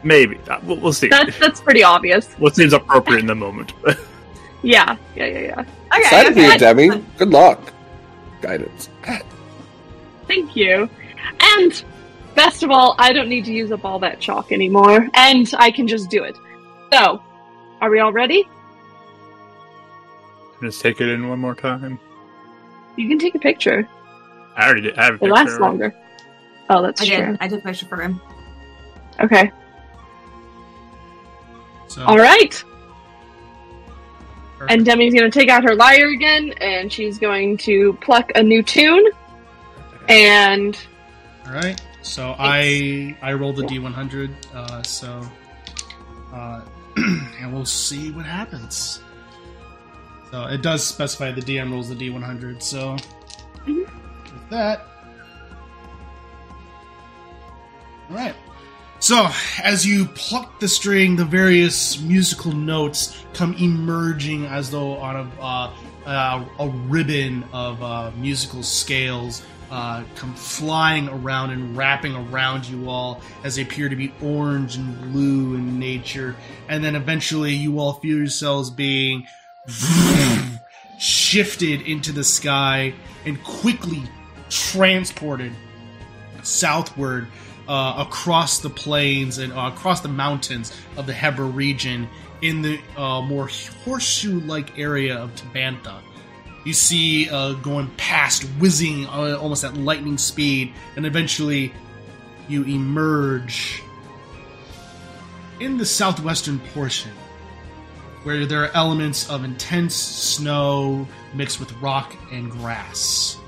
[0.04, 1.08] Maybe Uh, we'll, we'll see.
[1.08, 2.28] That's that's pretty obvious.
[2.34, 3.72] what seems appropriate in the moment.
[4.62, 4.96] Yeah.
[5.14, 5.26] Yeah.
[5.26, 5.38] Yeah.
[5.40, 5.60] Yeah.
[5.60, 6.00] Okay.
[6.00, 6.88] Excited for you, Demi.
[7.18, 7.72] Good luck.
[8.40, 8.88] Guidance.
[10.26, 10.88] Thank you.
[11.56, 11.84] And
[12.36, 15.70] best of all, I don't need to use up all that chalk anymore, and I
[15.72, 16.36] can just do it.
[16.92, 17.20] So,
[17.80, 18.48] are we all ready?
[20.62, 21.98] Just take it in one more time.
[22.96, 23.88] You can take a picture.
[24.56, 24.96] I already did.
[24.96, 25.32] I have a It picture.
[25.34, 25.94] lasts longer.
[26.70, 27.16] Oh, that's I true.
[27.26, 27.36] did.
[27.40, 28.20] I took a picture for him.
[29.20, 29.50] Okay.
[31.88, 32.64] So, All right.
[34.58, 34.72] perfect.
[34.72, 38.42] And Demi's going to take out her lyre again, and she's going to pluck a
[38.42, 39.04] new tune
[40.08, 40.78] and
[41.46, 41.80] All right.
[42.06, 44.30] So I I rolled the d100.
[44.54, 45.20] Uh, so
[46.32, 46.62] uh,
[46.96, 49.00] and we'll see what happens.
[50.30, 52.62] So it does specify the DM rolls the d100.
[52.62, 52.96] So
[53.66, 53.84] Mhm.
[53.86, 54.86] with that,
[58.10, 58.34] all right.
[58.98, 59.28] So
[59.62, 65.42] as you pluck the string, the various musical notes come emerging as though on a
[65.42, 65.72] uh,
[66.06, 72.88] uh, a ribbon of uh, musical scales uh, come flying around and wrapping around you
[72.88, 76.36] all as they appear to be orange and blue in nature.
[76.68, 79.26] And then eventually you all feel yourselves being
[80.98, 82.94] shifted into the sky
[83.24, 84.02] and quickly
[84.48, 85.52] transported
[86.42, 87.26] southward
[87.68, 92.08] uh, across the plains and uh, across the mountains of the Hebra region
[92.42, 93.48] in the uh, more
[93.84, 96.00] horseshoe-like area of Tabantha.
[96.66, 101.72] You see uh, going past, whizzing uh, almost at lightning speed, and eventually
[102.48, 103.84] you emerge
[105.60, 107.12] in the southwestern portion,
[108.24, 113.38] where there are elements of intense snow mixed with rock and grass.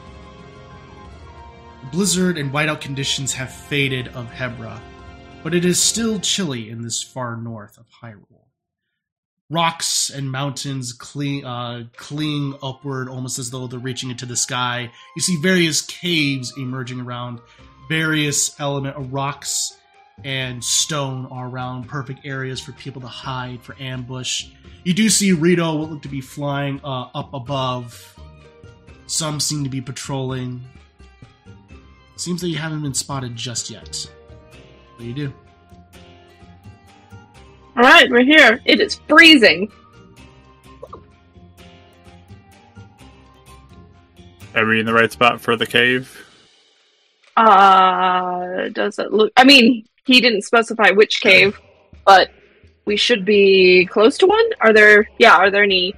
[1.91, 4.81] Blizzard and whiteout conditions have faded of Hebra,
[5.43, 8.38] but it is still chilly in this far north of Hyrule.
[9.51, 14.91] Rocks and mountains cling, uh, cling upward almost as though they're reaching into the sky.
[15.17, 17.41] You see various caves emerging around,
[17.89, 19.79] various element of rocks
[20.25, 24.49] and stone are around perfect areas for people to hide, for ambush.
[24.85, 28.19] You do see Rito what look to be flying uh, up above.
[29.07, 30.63] Some seem to be patrolling.
[32.17, 34.11] Seems that you haven't been spotted just yet.
[34.51, 35.33] What do you do?
[37.79, 38.61] All right, we're here.
[38.65, 39.71] It is freezing.
[44.57, 46.27] Are we in the right spot for the cave?
[47.37, 49.33] Uh, does it look?
[49.37, 51.61] I mean, he didn't specify which cave,
[52.05, 52.31] but
[52.85, 54.45] we should be close to one.
[54.61, 55.09] Are there?
[55.21, 55.95] Yeah, are there any?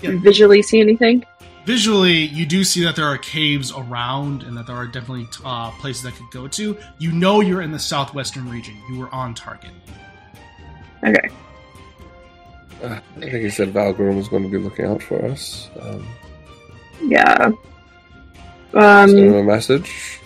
[0.00, 0.18] Yeah.
[0.20, 1.24] Visually see anything?
[1.64, 5.70] Visually, you do see that there are caves around and that there are definitely uh,
[5.78, 6.76] places that could go to.
[6.98, 8.74] You know you're in the southwestern region.
[8.90, 9.70] You were on target.
[11.06, 11.28] Okay.
[12.82, 15.68] Uh, I think he said Valgrim was going to be looking out for us.
[15.80, 16.06] Um,
[17.02, 17.50] Yeah.
[18.72, 19.38] send him Um.
[19.38, 20.20] a message.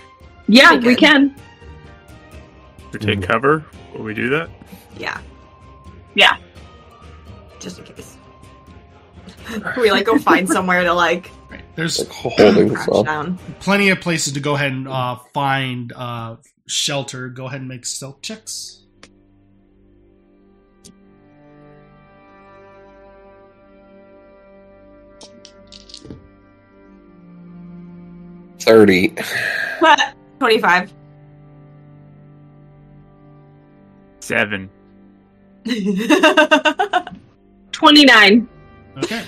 [0.48, 1.34] Yeah, we can.
[2.92, 3.26] We take Mhm.
[3.28, 3.64] cover?
[3.94, 4.48] Will we do that?
[4.98, 5.18] Yeah.
[6.14, 6.36] Yeah.
[7.60, 8.16] Just in case.
[9.76, 11.62] we like go find somewhere to like Right.
[11.76, 13.06] There's Like holding crouch himself.
[13.06, 13.38] down.
[13.60, 16.36] plenty of places to go ahead and uh, find uh,
[16.66, 17.28] shelter.
[17.28, 18.79] Go ahead and make stealth checks.
[28.60, 29.14] Thirty.
[30.38, 30.92] 25.
[34.20, 34.70] Seven.
[37.72, 38.48] Twenty-nine.
[38.98, 39.22] Okay.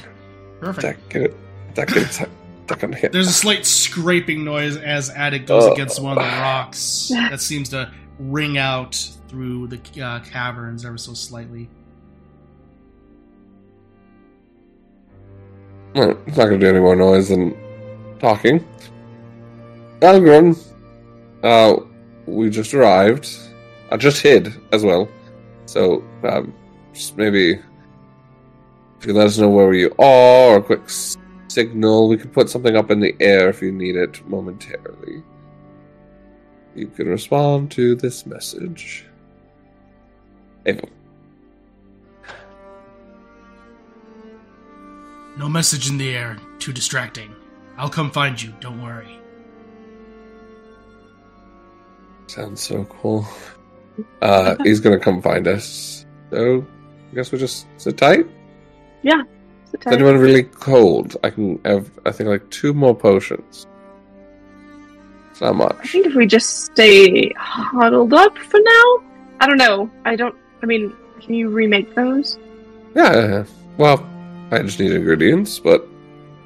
[0.60, 1.10] Perfect.
[1.10, 1.34] That get
[1.74, 3.12] that gets that gonna hit.
[3.12, 5.72] There's a slight scraping noise as Attic goes Uh.
[5.72, 8.94] against one of the rocks that seems to ring out
[9.28, 11.68] through the uh, caverns ever so slightly.
[15.94, 17.56] Well, It's not gonna do any more noise than
[18.18, 18.64] talking.
[20.02, 20.58] Algren,
[21.44, 21.76] uh,
[22.26, 23.28] we just arrived.
[23.90, 25.08] I just hid as well.
[25.66, 26.52] So, um,
[26.92, 27.52] just maybe
[28.98, 30.82] if you let us know where you are, or a quick
[31.48, 35.22] signal, we could put something up in the air if you need it momentarily.
[36.74, 39.04] You can respond to this message.
[40.66, 40.86] Ava.
[45.38, 46.38] No message in the air.
[46.58, 47.34] Too distracting.
[47.76, 48.52] I'll come find you.
[48.60, 49.21] Don't worry.
[52.32, 53.26] Sounds so cool.
[54.22, 56.06] Uh, he's gonna come find us.
[56.30, 56.66] So,
[57.10, 58.26] I guess we'll just sit tight.
[59.66, 61.18] Is Is anyone really cold?
[61.22, 63.66] I can have, I think, like two more potions.
[65.30, 69.02] It's not I think if we just stay huddled up for now.
[69.40, 69.90] I don't know.
[70.06, 70.34] I don't.
[70.62, 70.90] I mean,
[71.20, 72.38] can you remake those?
[72.96, 73.44] Yeah, yeah, yeah.
[73.76, 74.08] Well,
[74.50, 75.86] I just need ingredients, but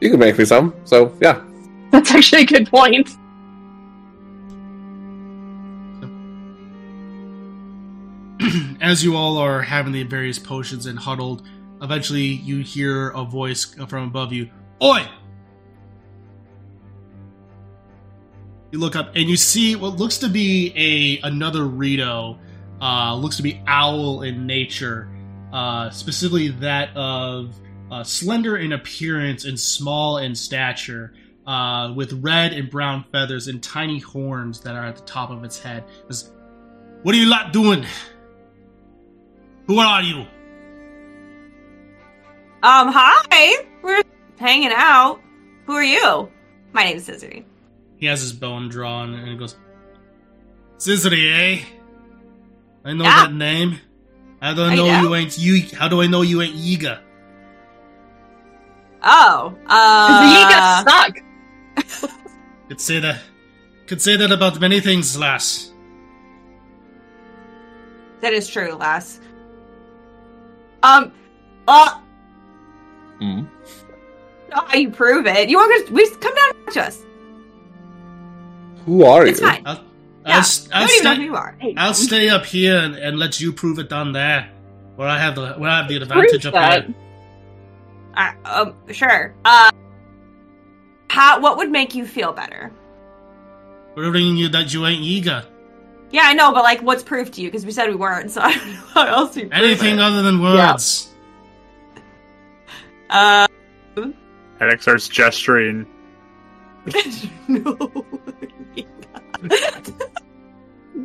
[0.00, 0.74] you can make me some.
[0.84, 1.44] So, yeah.
[1.92, 3.08] That's actually a good point.
[8.86, 11.44] As you all are having the various potions and huddled,
[11.82, 14.48] eventually you hear a voice from above you.
[14.80, 15.04] Oi!
[18.70, 22.38] You look up and you see what looks to be a another Rito.
[22.80, 25.08] Uh, looks to be owl in nature,
[25.52, 27.58] uh, specifically that of
[27.90, 31.12] uh, slender in appearance and small in stature.
[31.46, 35.44] uh, with red and brown feathers and tiny horns that are at the top of
[35.44, 35.84] its head.
[37.02, 37.86] What are you lot doing?
[39.66, 40.20] Who are you?
[42.62, 43.64] Um, hi.
[43.82, 44.02] We're
[44.38, 45.20] hanging out.
[45.66, 46.30] Who are you?
[46.72, 47.44] My name's Scissory.
[47.98, 49.56] He has his bone drawn and he goes,
[50.78, 51.64] Scissory, eh?
[52.84, 53.26] I know Yeah.
[53.26, 53.78] that name.
[54.40, 55.00] How do I I know, know.
[55.02, 55.62] you ain't you?
[55.76, 57.00] How do I know you ain't Yiga?
[59.02, 62.10] Oh, the uh, Yiga suck.
[62.68, 63.20] Could say that.
[63.86, 65.72] Could say that about many things, lass.
[68.20, 69.20] that is true, lass.
[70.86, 71.12] Um,
[71.66, 71.98] uh,
[73.18, 73.40] Hmm.
[74.50, 75.48] know how you prove it.
[75.48, 77.02] You want to we come down and talk to us?
[78.84, 79.46] Who are It's you?
[79.46, 79.62] fine.
[79.66, 79.84] I'll,
[80.24, 81.56] Yeah, I'll, st- I I'll, don't even know who stay, you are.
[81.58, 84.48] Hey, I'll stay up here and, and let you prove it down there,
[84.94, 86.84] where I have the where I have the advantage Prove up that.
[86.84, 86.94] here.
[88.14, 89.34] Uh, um, sure.
[89.44, 89.70] Uh,
[91.10, 91.40] how?
[91.40, 92.70] What would make you feel better?
[93.96, 95.46] Proving you that you ain't Yiga.
[96.12, 97.48] Yeah, I know, but like, what's proof to you?
[97.48, 100.00] Because we said we weren't, so I don't know how else you prove Anything it.
[100.00, 101.12] other than words.
[103.10, 103.46] Uh,
[104.60, 105.86] Alex starts gesturing.
[107.48, 107.76] no.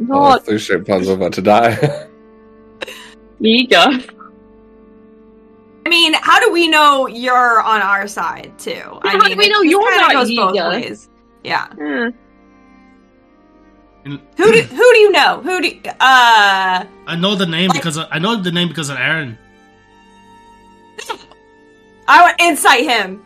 [0.09, 1.75] Oh, Not three straight puns are about to die.
[3.41, 4.09] Yiga.
[5.85, 8.81] I mean, how do we know you're on our side too?
[9.01, 11.09] I how do we know you're kinda not goes both ways.
[11.43, 11.67] Yeah.
[11.79, 12.11] Eh.
[14.03, 15.41] In, who do, who do you know?
[15.41, 16.85] Who do you, uh?
[17.07, 19.37] I know the name like, because of, I know the name because of Aaron.
[22.07, 23.23] I want to incite him,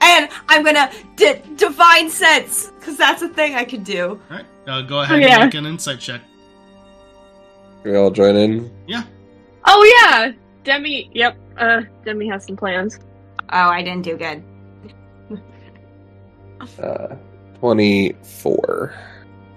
[0.00, 4.20] and I'm gonna d- divine sense because that's a thing I could do.
[4.30, 5.34] All right, uh, go ahead oh, yeah.
[5.34, 6.20] and make an insight check.
[7.82, 8.70] We all join in.
[8.86, 9.02] Yeah.
[9.66, 10.32] Oh yeah,
[10.62, 11.10] Demi.
[11.12, 11.36] Yep.
[11.58, 13.00] Uh, Demi has some plans.
[13.50, 14.42] Oh, I didn't do good.
[16.80, 17.16] uh,
[17.58, 18.94] twenty-four.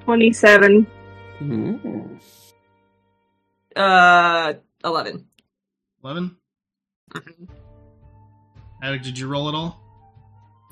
[0.05, 0.87] 27.
[1.39, 1.75] Hmm.
[3.75, 4.53] Uh,
[4.83, 5.25] 11.
[6.03, 6.37] 11?
[7.15, 7.25] Attic,
[8.81, 9.03] mm-hmm.
[9.03, 9.81] did you roll at all?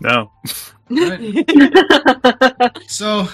[0.01, 0.31] No.
[2.87, 3.27] So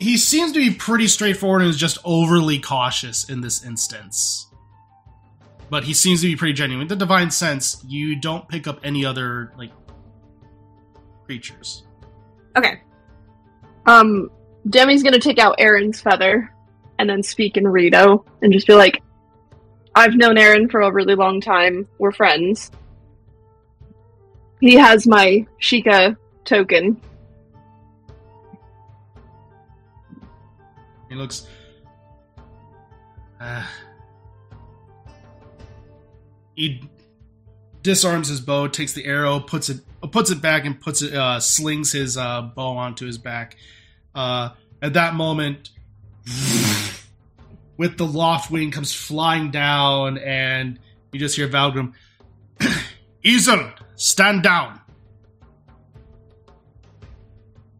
[0.00, 4.48] he seems to be pretty straightforward and is just overly cautious in this instance.
[5.68, 6.88] But he seems to be pretty genuine.
[6.88, 9.70] The divine sense, you don't pick up any other like
[11.24, 11.84] creatures.
[12.56, 12.80] Okay.
[13.86, 14.30] Um
[14.68, 16.52] Demi's gonna take out Aaron's feather
[16.98, 19.02] and then speak in Rito and just be like,
[19.94, 21.88] "I've known Aaron for a really long time.
[21.98, 22.70] We're friends.
[24.60, 27.00] He has my Sheikah token.
[31.08, 31.46] He looks.
[33.40, 33.66] Uh,
[36.54, 36.82] he
[37.82, 39.80] disarms his bow, takes the arrow, puts it
[40.12, 43.56] puts it back, and puts it uh, slings his uh, bow onto his back.
[44.14, 44.50] Uh,
[44.82, 45.70] at that moment,
[47.76, 50.78] with the Loftwing comes flying down, and
[51.12, 51.92] you just hear Valgrim,
[53.24, 54.80] "Easel, stand down."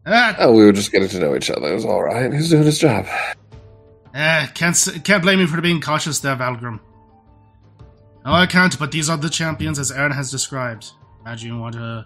[0.05, 1.71] Ah, Oh, we were just getting to know each other.
[1.71, 2.33] It was all right.
[2.33, 3.05] He's doing his job.
[4.13, 6.79] Eh, can't can't blame you for being cautious there, Valgrim.
[8.25, 8.77] No, I can't.
[8.77, 10.91] But these are the champions, as Aaron has described.
[11.21, 12.05] Imagine you want to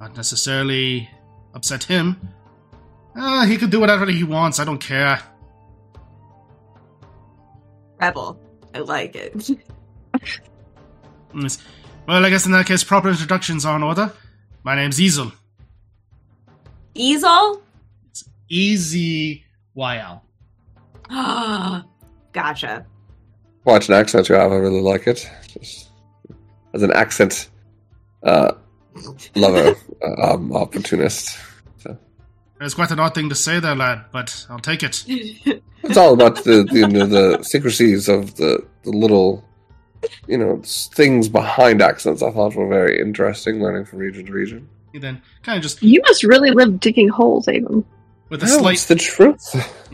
[0.00, 1.08] not necessarily
[1.54, 2.16] upset him.
[3.16, 4.58] Uh, he could do whatever he wants.
[4.58, 5.20] I don't care.
[8.00, 8.40] Rebel.
[8.74, 9.50] I like it.
[12.06, 14.12] Well, I guess in that case, proper introductions are in order.
[14.62, 15.32] My name's Easel.
[16.94, 17.62] Easel.
[18.48, 20.22] E Z Y L.
[21.10, 21.84] Ah,
[22.32, 22.86] gotcha.
[23.64, 24.52] Watch an accent you have.
[24.52, 25.28] I really like it.
[25.58, 25.88] Just
[26.74, 27.48] as an accent
[28.22, 28.52] uh,
[29.34, 31.38] lover, uh, um, opportunist.
[32.60, 35.04] It's quite an odd thing to say there, lad, but I'll take it.
[35.86, 39.44] It's all about the, the you know the secrecies of the the little
[40.26, 42.22] you know things behind accents.
[42.22, 44.66] I thought were very interesting, learning from region to region.
[44.94, 47.84] He then kind of just You must really live digging holes, Avon.
[48.30, 49.44] with a No, slight it's the truth.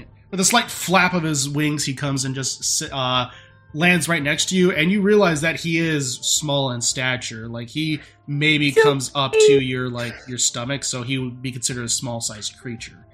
[0.31, 3.27] with a slight flap of his wings, he comes and just si- uh,
[3.73, 7.49] lands right next to you, and you realize that he is small in stature.
[7.49, 11.53] Like he maybe So comes up to your like your stomach, so he would be
[11.53, 13.07] considered a small sized creature.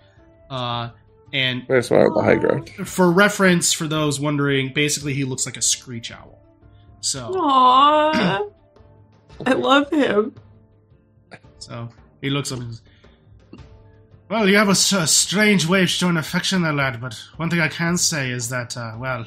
[0.51, 0.91] Uh,
[1.33, 2.71] and Very smart the high ground.
[2.87, 6.39] for reference, for those wondering, basically he looks like a screech owl.
[7.01, 8.53] So, Aww.
[9.45, 10.35] I love him.
[11.59, 11.89] so
[12.23, 12.61] he looks up
[14.31, 17.69] Well, you have a strange way of showing affection there, lad, but one thing I
[17.69, 19.27] can say is that, uh, well,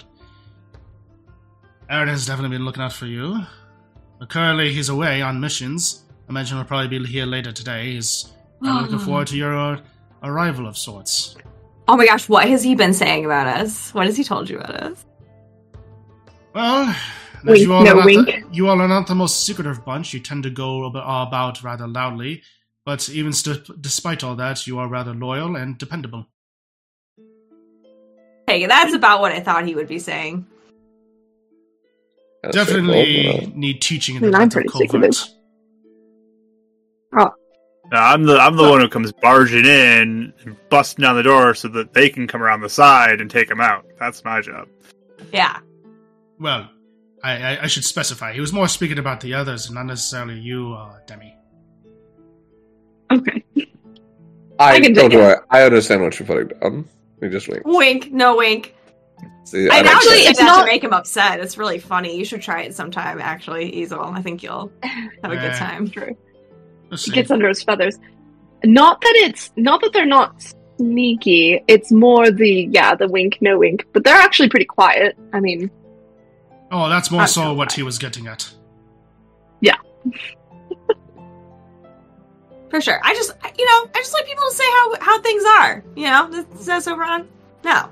[1.89, 3.39] Aaron has definitely been looking out for you.
[4.19, 6.03] But currently, he's away on missions.
[6.27, 7.93] I imagine he'll probably be here later today.
[7.93, 9.81] He's I'm looking forward to your uh,
[10.21, 11.35] arrival of sorts.
[11.87, 13.91] Oh my gosh, what has he been saying about us?
[13.93, 15.05] What has he told you about us?
[16.53, 18.27] Well, as Wink, you all, no are not wink.
[18.27, 20.13] The, you all are not the most secretive bunch.
[20.13, 22.43] You tend to go about rather loudly,
[22.85, 26.27] but even st- despite all that, you are rather loyal and dependable.
[28.45, 30.45] Hey, that's about what I thought he would be saying.
[32.43, 35.13] Kinda Definitely straightforward, need teaching in I the mean, I'm Land of pretty Covert.
[35.13, 35.35] secretive.
[37.91, 41.55] No, I'm the I'm the one who comes barging in and busting down the door
[41.55, 43.83] so that they can come around the side and take him out.
[43.99, 44.67] That's my job.
[45.33, 45.57] Yeah.
[46.39, 46.69] Well,
[47.23, 48.31] I, I, I should specify.
[48.33, 51.35] He was more speaking about the others, and not necessarily you, uh, Demi.
[53.11, 53.43] Okay.
[54.59, 55.21] I, I can don't dig it.
[55.23, 55.35] worry.
[55.49, 56.87] I understand what you're putting down.
[57.19, 57.65] We just wink.
[57.65, 58.75] Wink, no wink.
[59.45, 60.17] See, I don't actually care.
[60.17, 61.39] did it's that not- to make him upset.
[61.39, 62.17] It's really funny.
[62.17, 64.01] You should try it sometime, actually, Easel.
[64.03, 65.89] I think you'll have a good time.
[65.89, 66.15] True.
[66.89, 67.97] Let's He gets under his feathers.
[68.63, 70.35] Not that it's not that they're not
[70.77, 71.63] sneaky.
[71.67, 73.85] It's more the yeah, the wink, no wink.
[73.93, 75.17] But they're actually pretty quiet.
[75.33, 75.71] I mean,
[76.71, 77.75] Oh, that's more so so what much.
[77.75, 78.51] he was getting at.
[79.61, 79.77] Yeah.
[82.69, 82.99] For sure.
[83.03, 85.83] I just, you know, I just like people to say how how things are.
[85.95, 87.27] You know, is that so wrong?
[87.63, 87.89] No,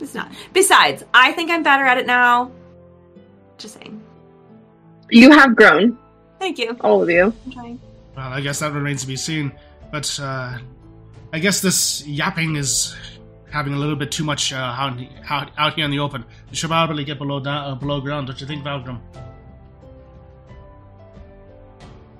[0.00, 0.30] it's not.
[0.52, 2.50] Besides, I think I'm better at it now.
[3.58, 4.02] Just saying.
[5.10, 5.96] you have grown,
[6.40, 6.76] Thank you.
[6.80, 7.32] all of you.
[7.46, 7.80] I'm trying.
[8.16, 9.52] Well, I guess that remains to be seen.
[9.92, 10.58] But uh,
[11.32, 12.96] I guess this yapping is
[13.50, 14.98] having a little bit too much uh, out,
[15.28, 16.24] out, out here in the open.
[16.50, 18.26] We should probably get below down, uh, below ground.
[18.26, 19.00] Don't you think, Valgrim?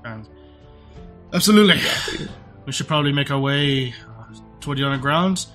[0.04, 0.28] And
[1.32, 1.80] absolutely.
[2.66, 5.46] We should probably make our way uh, toward the underground.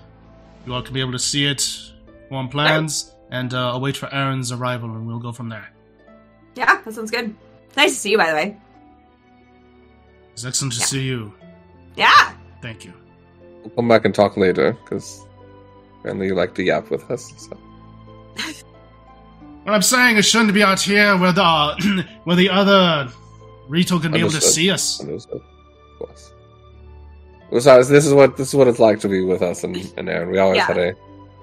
[0.66, 1.89] You all can be able to see it,
[2.30, 5.68] form plans, and uh, await for Aaron's arrival, and we'll go from there.
[6.56, 7.36] Yeah, that sounds good.
[7.76, 8.58] Nice to see you, by the way.
[10.34, 10.86] It's excellent to Yeah.
[10.86, 11.34] see you.
[11.96, 12.34] Yeah.
[12.62, 12.94] Thank you.
[13.62, 15.26] We'll come back and talk later because
[16.00, 17.34] apparently you like to yap with us.
[17.38, 17.58] So.
[19.64, 23.12] What I'm saying is, shouldn't be out here where the where the other
[23.68, 25.00] Rito can be able to see us.
[25.02, 25.42] Understood.
[25.42, 26.32] Of course.
[27.52, 30.10] Besides, this is what this is what it's like to be with us and, and
[30.10, 30.32] Aaron.
[30.32, 30.66] We always Yeah.
[30.68, 30.94] had a,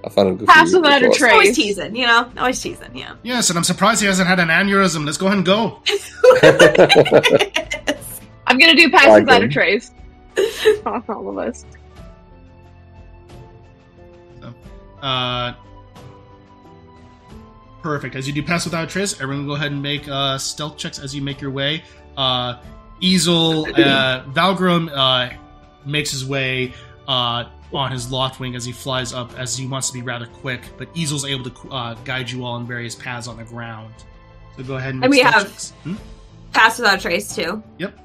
[0.06, 0.96] a fun and goofy Passive rapport.
[0.96, 1.18] editor.
[1.18, 1.32] Trace.
[1.32, 2.30] Always teasing, you know?
[2.38, 3.14] Always teasing, yeah.
[3.22, 5.04] Yes, and I'm surprised he hasn't had an aneurysm.
[5.04, 5.82] Let's go ahead and go.
[8.46, 9.50] I'm gonna do pass Like out them.
[9.50, 9.90] trace.
[10.86, 11.64] Off all of us.
[15.02, 15.52] Uh,
[17.82, 18.16] perfect.
[18.16, 20.98] As you do pass without a trace, everyone go ahead and make uh, stealth checks
[20.98, 21.82] as you make your way.
[22.16, 22.60] Uh,
[23.00, 25.36] Easel, uh, Valgrim uh,
[25.84, 26.72] makes his way
[27.06, 30.62] uh, on his Loftwing as he flies up, as he wants to be rather quick.
[30.78, 33.92] But Easel's able to uh, guide you all in various paths on the ground.
[34.56, 35.70] So go ahead and, And we have- checks.
[35.82, 35.94] Hmm?
[36.52, 37.62] Pass without trace, too.
[37.78, 37.98] Yep.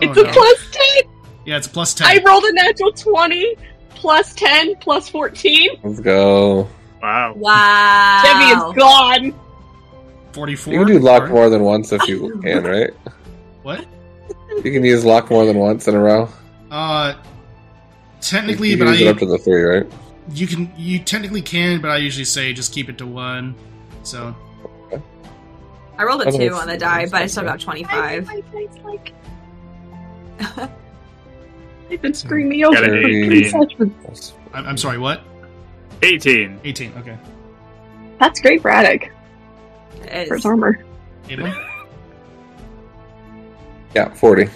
[0.00, 0.32] It's Oh, a no.
[0.32, 1.02] plus ten.
[1.44, 2.06] Yeah, it's a plus ten.
[2.06, 3.56] I rolled a natural twenty,
[3.90, 5.70] plus ten, plus fourteen.
[5.82, 6.68] Let's go.
[7.02, 7.34] Wow.
[7.36, 8.22] Wow.
[8.24, 9.40] Demi is gone.
[10.32, 10.72] Forty-four.
[10.72, 12.90] You can do luck Or- more than once if you can, right?
[13.62, 13.84] What?
[14.64, 16.28] You can use luck more than once in a row.
[16.70, 17.14] Uh,
[18.24, 19.86] technically, you but can use it I up to the three, right?
[20.32, 23.54] you can you technically can, but I usually say just keep it to one.
[24.02, 24.34] So
[25.98, 28.28] I rolled a I think 2 on the die, but I still got 25.
[28.84, 29.12] like.
[31.88, 32.76] They've been screwing me over.
[32.76, 33.50] For 18.
[33.50, 33.92] concessions.
[34.02, 34.98] That's- I'm, I'm sorry.
[34.98, 35.22] What?
[36.02, 36.60] 18.
[36.64, 36.92] Eighteen.
[36.98, 37.16] Okay.
[38.18, 39.12] That's great for Attic
[40.02, 40.84] It for his armor.
[43.94, 44.48] Yeah, 40.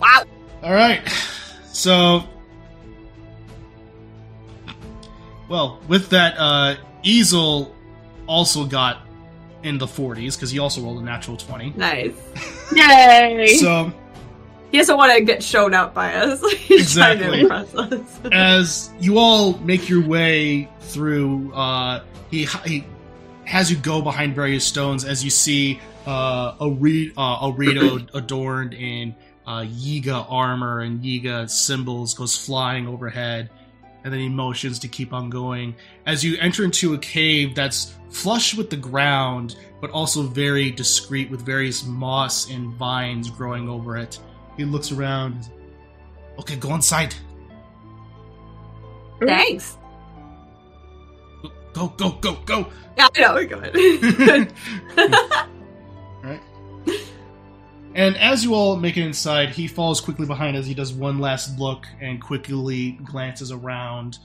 [0.00, 0.24] Wow.
[0.62, 1.00] All right.
[1.72, 2.24] So,
[5.48, 7.74] well, with that, uh, Easel
[8.26, 8.98] also got
[9.62, 11.70] in the 40s because he also rolled a natural 20.
[11.76, 12.12] Nice.
[12.74, 13.56] Yay!
[13.58, 13.92] So,
[14.70, 16.40] He doesn't want to get shown up by us.
[16.52, 17.40] He's trying to Exactly.
[17.40, 18.20] impress us.
[18.32, 22.84] as you all make your way through, uh, he, he
[23.44, 27.98] has you go behind various stones as you see uh, a, re- uh, a Rito
[28.14, 29.14] adorned in
[29.46, 33.48] uh, Yiga armor and Yiga symbols goes flying overhead,
[34.04, 35.74] and then he motions to keep on going.
[36.06, 41.30] As you enter into a cave that's flush with the ground, but also very discreet
[41.30, 44.18] with various moss and vines growing over it.
[44.56, 45.48] He looks around.
[46.38, 47.14] Okay, go inside.
[49.20, 49.76] Thanks.
[51.72, 52.66] Go, go, go, go.
[52.96, 53.34] Yeah, I know.
[53.34, 54.52] We're good.
[56.22, 56.40] right?
[57.94, 61.18] And as you all make it inside, he falls quickly behind as he does one
[61.18, 64.18] last look and quickly glances around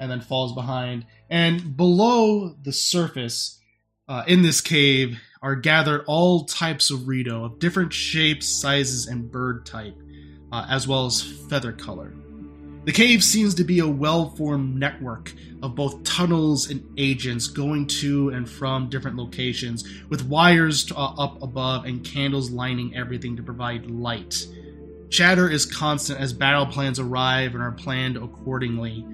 [0.00, 1.06] and then falls behind.
[1.30, 3.60] And below the surface,
[4.08, 9.30] uh, in this cave, are gathered all types of Rito of different shapes, sizes, and
[9.30, 9.96] bird type.
[10.52, 12.12] uh, as well as feather color.
[12.84, 15.32] The cave seems to be a well formed network
[15.62, 21.40] of both tunnels and agents going to and from different locations, with wires uh, up
[21.40, 24.46] above and candles lining everything to provide light.
[25.10, 29.06] Chatter is constant as battle plans arrive and are planned accordingly.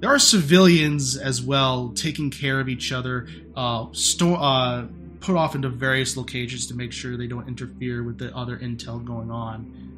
[0.00, 4.86] There are civilians as well taking care of each other, uh, sto- uh,
[5.20, 9.04] put off into various locations to make sure they don't interfere with the other intel
[9.04, 9.93] going on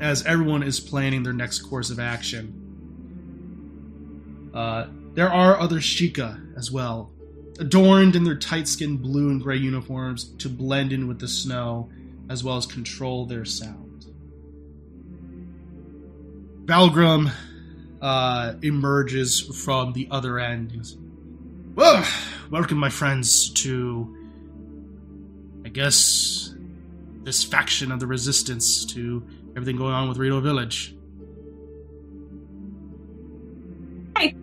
[0.00, 2.58] as everyone is planning their next course of action.
[4.54, 7.10] Uh, there are other Sheikah as well,
[7.58, 11.90] adorned in their tight skinned blue and gray uniforms to blend in with the snow,
[12.28, 14.06] as well as control their sound.
[16.64, 17.30] Valgrim
[18.00, 20.96] uh, emerges from the other end.
[21.74, 22.06] Well,
[22.50, 24.16] welcome, my friends, to,
[25.64, 26.54] I guess,
[27.22, 29.26] this faction of the Resistance, to
[29.56, 30.94] everything going on with Rito Village.
[34.16, 34.34] Hey.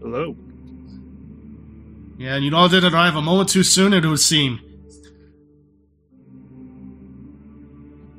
[0.00, 0.36] Hello.
[2.18, 4.60] Yeah, and you all did arrive a moment too soon, it would seem.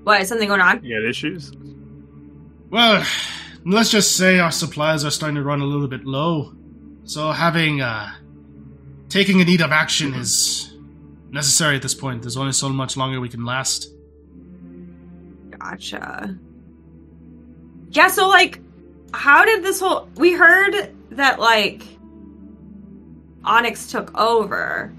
[0.04, 0.84] What, is something going on?
[0.84, 1.54] You got issues?
[2.70, 3.06] Well,
[3.66, 6.54] let's just say our supplies are starting to run a little bit low.
[7.06, 8.12] So having, uh,
[9.08, 10.74] taking a need of action is
[11.32, 12.24] necessary at this point.
[12.24, 13.93] There's only so much longer we can last.
[15.64, 16.38] Gotcha.
[17.92, 18.60] Yeah, so like,
[19.14, 20.10] how did this whole.
[20.18, 21.84] We heard that, like,
[23.46, 24.94] Onyx took over,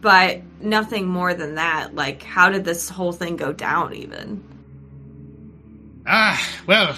[0.00, 1.94] but nothing more than that.
[1.94, 4.44] Like, how did this whole thing go down, even?
[6.06, 6.96] Ah, well,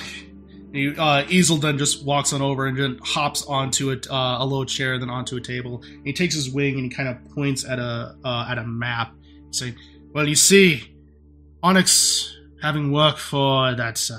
[0.73, 4.65] he, uh, Easelden just walks on over and then hops onto a, uh, a low
[4.65, 5.83] chair, then onto a table.
[6.05, 9.15] He takes his wing and he kind of points at a uh, at a map,
[9.53, 9.77] saying,
[10.13, 10.95] "Well, you see,
[11.63, 14.19] Onyx having worked for that uh,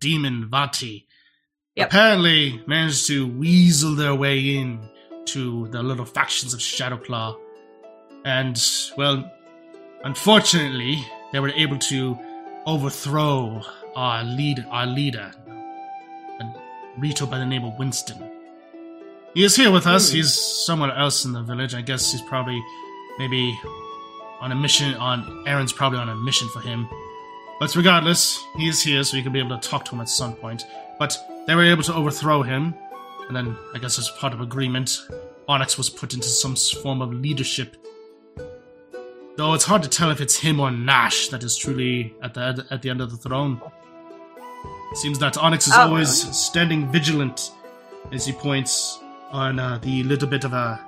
[0.00, 1.04] demon Vaati,
[1.76, 1.88] Yep.
[1.88, 4.88] apparently managed to weasel their way in
[5.26, 7.36] to the little factions of Shadowclaw,
[8.24, 8.56] and
[8.96, 9.28] well,
[10.04, 12.16] unfortunately, they were able to
[12.66, 13.60] overthrow
[13.96, 15.32] our lead, our leader,
[16.40, 16.44] a
[16.98, 18.30] Rito by the name of Winston.
[19.34, 20.10] He is here with us.
[20.10, 21.74] He's somewhere else in the village.
[21.74, 22.62] I guess he's probably
[23.18, 23.58] maybe
[24.40, 24.94] on a mission.
[24.94, 26.88] On Aaron's probably on a mission for him.
[27.60, 30.08] But regardless, he is here, so you can be able to talk to him at
[30.08, 30.66] some point.
[30.98, 31.16] But
[31.46, 32.74] they were able to overthrow him,
[33.28, 34.98] and then I guess as part of agreement,
[35.48, 37.76] Onyx was put into some form of leadership.
[39.36, 42.66] Though it's hard to tell if it's him or Nash that is truly at the
[42.70, 43.60] at the end of the throne.
[44.92, 47.50] It seems that Onyx is Oh, always standing vigilant
[48.12, 49.00] as he points
[49.32, 50.80] on uh, the little bit of a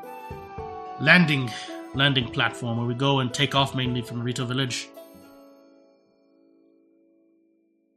[1.01, 1.51] landing
[1.95, 4.89] landing platform where we go and take off mainly from Rito Village.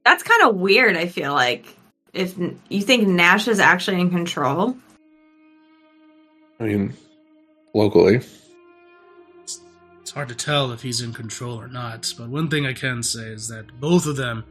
[0.10, 1.68] That's kind of weird, I feel like.
[2.14, 2.36] If
[2.68, 4.76] you think Nash is actually in control.
[6.60, 6.95] I mean,
[7.76, 8.22] locally.
[9.44, 13.03] It's hard to tell if he's in control or not, but one thing I can
[13.03, 14.45] say is that both of them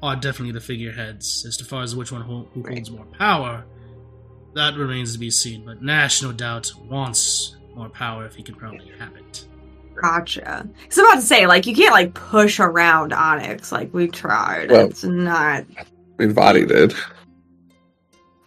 [0.00, 1.44] are definitely the figureheads.
[1.44, 3.64] As to far as which one ho- who holds more power,
[4.54, 5.64] that remains to be seen.
[5.64, 9.44] But Nash, no doubt, wants more power if he can probably have it.
[10.00, 10.68] Gotcha.
[10.82, 13.70] Because I'm about to say, like, you can't, like, push around Onyx.
[13.72, 14.70] Like, we tried.
[14.70, 15.64] Well- it's not.
[15.78, 15.84] I
[16.18, 16.94] mean, Vaati did.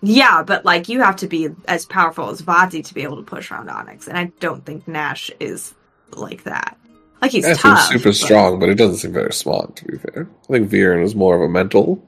[0.01, 3.23] Yeah, but, like, you have to be as powerful as Vaati to be able to
[3.23, 4.07] push around Onyx.
[4.07, 5.73] And I don't think Nash is
[6.11, 6.77] like that.
[7.21, 7.79] Like, he's Yeah, tough.
[7.87, 10.27] seems super but- strong, but he doesn't seem very smart, to be fair.
[10.49, 12.03] I think Viren was more of a mental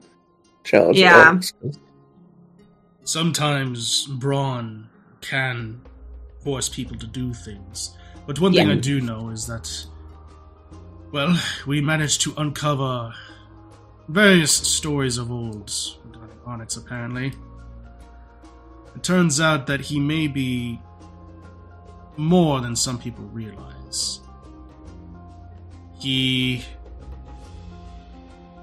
[0.64, 0.98] challenge.
[0.98, 1.40] Yeah.
[3.04, 4.88] Sometimes brawn
[5.20, 5.80] can
[6.42, 7.96] force people to do things.
[8.26, 8.74] But one thing Yeah.
[8.74, 9.86] I do know is that,
[11.12, 13.14] well, we managed to uncover
[14.08, 15.72] various stories of old
[16.04, 17.32] regarding Onyx, apparently.
[18.94, 20.80] It turns out that he may be
[22.16, 24.20] more than some people realize.
[25.98, 26.64] He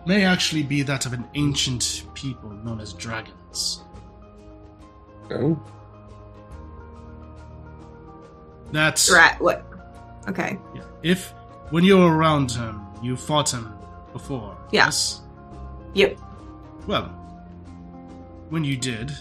[0.06, 3.82] may actually be that of an ancient people known as dragons.
[5.32, 5.62] Oh,
[8.74, 9.40] That's right.
[9.40, 9.64] what?
[10.28, 10.58] Okay.
[10.74, 10.82] Yeah.
[11.04, 11.32] If
[11.70, 13.72] when you were around him, you fought him
[14.12, 14.58] before.
[14.72, 14.86] Yeah.
[14.86, 15.22] Yes.
[15.94, 16.18] Yep.
[16.88, 17.06] Well,
[18.50, 19.12] when you did,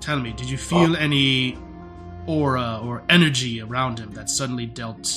[0.00, 0.98] tell me, did you feel oh.
[0.98, 1.58] any
[2.26, 5.12] aura or energy around him that suddenly dealt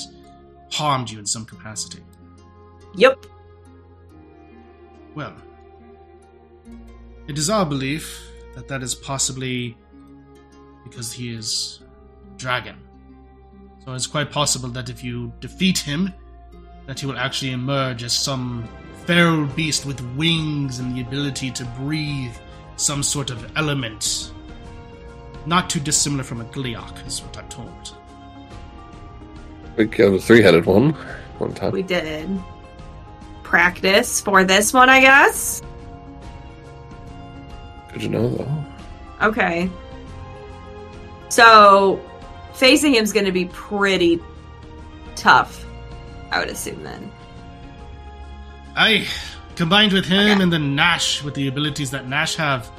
[0.71, 2.03] harmed you in some capacity?
[2.95, 3.25] Yep.
[5.15, 5.35] Well,
[7.27, 9.77] it is our belief that that is possibly
[10.83, 11.79] because he is
[12.33, 12.75] a dragon.
[13.85, 16.13] So it's quite possible that if you defeat him,
[16.87, 18.67] that he will actually emerge as some
[19.05, 22.35] feral beast with wings and the ability to breathe
[22.77, 24.31] some sort of element.
[25.45, 27.95] Not too dissimilar from a Gleeok, is what I'm told.
[29.77, 30.93] We killed a three-headed one
[31.37, 31.71] one time.
[31.71, 32.27] We did
[33.43, 35.61] practice for this one, I guess.
[37.93, 38.65] Good to know, though.
[39.21, 39.69] Okay.
[41.29, 41.99] So,
[42.55, 44.19] facing him's going to be pretty
[45.15, 45.65] tough,
[46.31, 47.11] I would assume then.
[48.75, 49.07] I
[49.55, 50.41] combined with him Okay.
[50.43, 52.69] and then Nash with the abilities that Nash have.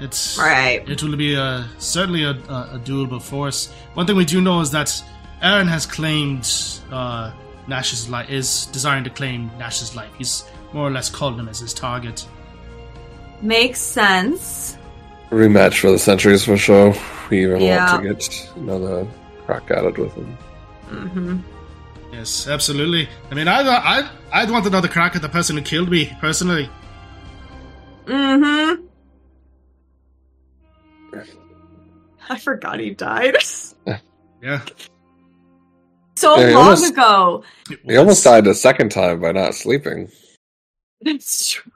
[0.00, 0.86] It's Right.
[0.88, 3.70] It will be a certainly a, a, a doable force.
[3.94, 5.02] One thing we do know is that
[5.42, 6.50] Aaron has claimed
[6.90, 7.32] uh,
[7.68, 10.10] Nash's life is desiring to claim Nash's life.
[10.18, 12.26] He's more or less called him as his target.
[13.40, 14.76] Makes sense.
[15.30, 16.94] Rematch for the centuries for sure.
[17.32, 17.96] We even Yeah.
[17.96, 19.06] to get another
[19.46, 20.36] crack at it with him.
[20.90, 21.38] hmm
[22.12, 23.08] Yes, absolutely.
[23.30, 26.68] I mean, I I I'd want another crack at the person who killed me personally.
[28.06, 28.74] hmm
[32.28, 33.36] I forgot he died.
[34.42, 34.60] Yeah,
[36.16, 37.44] so Yeah, long almost- ago.
[37.86, 40.10] He almost died a second time by not sleeping.
[41.00, 41.70] It's true.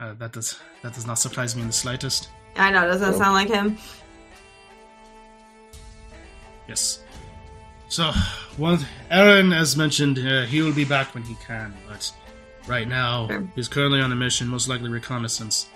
[0.00, 2.30] Uh, that does that does not surprise me in the slightest.
[2.56, 3.18] I know, doesn't Oh.
[3.18, 3.76] sound like him.
[6.68, 7.00] Yes.
[7.88, 8.10] So,
[8.56, 12.12] one Aaron, as mentioned, uh, he will be back when he can, but
[12.66, 13.48] right now Sure.
[13.54, 15.66] he's currently on a mission, most likely reconnaissance.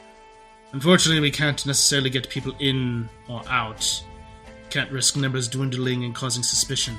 [0.72, 4.02] Unfortunately, we can't necessarily get people in or out.
[4.70, 6.96] Can't risk numbers dwindling and causing suspicion.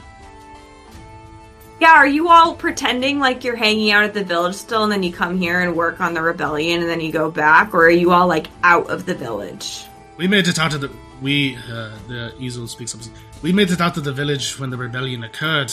[1.80, 5.01] Yeah, are you all pretending like you're hanging out at the village still and then
[5.03, 7.73] you come here and work on the rebellion and then you go back?
[7.73, 9.84] Or are you all like out of the village?
[10.18, 10.91] We made it out of the
[11.22, 13.02] we uh, the easel speaks up.
[13.41, 15.72] We made it out of the village when the rebellion occurred.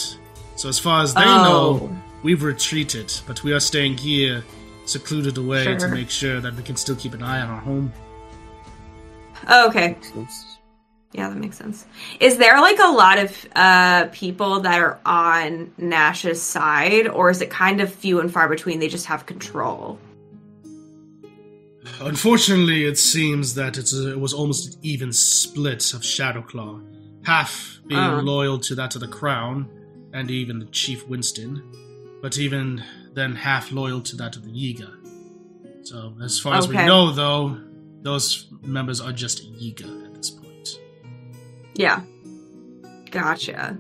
[0.56, 1.42] So as far as they Oh.
[1.88, 4.44] know, we've retreated, but we are staying here,
[4.86, 7.92] secluded away to make sure that we can still keep an eye on our home.
[9.48, 9.96] Oh, okay.
[11.12, 11.86] Yeah, that makes sense.
[12.20, 17.40] Is there like a lot of uh people that are on Nash's side, or is
[17.40, 18.78] it kind of few and far between?
[18.78, 19.98] They just have control.
[22.00, 26.82] Unfortunately, it seems that it's a, it was almost an even split of Shadowclaw,
[27.26, 28.20] half being Oh.
[28.20, 29.68] loyal to that of the crown,
[30.12, 31.62] and even the Chief Winston,
[32.22, 32.82] but even
[33.14, 34.94] then half loyal to that of the Yiga.
[35.86, 37.58] So, as far as we know, though,
[38.02, 40.78] those members are just Yiga at this point.
[41.74, 42.02] Yeah.
[43.10, 43.78] Gotcha.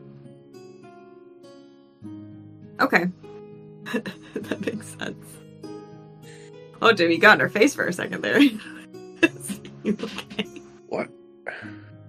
[2.80, 3.06] Okay.
[4.34, 5.37] that makes sense.
[6.80, 8.40] Oh, Jimmy got in her face for a second there.
[9.86, 10.46] okay?
[10.86, 11.08] What?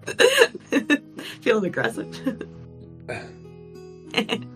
[1.41, 2.15] Feeling aggressive.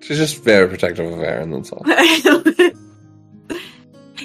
[0.00, 1.82] She's just very protective of Aaron, that's all.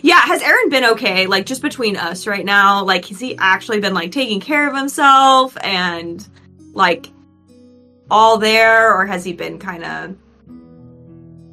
[0.01, 1.27] yeah, has Aaron been okay?
[1.27, 4.77] Like just between us right now, like has he actually been like taking care of
[4.77, 6.25] himself and
[6.73, 7.11] like
[8.09, 10.15] all there, or has he been kind of?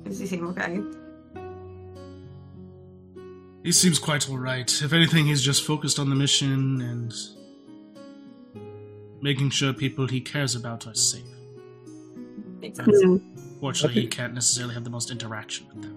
[0.05, 0.81] Does he seem okay?
[3.63, 4.71] He seems quite alright.
[4.83, 7.15] If anything, he's just focused on the mission and
[9.21, 11.23] making sure people he cares about are safe.
[12.61, 13.05] Makes sense.
[13.05, 15.97] Mm, Fortunately, he can't necessarily have the most interaction with them.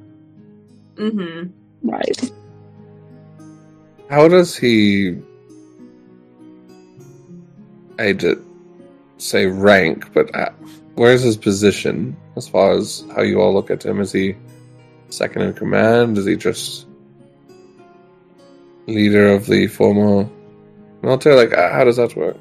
[0.96, 1.90] Mm-hmm.
[1.90, 2.32] right.
[4.10, 5.18] How does he.
[7.98, 8.38] I did
[9.18, 10.52] say rank, but uh,
[10.96, 14.02] where's his position as far as how you all look at him?
[14.02, 14.36] Is he
[15.10, 16.18] second in command?
[16.18, 16.88] Is he just
[18.88, 20.30] leader of the former
[21.02, 21.36] military?
[21.36, 22.38] Like, how does that work?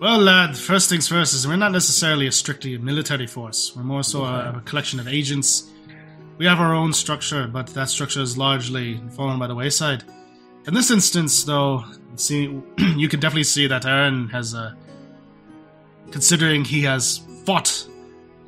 [0.00, 3.72] Well, lad, first things first is we're not necessarily a strictly military force.
[3.76, 5.70] We're more so a, a collection of agents.
[6.38, 10.02] We have our own structure, but that structure is largely fallen by the wayside.
[10.66, 11.84] In this instance, though,
[12.16, 14.74] see, you can definitely see that Aaron has, uh,
[16.10, 17.86] considering he has fought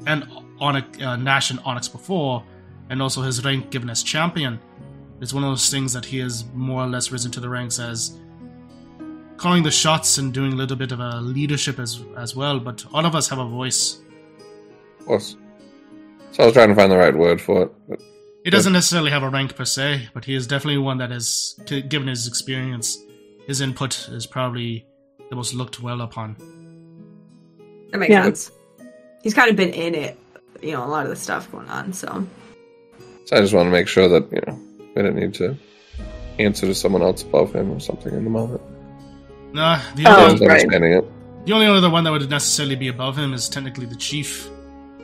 [0.07, 0.29] and
[0.61, 2.43] Onyx, uh, Nash and Onyx before,
[2.91, 4.59] and also his rank given as champion,
[5.25, 7.79] it's one of those things that he has more or less risen to the ranks
[7.81, 8.19] as
[9.39, 12.61] calling the shots and doing a little bit of a leadership as as well.
[12.61, 14.01] But all of us have a voice.
[15.01, 15.37] Of course.
[16.33, 17.73] So I was trying to find the right word for it.
[17.89, 18.01] But
[18.45, 21.59] He doesn't necessarily have a rank per se, but he is definitely one that is,
[21.67, 22.99] t- given his experience,
[23.47, 24.85] his input is probably
[25.31, 26.37] the most looked well upon.
[27.91, 28.25] That makes Yeah.
[28.25, 28.51] sense.
[29.23, 30.19] He's kind of been in it,
[30.61, 31.93] you know, a lot of the stuff going on.
[31.95, 32.27] So
[33.27, 34.59] so I just want to make sure that, you know,
[34.95, 35.57] we didn't need to
[36.39, 38.61] answer to someone else above him or something in the moment.
[39.53, 40.61] Nah, the Oh, only, I right.
[40.63, 41.05] understanding it.
[41.47, 44.49] the only other one that would necessarily be above him is technically the chief,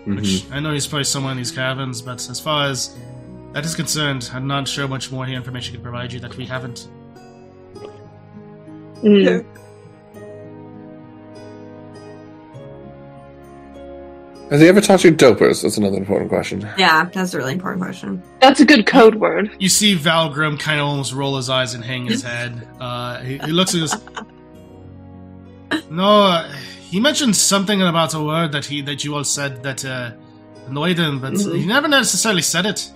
[0.06, 2.96] Which I know he's probably somewhere in these caverns, but as far as
[3.52, 6.88] that is concerned, I'm not sure much more information can provide you that we haven't.
[9.02, 9.44] Mm.
[14.50, 15.62] Has he ever taught you dopers?
[15.62, 16.68] That's another important question.
[16.76, 18.20] Yeah, that's a really important question.
[18.40, 19.50] That's a good code word.
[19.60, 22.66] You see Valgrim kind of almost roll his eyes and hang his head.
[22.80, 23.96] Uh, he, he looks at us.
[25.88, 26.52] No, uh,
[26.90, 30.10] he mentioned something about a word that he that you all said that uh,
[30.66, 31.56] annoyed him, but Mhm.
[31.56, 32.90] he never necessarily said it.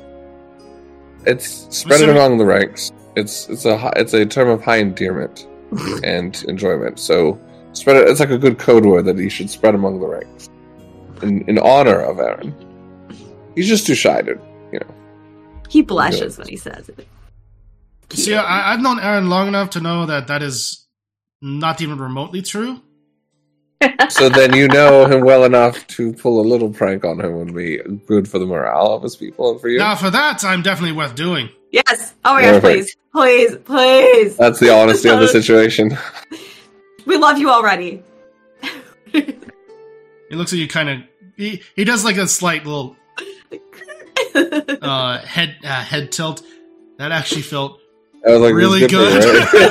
[1.25, 2.91] It's spread it Listen- among the ranks.
[3.15, 5.47] It's it's a hi- it's a term of high endearment
[6.03, 6.99] and enjoyment.
[6.99, 7.39] So
[7.75, 8.09] spread it.
[8.09, 10.51] It's like a good code word that you should spread among the ranks
[11.25, 12.55] in in honor of Aaron.
[13.55, 14.39] He's just too shy to,
[14.73, 14.95] you know.
[15.69, 17.07] He blushes when he says it.
[18.11, 20.87] See, I, I've known Aaron long enough to know that that is
[21.41, 22.81] not even remotely true.
[24.09, 27.55] So then you know him well enough to pull a little prank on him would
[27.55, 29.79] be good for the morale of his people and for you.
[29.79, 31.49] Now, for that, I'm definitely worth doing.
[31.71, 32.15] Yes.
[32.25, 32.97] Oh my gosh, Perfect.
[33.13, 34.37] please, please, please.
[34.37, 35.99] That's the honesty of the situation.
[37.05, 38.03] We love you already.
[40.31, 40.99] He looks at you, kind of.
[41.37, 42.97] He, he does like a slight little
[44.35, 46.43] uh, head uh, head tilt.
[46.99, 47.81] That actually felt
[48.27, 49.19] I was like, really good.
[49.19, 49.49] is good.
[49.49, 49.69] for you,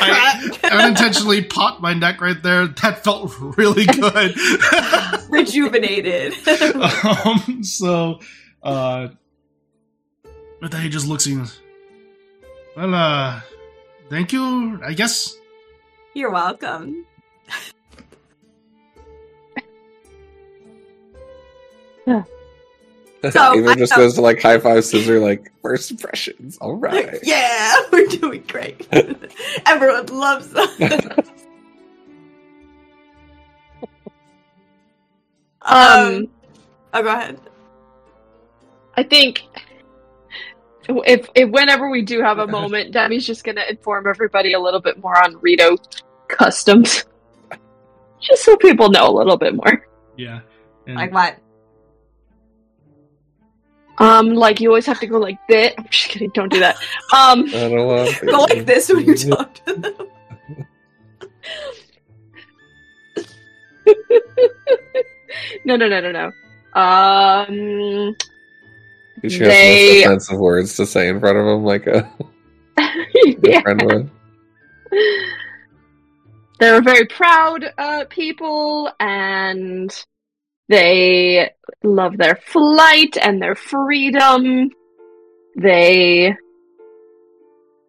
[0.00, 0.64] right?
[0.64, 2.66] I unintentionally popped my neck right there.
[2.66, 4.34] That felt really good.
[5.30, 6.34] Rejuvenated.
[7.24, 8.20] um, so,
[8.62, 9.08] uh,
[10.60, 11.44] but then he just looks at you.
[12.76, 13.40] Well, uh,
[14.08, 14.80] thank you.
[14.82, 15.36] I guess.
[16.14, 17.04] You're welcome.
[23.30, 26.58] So, Even just goes to like high five scissor, like first impressions.
[26.58, 27.18] All right.
[27.22, 28.86] Yeah, we're doing great.
[29.66, 30.80] Everyone loves us.
[35.62, 36.28] Um,
[36.94, 37.38] oh, go ahead.
[38.96, 39.44] I think
[40.88, 44.80] if, if whenever we do have a moment, Demi's just gonna inform everybody a little
[44.80, 45.76] bit more on Rito
[46.28, 47.04] customs,
[48.20, 49.86] just so people know a little bit more.
[50.16, 50.40] Yeah.
[50.86, 51.36] And Like what?
[53.98, 55.74] Um, like you always have to go like this.
[55.76, 56.30] I'm just kidding.
[56.34, 56.76] Don't do that.
[57.14, 59.94] Um, I don't want Go like this when you talk to them.
[65.64, 66.32] no, no, no, no, no.
[66.80, 68.14] Um,
[69.26, 72.08] should They- have some offensive words to say in front of him, like a
[73.42, 73.60] yeah.
[73.62, 74.10] friend would.
[76.60, 79.90] They're very proud uh, people, and
[80.68, 81.50] they
[81.82, 84.70] love their flight and their freedom.
[85.56, 86.34] They,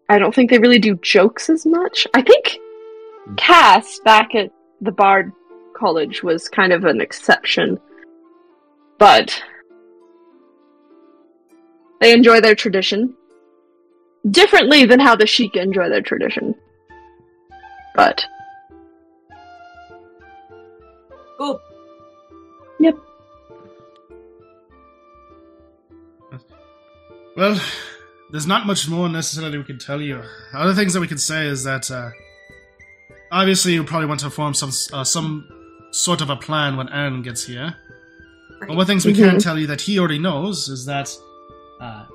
[0.08, 2.08] I don't think they really do jokes as much.
[2.14, 2.58] I think
[3.38, 4.52] Cass back at
[4.82, 5.32] the Bard
[5.76, 7.80] College was kind of an exception,
[8.98, 9.42] but
[12.02, 13.16] they enjoy their tradition
[14.32, 16.56] differently than how the Sheik enjoy their tradition.
[17.96, 18.26] But
[21.38, 21.62] Cool.
[27.36, 27.60] Well,
[28.32, 30.22] there's not much more necessarily we can tell you.
[30.54, 32.10] Other things that we can say is that uh,
[33.32, 35.48] obviously you probably want to form some uh, some
[35.92, 37.76] sort of a plan when Aaron gets here.
[38.68, 39.42] But one things we can Mhm.
[39.44, 41.16] tell you that he already knows is that
[41.80, 42.06] uh,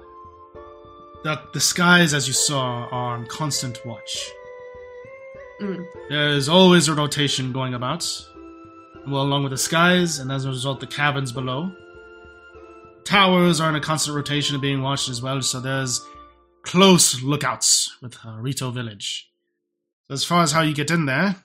[1.24, 4.30] that the skies, as you saw, are on constant watch.
[5.62, 5.86] Mm.
[6.10, 8.04] There's always a rotation going about,
[9.06, 11.72] well, along with the skies, and as a result, the cabins below.
[13.04, 16.00] Towers are in a constant rotation of being watched as well, so there's
[16.62, 19.30] close lookouts with uh, Rito Village.
[20.08, 21.36] So as far as how you get in there,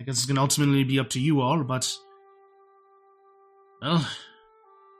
[0.00, 1.92] I guess it's going to ultimately be up to you all, but.
[3.80, 4.06] Well,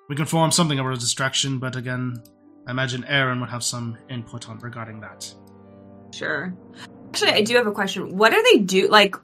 [0.08, 2.22] we can form something of a distraction, but again,
[2.66, 5.32] I imagine Aaron would have some input on regarding that.
[6.12, 6.54] Sure.
[7.08, 8.16] Actually, I do have a question.
[8.16, 8.88] What do they do?
[8.88, 9.16] Like,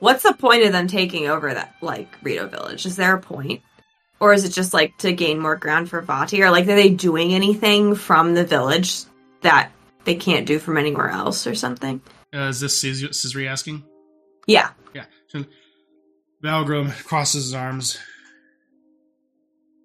[0.00, 2.86] what's the point of them taking over that, like, Rito Village?
[2.86, 3.62] Is there a point?
[4.18, 6.40] Or is it just, like, to gain more ground for Vaati?
[6.40, 9.02] Or, like, are they doing anything from the village
[9.42, 9.70] that
[10.04, 12.00] they can't do from anywhere else or something?
[12.34, 13.84] Uh, is this Cis- Scissory asking?
[14.46, 14.70] Yeah.
[14.94, 15.04] Yeah.
[15.28, 15.44] So
[16.42, 17.98] Valgrim crosses his arms.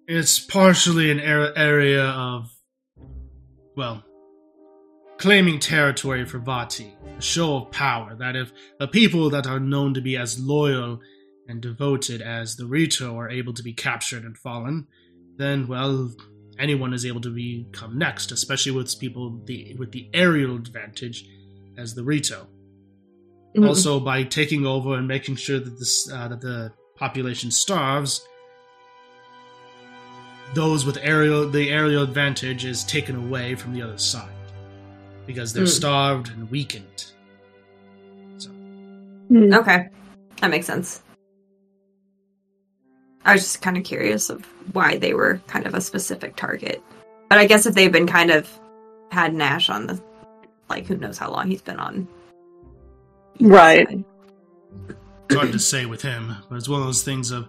[0.08, 2.50] It's partially an area of,
[3.76, 4.02] well,
[5.22, 9.94] claiming territory for Vaati, a show of power that if a people that are known
[9.94, 10.98] to be as loyal
[11.46, 14.84] and devoted as the Rito are able to be captured and fallen,
[15.36, 16.12] then, well,
[16.58, 21.24] anyone is able to become next, especially with people the, with the aerial advantage
[21.78, 22.48] as the Rito
[23.56, 23.68] Mhm.
[23.68, 28.26] also by taking over and making sure that this uh, that the population starves,
[30.54, 34.32] those with aerial the aerial advantage is taken away from the other side
[35.26, 35.68] because they're Hmm.
[35.68, 37.06] starved and weakened.
[38.38, 39.52] So Hmm.
[39.54, 39.88] Okay,
[40.40, 41.02] that makes sense.
[43.24, 46.82] I was just kind of curious of why they were kind of a specific target.
[47.28, 48.48] But I guess if they've been kind of
[49.10, 50.02] had Nash on the,
[50.68, 52.08] like, who knows how long he's been on.
[53.40, 53.88] Right.
[53.88, 54.04] side.
[55.26, 57.48] it's hard to say with him, but it's one of those things of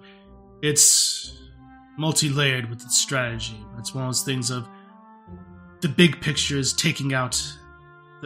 [0.61, 1.37] it's
[1.97, 3.57] multi-layered with its strategy.
[3.77, 4.67] It's one of those things of
[5.81, 7.41] the big picture is taking out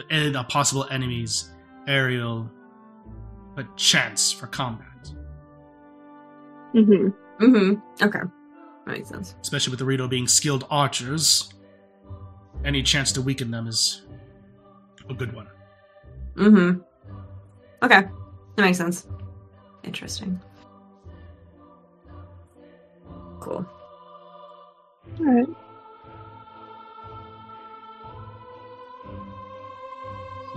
[0.08, 1.50] the a possible enemy's
[1.86, 2.50] aerial
[3.56, 4.86] a chance for combat,
[6.74, 7.08] Mm-hmm.
[7.44, 8.04] Mm-hmm.
[8.04, 8.18] Okay,
[8.86, 9.34] that makes sense.
[9.40, 11.52] especially with the Rito being skilled archers.
[12.64, 14.02] Any chance to weaken them is
[15.08, 15.48] a good one.
[16.34, 16.80] Mm-hmm.
[17.84, 18.02] Okay,
[18.56, 19.06] that makes sense.
[19.84, 20.40] Interesting.
[23.40, 23.64] Cool.
[25.20, 25.46] Alright.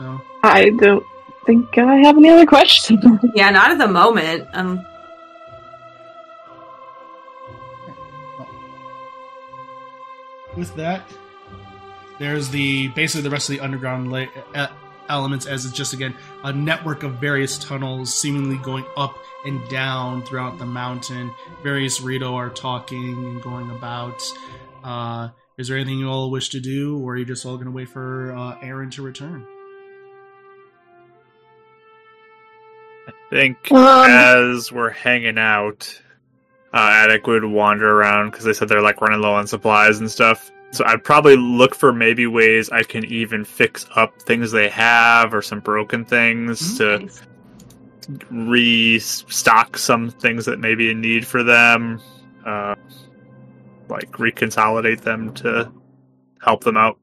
[0.01, 1.05] So I don't
[1.45, 3.03] think I have any other questions.
[3.35, 4.47] Yeah, not at the moment.
[4.53, 4.83] Um,
[10.57, 11.03] with that,
[12.17, 14.25] there's the basically the rest of the underground la-
[14.55, 14.67] uh,
[15.07, 19.15] elements as it's just again a network of various tunnels seemingly going up
[19.45, 21.31] and down throughout the mountain.
[21.61, 24.19] Various Rito are talking and going about.
[24.83, 25.29] Uh,
[25.59, 27.71] is there anything you all wish to do, or are you just all going to
[27.71, 29.45] wait for uh, Aaron to return?
[33.31, 35.99] Think Um, as we're hanging out,
[36.73, 40.11] uh, Attic would wander around because they said they're like running low on supplies and
[40.11, 40.51] stuff.
[40.71, 45.33] So I'd probably look for maybe ways I can even fix up things they have
[45.33, 47.23] or some broken things to nice.
[48.29, 52.01] restock some things that may be in need for them,
[52.45, 52.75] uh,
[53.89, 55.71] like reconsolidate them to
[56.41, 56.97] help them out.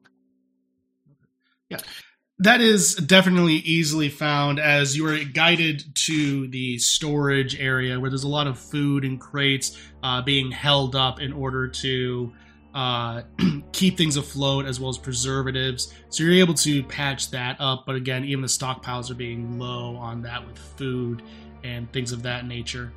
[2.41, 8.23] That is definitely easily found as you are guided to the storage area where there's
[8.23, 12.31] a lot of food and crates uh, being held up in order to
[12.73, 13.23] uh,
[13.73, 15.93] keep things afloat as well as preservatives.
[16.09, 19.97] So you're able to patch that up, but again, even the stockpiles are being low
[19.97, 21.21] on that with food
[21.65, 22.93] and things of that nature.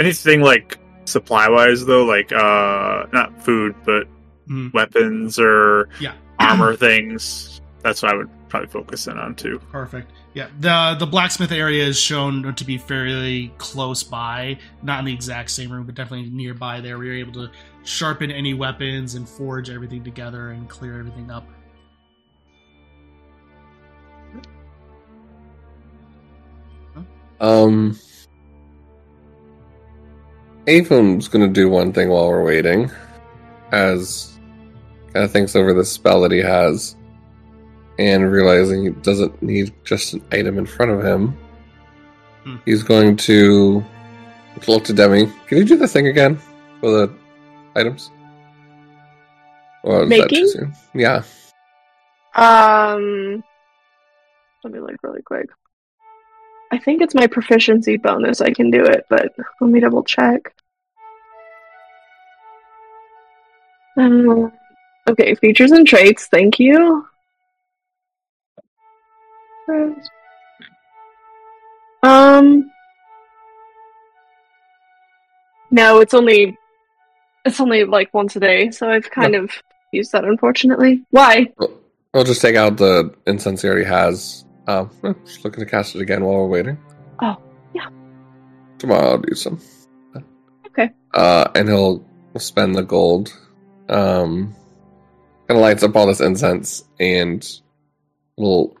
[0.00, 4.08] Anything like supply wise though, like uh, not food but
[4.48, 4.72] Mhm.
[4.74, 6.14] weapons or Yeah.
[6.40, 7.60] armor things.
[7.84, 9.60] That's what I would probably focus in on too.
[9.70, 10.10] Perfect.
[10.32, 15.12] Yeah, the the blacksmith area is shown to be fairly close by, not in the
[15.12, 17.50] exact same room, but definitely nearby there, where you're able to
[17.84, 21.46] sharpen any weapons and forge everything together and clear everything up.
[27.38, 27.98] Um,
[30.66, 32.90] Avon's gonna do one thing while we're waiting,
[33.72, 34.38] as
[35.12, 36.96] kind of thinks over the spell that he has,
[37.98, 41.36] and realizing he doesn't need just an item in front of him.
[42.44, 42.56] Hmm.
[42.64, 43.84] He's going to
[44.66, 45.26] look to Demi.
[45.46, 46.38] Can you do the thing again
[46.80, 47.14] for the
[47.74, 48.10] items?
[49.82, 50.48] Or is that too Making?
[50.48, 50.74] soon?
[50.94, 51.22] Yeah.
[52.34, 53.44] Um,
[54.64, 55.48] let me look really quick.
[56.72, 58.40] I think it's my proficiency bonus.
[58.40, 60.52] I can do it, but let me double check.
[63.96, 64.50] Um,
[65.08, 66.26] okay, features and traits.
[66.26, 67.06] Thank you.
[72.02, 72.70] Um,
[75.70, 76.56] no, it's only
[77.44, 79.50] it's only like once a day, so I've kind of
[79.92, 80.24] used that.
[80.24, 81.52] Unfortunately, why?
[82.14, 84.44] I'll just take out the incense he already has.
[84.66, 84.90] Um,
[85.24, 86.78] just looking to cast it again while we're waiting.
[87.20, 87.36] Oh,
[87.74, 87.88] yeah.
[88.78, 89.60] Tomorrow I'll do some.
[90.66, 90.90] Okay.
[91.12, 92.04] Uh, and he'll
[92.38, 93.32] spend the gold.
[93.88, 94.54] Um,
[95.48, 97.46] kind of lights up all this incense and
[98.36, 98.76] little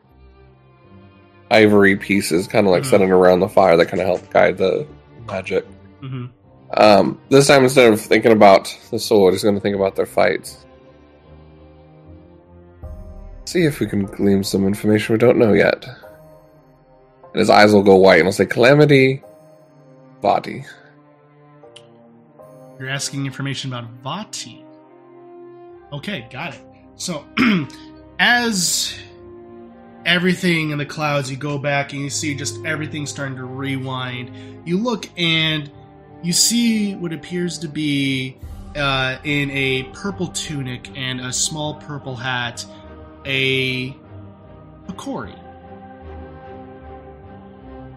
[1.54, 2.90] ivory pieces, kind of like Mhm.
[2.90, 4.86] setting around the fire that kind of help guide the
[5.28, 5.64] magic.
[6.00, 6.26] hmm
[6.76, 10.06] Um, this time, instead of thinking about the sword, he's going to think about their
[10.06, 10.64] fights.
[13.44, 15.84] See if we can glean some information we don't know yet.
[17.32, 19.22] And his eyes will go white and he'll say, Calamity,
[20.20, 20.64] body.
[22.80, 24.62] You're asking information about Vaati.
[25.92, 26.60] Okay, got it.
[26.96, 27.24] So,
[28.18, 28.94] as
[30.06, 34.66] everything in the clouds, you go back and you see just everything starting to rewind.
[34.66, 35.70] You look and
[36.22, 38.36] you see what appears to be
[38.76, 42.64] uh, in a purple tunic and a small purple hat,
[43.24, 43.96] a
[44.86, 45.38] Picori.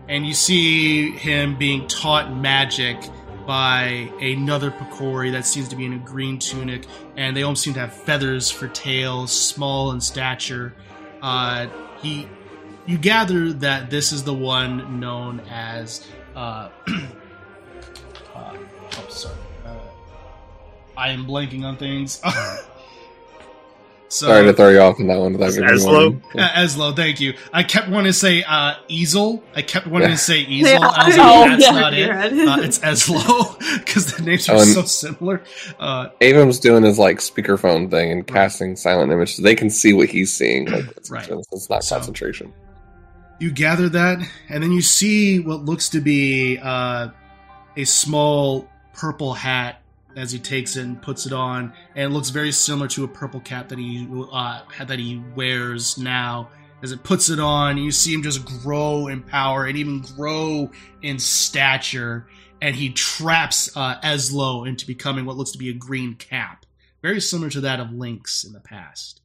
[0.10, 2.98] and you see him being taught magic
[3.46, 6.86] by another Picori that seems to be in a green tunic,
[7.16, 10.74] and they all seem to have feathers for tails, small in stature.
[11.22, 11.68] Uh,
[12.02, 12.28] he,
[12.86, 16.08] you gather that this is the one known as.
[16.36, 16.70] Uh,
[18.36, 19.36] uh, oh, sorry.
[19.66, 19.78] Uh,
[20.96, 22.22] I am blanking on things.
[24.10, 25.34] so, Sorry to throw you off on that one.
[25.34, 26.10] Without Is giving Ezlo?
[26.34, 26.42] one.
[26.42, 27.34] uh, Ezlo, thank you.
[27.52, 29.44] I kept wanting to say uh, easel.
[29.56, 30.16] I kept wanting Yeah.
[30.16, 30.74] to say easel.
[30.74, 31.50] Yeah, I was like, know.
[31.50, 31.72] that's Yeah.
[31.72, 32.10] not it.
[32.48, 35.44] Uh, it's Ezlo because the names are Oh, and- so similar.
[35.80, 39.92] Uh, Avum's doing his like speakerphone thing and casting silent image, so they can see
[39.94, 40.66] what he's seeing.
[40.72, 41.28] Like, it's, Right.
[41.52, 42.54] it's not So- concentration.
[43.40, 44.20] you gather that,
[44.50, 47.10] and then you see what looks to be uh,
[47.76, 49.82] a small purple hat
[50.18, 53.08] as he takes it and puts it on, and it looks very similar to a
[53.08, 56.50] purple cap that he uh, that he wears now.
[56.84, 60.70] As it puts it on, you see him just grow in power and even grow
[61.02, 62.28] in stature,
[62.62, 66.66] and he traps uh, Ezlo into becoming what looks to be a green cap,
[67.02, 69.22] very similar to that of Lynx in the past.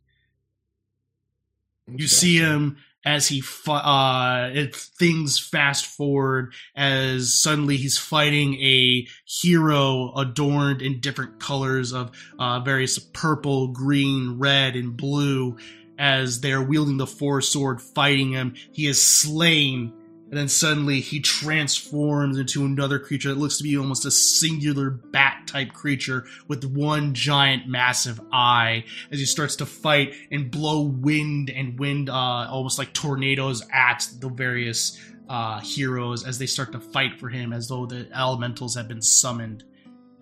[1.89, 10.13] You see him as he uh things fast forward as suddenly he's fighting a hero
[10.15, 15.57] adorned in different colors of uh, various purple, green, red, and blue.
[15.99, 19.93] As they're wielding the four sword, fighting him, he is slain,
[20.33, 24.89] and then suddenly he transforms into another creature that looks to be almost a singular
[24.89, 30.81] bat type creature with one giant, massive eye as he starts to fight and blow
[30.81, 34.99] wind and wind, uh, almost like tornadoes at the various
[35.29, 39.03] uh, heroes as they start to fight for him, as though the elementals have been
[39.03, 39.65] summoned.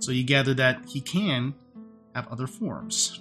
[0.00, 1.54] So you gather that he can
[2.16, 3.20] have other forms.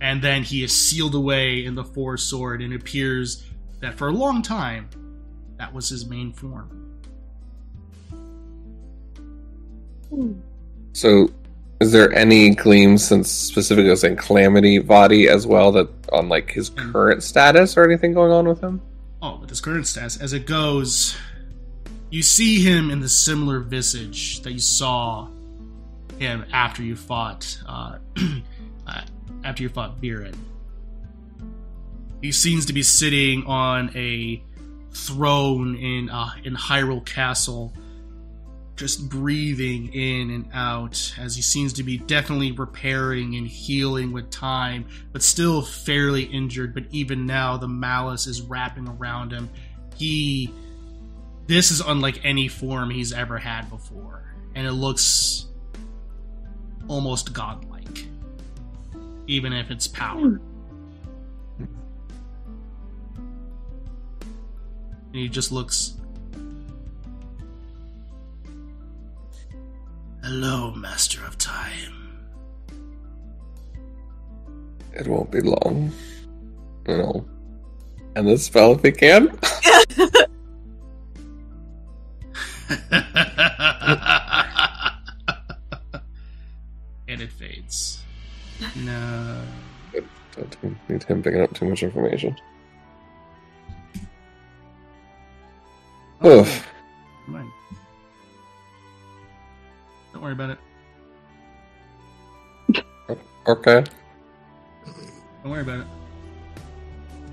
[0.00, 3.44] And then he is sealed away in the Four Sword, and appears
[3.82, 4.88] that for a long time,
[5.58, 6.78] that was his main form.
[10.92, 11.30] So,
[11.80, 16.70] is there any gleam since specifically saying Calamity Body as well that on like his
[16.70, 18.80] current status or anything going on with him?
[19.20, 21.16] Oh, with his current status, as it goes,
[22.10, 25.28] you see him in the similar visage that you saw
[26.18, 27.98] him after you fought, uh,
[28.86, 29.02] uh,
[29.44, 30.36] after you fought Viren.
[32.22, 34.42] He seems to be sitting on a
[34.92, 37.72] throne in uh, in Hyrule Castle,
[38.76, 44.30] just breathing in and out as he seems to be definitely repairing and healing with
[44.30, 46.74] time, but still fairly injured.
[46.74, 49.50] But even now, the malice is wrapping around him.
[49.96, 50.54] He,
[51.48, 55.46] this is unlike any form he's ever had before, and it looks
[56.86, 58.06] almost godlike,
[59.26, 60.40] even if it's power.
[65.12, 65.92] And he just looks.
[70.22, 72.24] Hello, Master of Time.
[74.94, 75.92] It won't be long.
[76.88, 77.26] You know.
[78.16, 79.28] And the spell if we can.
[87.08, 87.98] and it fades.
[88.76, 89.42] No.
[90.36, 92.34] Don't need him picking up too much information.
[96.24, 96.68] Oh, Oof.
[97.26, 97.52] Come on.
[100.12, 100.58] Don't worry about it.
[103.46, 103.84] Okay.
[105.42, 105.86] Don't worry about it.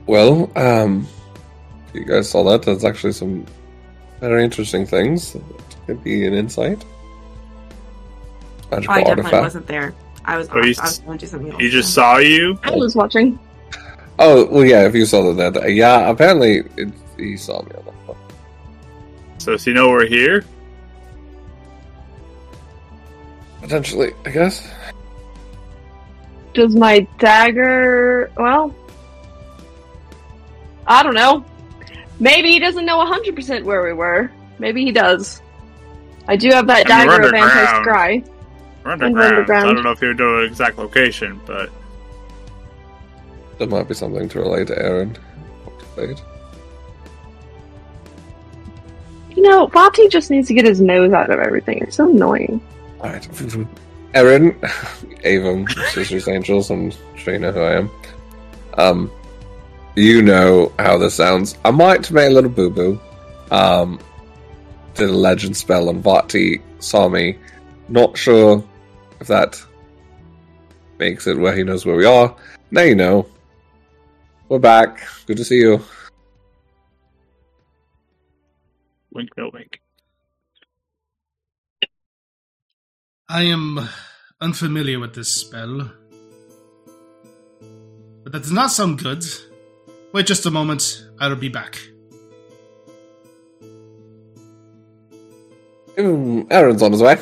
[0.07, 1.07] Well, um,
[1.93, 2.63] you guys saw that.
[2.63, 3.45] That's actually some
[4.19, 5.33] very interesting things.
[5.33, 5.43] That
[5.85, 6.83] could be an insight.
[8.71, 9.43] Magical I definitely artifact.
[9.43, 9.93] wasn't there.
[10.25, 10.49] I was.
[10.49, 10.65] Oh, off.
[10.65, 11.61] I was going to do something else.
[11.61, 12.59] He just saw you.
[12.63, 13.37] I was watching.
[14.17, 14.85] Oh well, yeah.
[14.87, 16.09] If you saw that, that yeah.
[16.09, 18.15] Apparently, it, he saw me on that.
[19.39, 19.45] One.
[19.45, 20.43] So does he know we're here?
[23.61, 24.67] Potentially, I guess.
[26.53, 28.31] Does my dagger.
[28.37, 28.73] Well.
[30.87, 31.45] I don't know.
[32.19, 34.31] Maybe he doesn't know 100% where we were.
[34.57, 35.41] Maybe he does.
[36.27, 37.51] I do have that I mean, dagger of underground.
[37.51, 38.27] Anti Scry.
[38.83, 39.33] We're And underground.
[39.35, 39.69] underground.
[39.69, 41.69] I don't know if he would know the exact location, but
[43.59, 45.17] There might be something to relate to Aaron.
[45.97, 46.21] Wait.
[49.35, 51.79] You know, Vaati just needs to get his nose out of everything.
[51.79, 52.61] It's so annoying.
[53.01, 53.27] All right,
[54.13, 54.59] Aaron,
[55.23, 57.91] Avon, Sisters Angels, and sure you know who I am.
[58.77, 59.11] Um,
[59.95, 61.57] you know how this sounds.
[61.63, 62.99] I might make a little boo boo.
[63.51, 63.99] Um,
[64.95, 67.37] did a legend spell and Vaati saw me.
[67.87, 68.63] Not sure
[69.19, 69.61] if that
[70.99, 72.35] makes it where he knows where we are.
[72.71, 73.25] Now you know.
[74.49, 75.07] We're back.
[75.25, 75.83] Good to see you.
[79.11, 79.81] Wink, no wink.
[83.27, 83.79] I am
[84.41, 85.91] unfamiliar with this spell.
[88.23, 89.23] But that does not sound good.
[90.13, 91.77] Wait just a moment, I'll be back.
[95.95, 97.17] Mm, Aaron's on his way.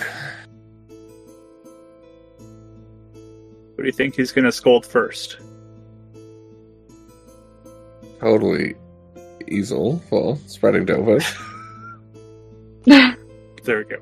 [3.75, 5.37] What do you think he's gonna scold first?
[8.19, 8.75] Totally
[9.47, 11.19] easel for spreading Dover.
[13.63, 13.97] There we go.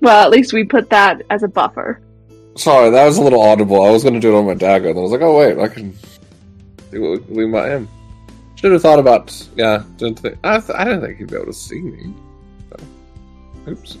[0.00, 2.00] well, at least we put that as a buffer.
[2.54, 3.82] Sorry, that was a little audible.
[3.82, 5.58] I was going to do it on my dagger, and I was like, oh wait,
[5.58, 5.92] I can
[6.92, 7.88] do what we might him.
[8.54, 9.48] Should have thought about.
[9.56, 10.38] Yeah, didn't think.
[10.44, 12.14] I, th- I didn't think he'd be able to see me.
[12.70, 13.98] So, oops.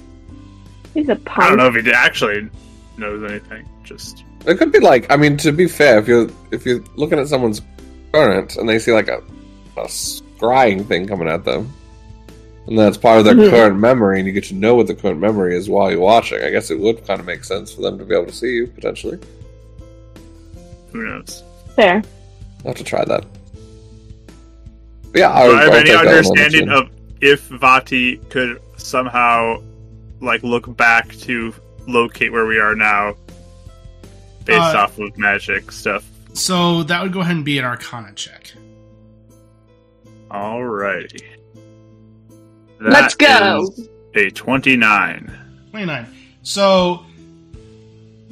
[0.94, 2.48] He's a I don't know if he actually
[2.98, 3.68] knows anything.
[3.82, 5.10] Just It could be like.
[5.10, 7.62] I mean, to be fair, if you're if you're looking at someone's
[8.12, 9.20] current and they see like a
[9.76, 11.72] a scrying thing coming at them,
[12.66, 13.50] and that's part of their Mhm.
[13.50, 16.42] current memory, and you get to know what the current memory is while you're watching.
[16.42, 18.50] I guess it would kind of make sense for them to be able to see
[18.54, 19.18] you potentially.
[20.92, 21.42] who knows?
[21.74, 22.02] Fair.
[22.64, 23.24] I'll have to try that.
[25.10, 26.88] But yeah, Do I'll, I have any take that one on the understanding of
[27.22, 29.62] if Vaati could somehow
[30.20, 31.54] like look back to
[31.88, 33.14] locate where we are now
[34.44, 36.04] based Uh, off of magic stuff?
[36.34, 38.52] So that would go ahead and be an Arcana check.
[40.30, 41.22] Alrighty.
[42.90, 43.68] Let's go.
[43.76, 45.38] is A twenty-nine.
[45.70, 46.06] 29.
[46.42, 47.04] So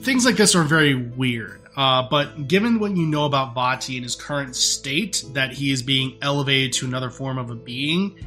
[0.01, 1.61] things like this are very weird.
[1.77, 5.83] Uh, but given what you know about Vaati in his current state, that he is
[5.83, 8.19] being elevated to another form of a being,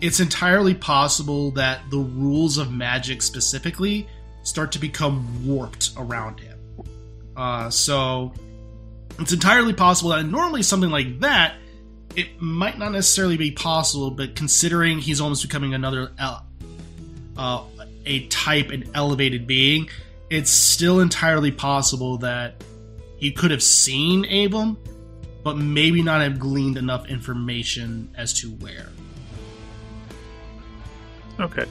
[0.00, 4.06] it's entirely possible that the rules of magic specifically
[4.42, 6.58] start to become warped around him.
[7.36, 8.32] Uh, so
[9.18, 11.54] it's entirely possible that normally something like that,
[12.16, 17.62] it might not necessarily be possible, but considering he's almost becoming another uh,
[18.06, 19.88] a type, an elevated being,
[20.30, 22.62] it's still entirely possible that
[23.16, 24.76] he could have seen Abram,
[25.42, 28.88] but maybe not have gleaned enough information as to where.
[31.40, 31.64] Okay.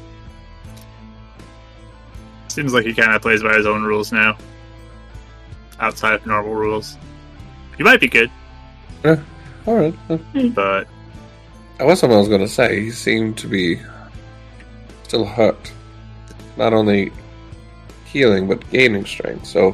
[2.49, 4.37] Seems like he kind of plays by his own rules now.
[5.79, 6.97] Outside of normal rules.
[7.77, 8.29] He might be good,
[9.65, 9.95] All right.
[10.09, 10.17] uh,
[10.49, 10.87] but
[11.77, 12.81] That was something I was going to say.
[12.81, 13.79] He seemed to be
[15.03, 15.71] still hurt.
[16.57, 17.11] Not only
[18.05, 19.45] healing, but gaining strength.
[19.45, 19.69] So,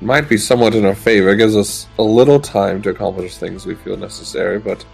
[0.00, 1.30] it might be somewhat in our favor.
[1.30, 4.84] It gives us a little time to accomplish things we feel necessary, but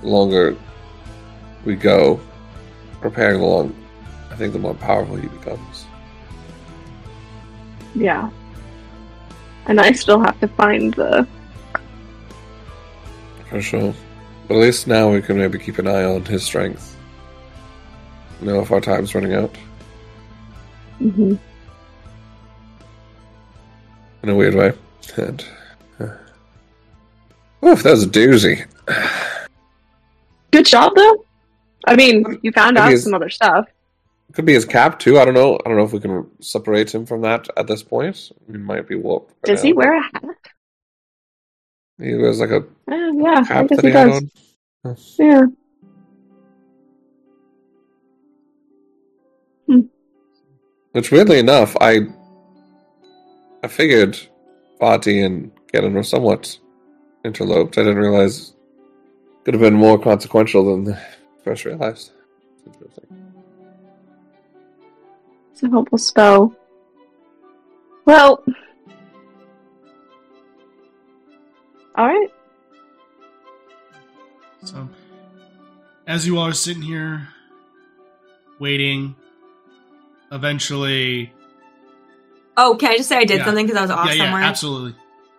[0.00, 0.56] the longer
[1.64, 2.20] we go
[3.00, 3.74] preparing along,
[4.30, 5.86] I think the more powerful he becomes.
[7.94, 8.30] Yeah.
[9.66, 11.26] And I still have to find the.
[13.54, 13.94] For sure.
[14.48, 16.96] But at least now we can maybe keep an eye on his strength.
[18.40, 19.56] Know if our time's running out.
[21.00, 21.38] Mhm.
[24.24, 24.72] in a weird way.
[25.16, 25.44] And,
[26.00, 26.06] uh,
[27.64, 28.64] oof, that was a doozy.
[30.50, 31.24] Good job, though.
[31.86, 33.66] I mean, you found out his- some other stuff.
[34.32, 35.18] Could be his cap too.
[35.20, 35.60] I don't know.
[35.64, 38.32] I don't know if we can separate him from that at this point.
[38.50, 39.32] He might be warped.
[39.44, 39.66] Does now.
[39.68, 40.24] he wear a hat?
[41.98, 44.22] He wears like a Eh, yeah, I cap guess that he had does.
[44.86, 44.96] on.
[45.18, 45.46] Yeah.
[50.92, 52.06] Which weirdly enough, I
[53.62, 54.18] I figured
[54.80, 56.56] Vaati and Galen were somewhat
[57.24, 57.78] interloped.
[57.78, 58.54] I didn't realize
[59.44, 61.00] could have been more consequential than I
[61.42, 62.12] first realized.
[62.66, 63.06] Interesting.
[65.52, 66.54] It's a helpful spell.
[68.04, 68.44] Well.
[71.96, 72.32] Alright.
[74.64, 74.88] So,
[76.06, 77.28] as you all are sitting here
[78.58, 79.14] waiting,
[80.32, 81.32] eventually,
[82.56, 83.44] Oh, can I just say I did Yeah.
[83.46, 84.42] something because I was off yeah, yeah, somewhere?
[84.42, 84.94] absolutely.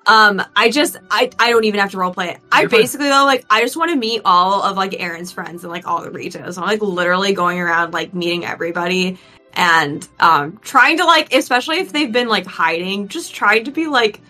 [0.06, 2.38] Um, I just I I don't even have to roleplay it.
[2.51, 2.82] I You're fine.
[2.82, 5.88] basically though like I just want to meet all of like Aaron's friends and like
[5.88, 6.58] all the Ritos.
[6.59, 9.17] I'm like literally going around like meeting everybody
[9.53, 13.88] and um trying to like especially if they've been like hiding, just trying to be
[13.88, 14.22] like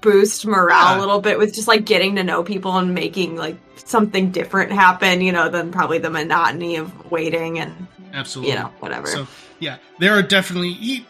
[0.00, 0.98] boost morale Yeah.
[0.98, 4.72] a little bit with just like getting to know people and making like something different
[4.72, 8.52] happen, you know, than probably the monotony of waiting and Absolutely.
[8.54, 9.06] you know, whatever.
[9.06, 9.26] So
[9.60, 10.72] yeah, there are definitely.
[10.72, 11.06] He,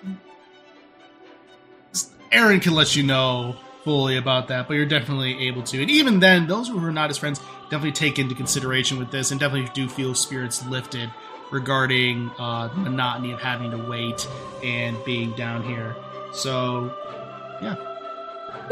[2.31, 5.83] Aaron can let you know fully about that, but you're definitely able to.
[5.83, 9.31] And even then, those who are not his friends definitely take into consideration with this,
[9.31, 11.11] and definitely do feel spirits lifted
[11.51, 14.27] regarding uh, the monotony of having to wait
[14.65, 15.95] and being down here.
[16.33, 16.95] So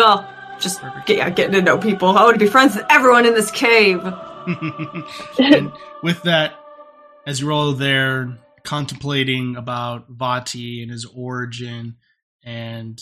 [0.00, 2.08] Well, oh, just get, getting to know people.
[2.08, 4.00] I want to be friends with everyone in this cave.
[5.38, 5.70] and
[6.02, 6.54] with that,
[7.26, 11.96] as you're all there contemplating about Vaati and his origin,
[12.42, 12.98] and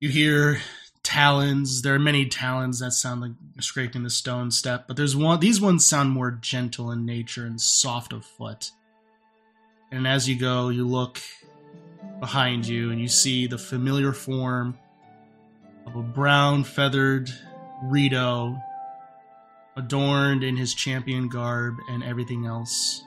[0.00, 0.60] you hear
[1.02, 1.80] talons.
[1.80, 5.40] There are many talons that sound like scraping the stone step, but there's one.
[5.40, 8.70] These ones sound more gentle in nature and soft of foot.
[9.90, 11.18] And as you go, you look
[12.20, 14.78] behind you and you see the familiar form
[15.88, 17.30] of a brown feathered
[17.84, 18.60] Rito
[19.76, 23.02] adorned in his champion garb and everything else.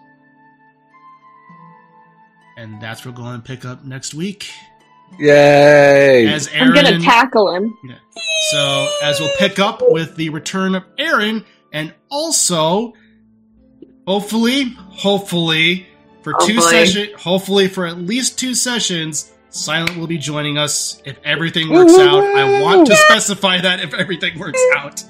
[2.58, 4.50] And that's what we're going to pick up next week.
[5.20, 6.26] Yay!
[6.26, 7.78] As I'm gonna tackle him.
[7.84, 7.96] Yeah.
[8.52, 11.44] So as we'll pick up with the return of Aaron,
[11.74, 12.94] and also,
[14.08, 15.86] hopefully, hopefully,
[16.22, 16.86] for two Hopefully.
[16.86, 21.94] sessions, hopefully for at least two sessions, Silent will be joining us if everything works
[21.98, 22.24] out.
[22.24, 25.04] I want to specify that if everything works out.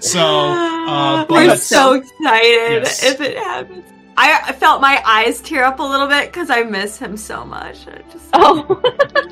[0.00, 3.04] So, uh, We're but so excited Yes.
[3.04, 3.84] if it happens.
[4.16, 7.44] I I felt my eyes tear up a little bit because I miss him so
[7.44, 7.86] much.
[7.88, 8.82] I just Oh,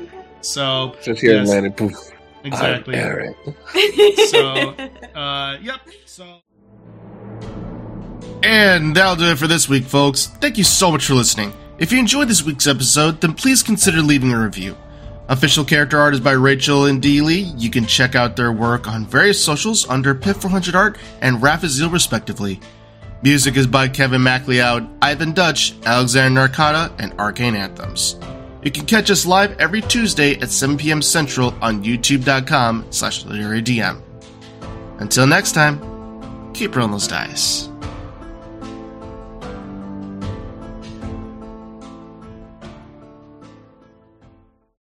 [0.41, 1.71] so Just hear yes, him.
[1.73, 1.93] Poof.
[2.45, 2.95] exactly.
[2.95, 3.35] I'm Aaron.
[4.27, 4.75] So,
[5.19, 5.81] uh, yep.
[6.05, 6.39] So.
[8.43, 10.27] And that'll do it for this week, folks.
[10.27, 11.53] Thank you so much for listening.
[11.79, 14.77] If you enjoyed this week's episode, then please consider leaving a review.
[15.27, 17.51] Official character art is by Rachel and Dee Lee.
[17.57, 22.59] You can check out their work on various socials under Pip400 Art and Raphazil, respectively.
[23.23, 28.19] Music is by Kevin MacLeod, Ivan Dutch, Alexander Nakarada, and Arcane Anthems.
[28.63, 31.01] You can catch us live every Tuesday at 7 p.m.
[31.01, 34.01] Central on youtube.com slash literarydm.
[34.99, 37.69] Until next time, keep rolling those dice.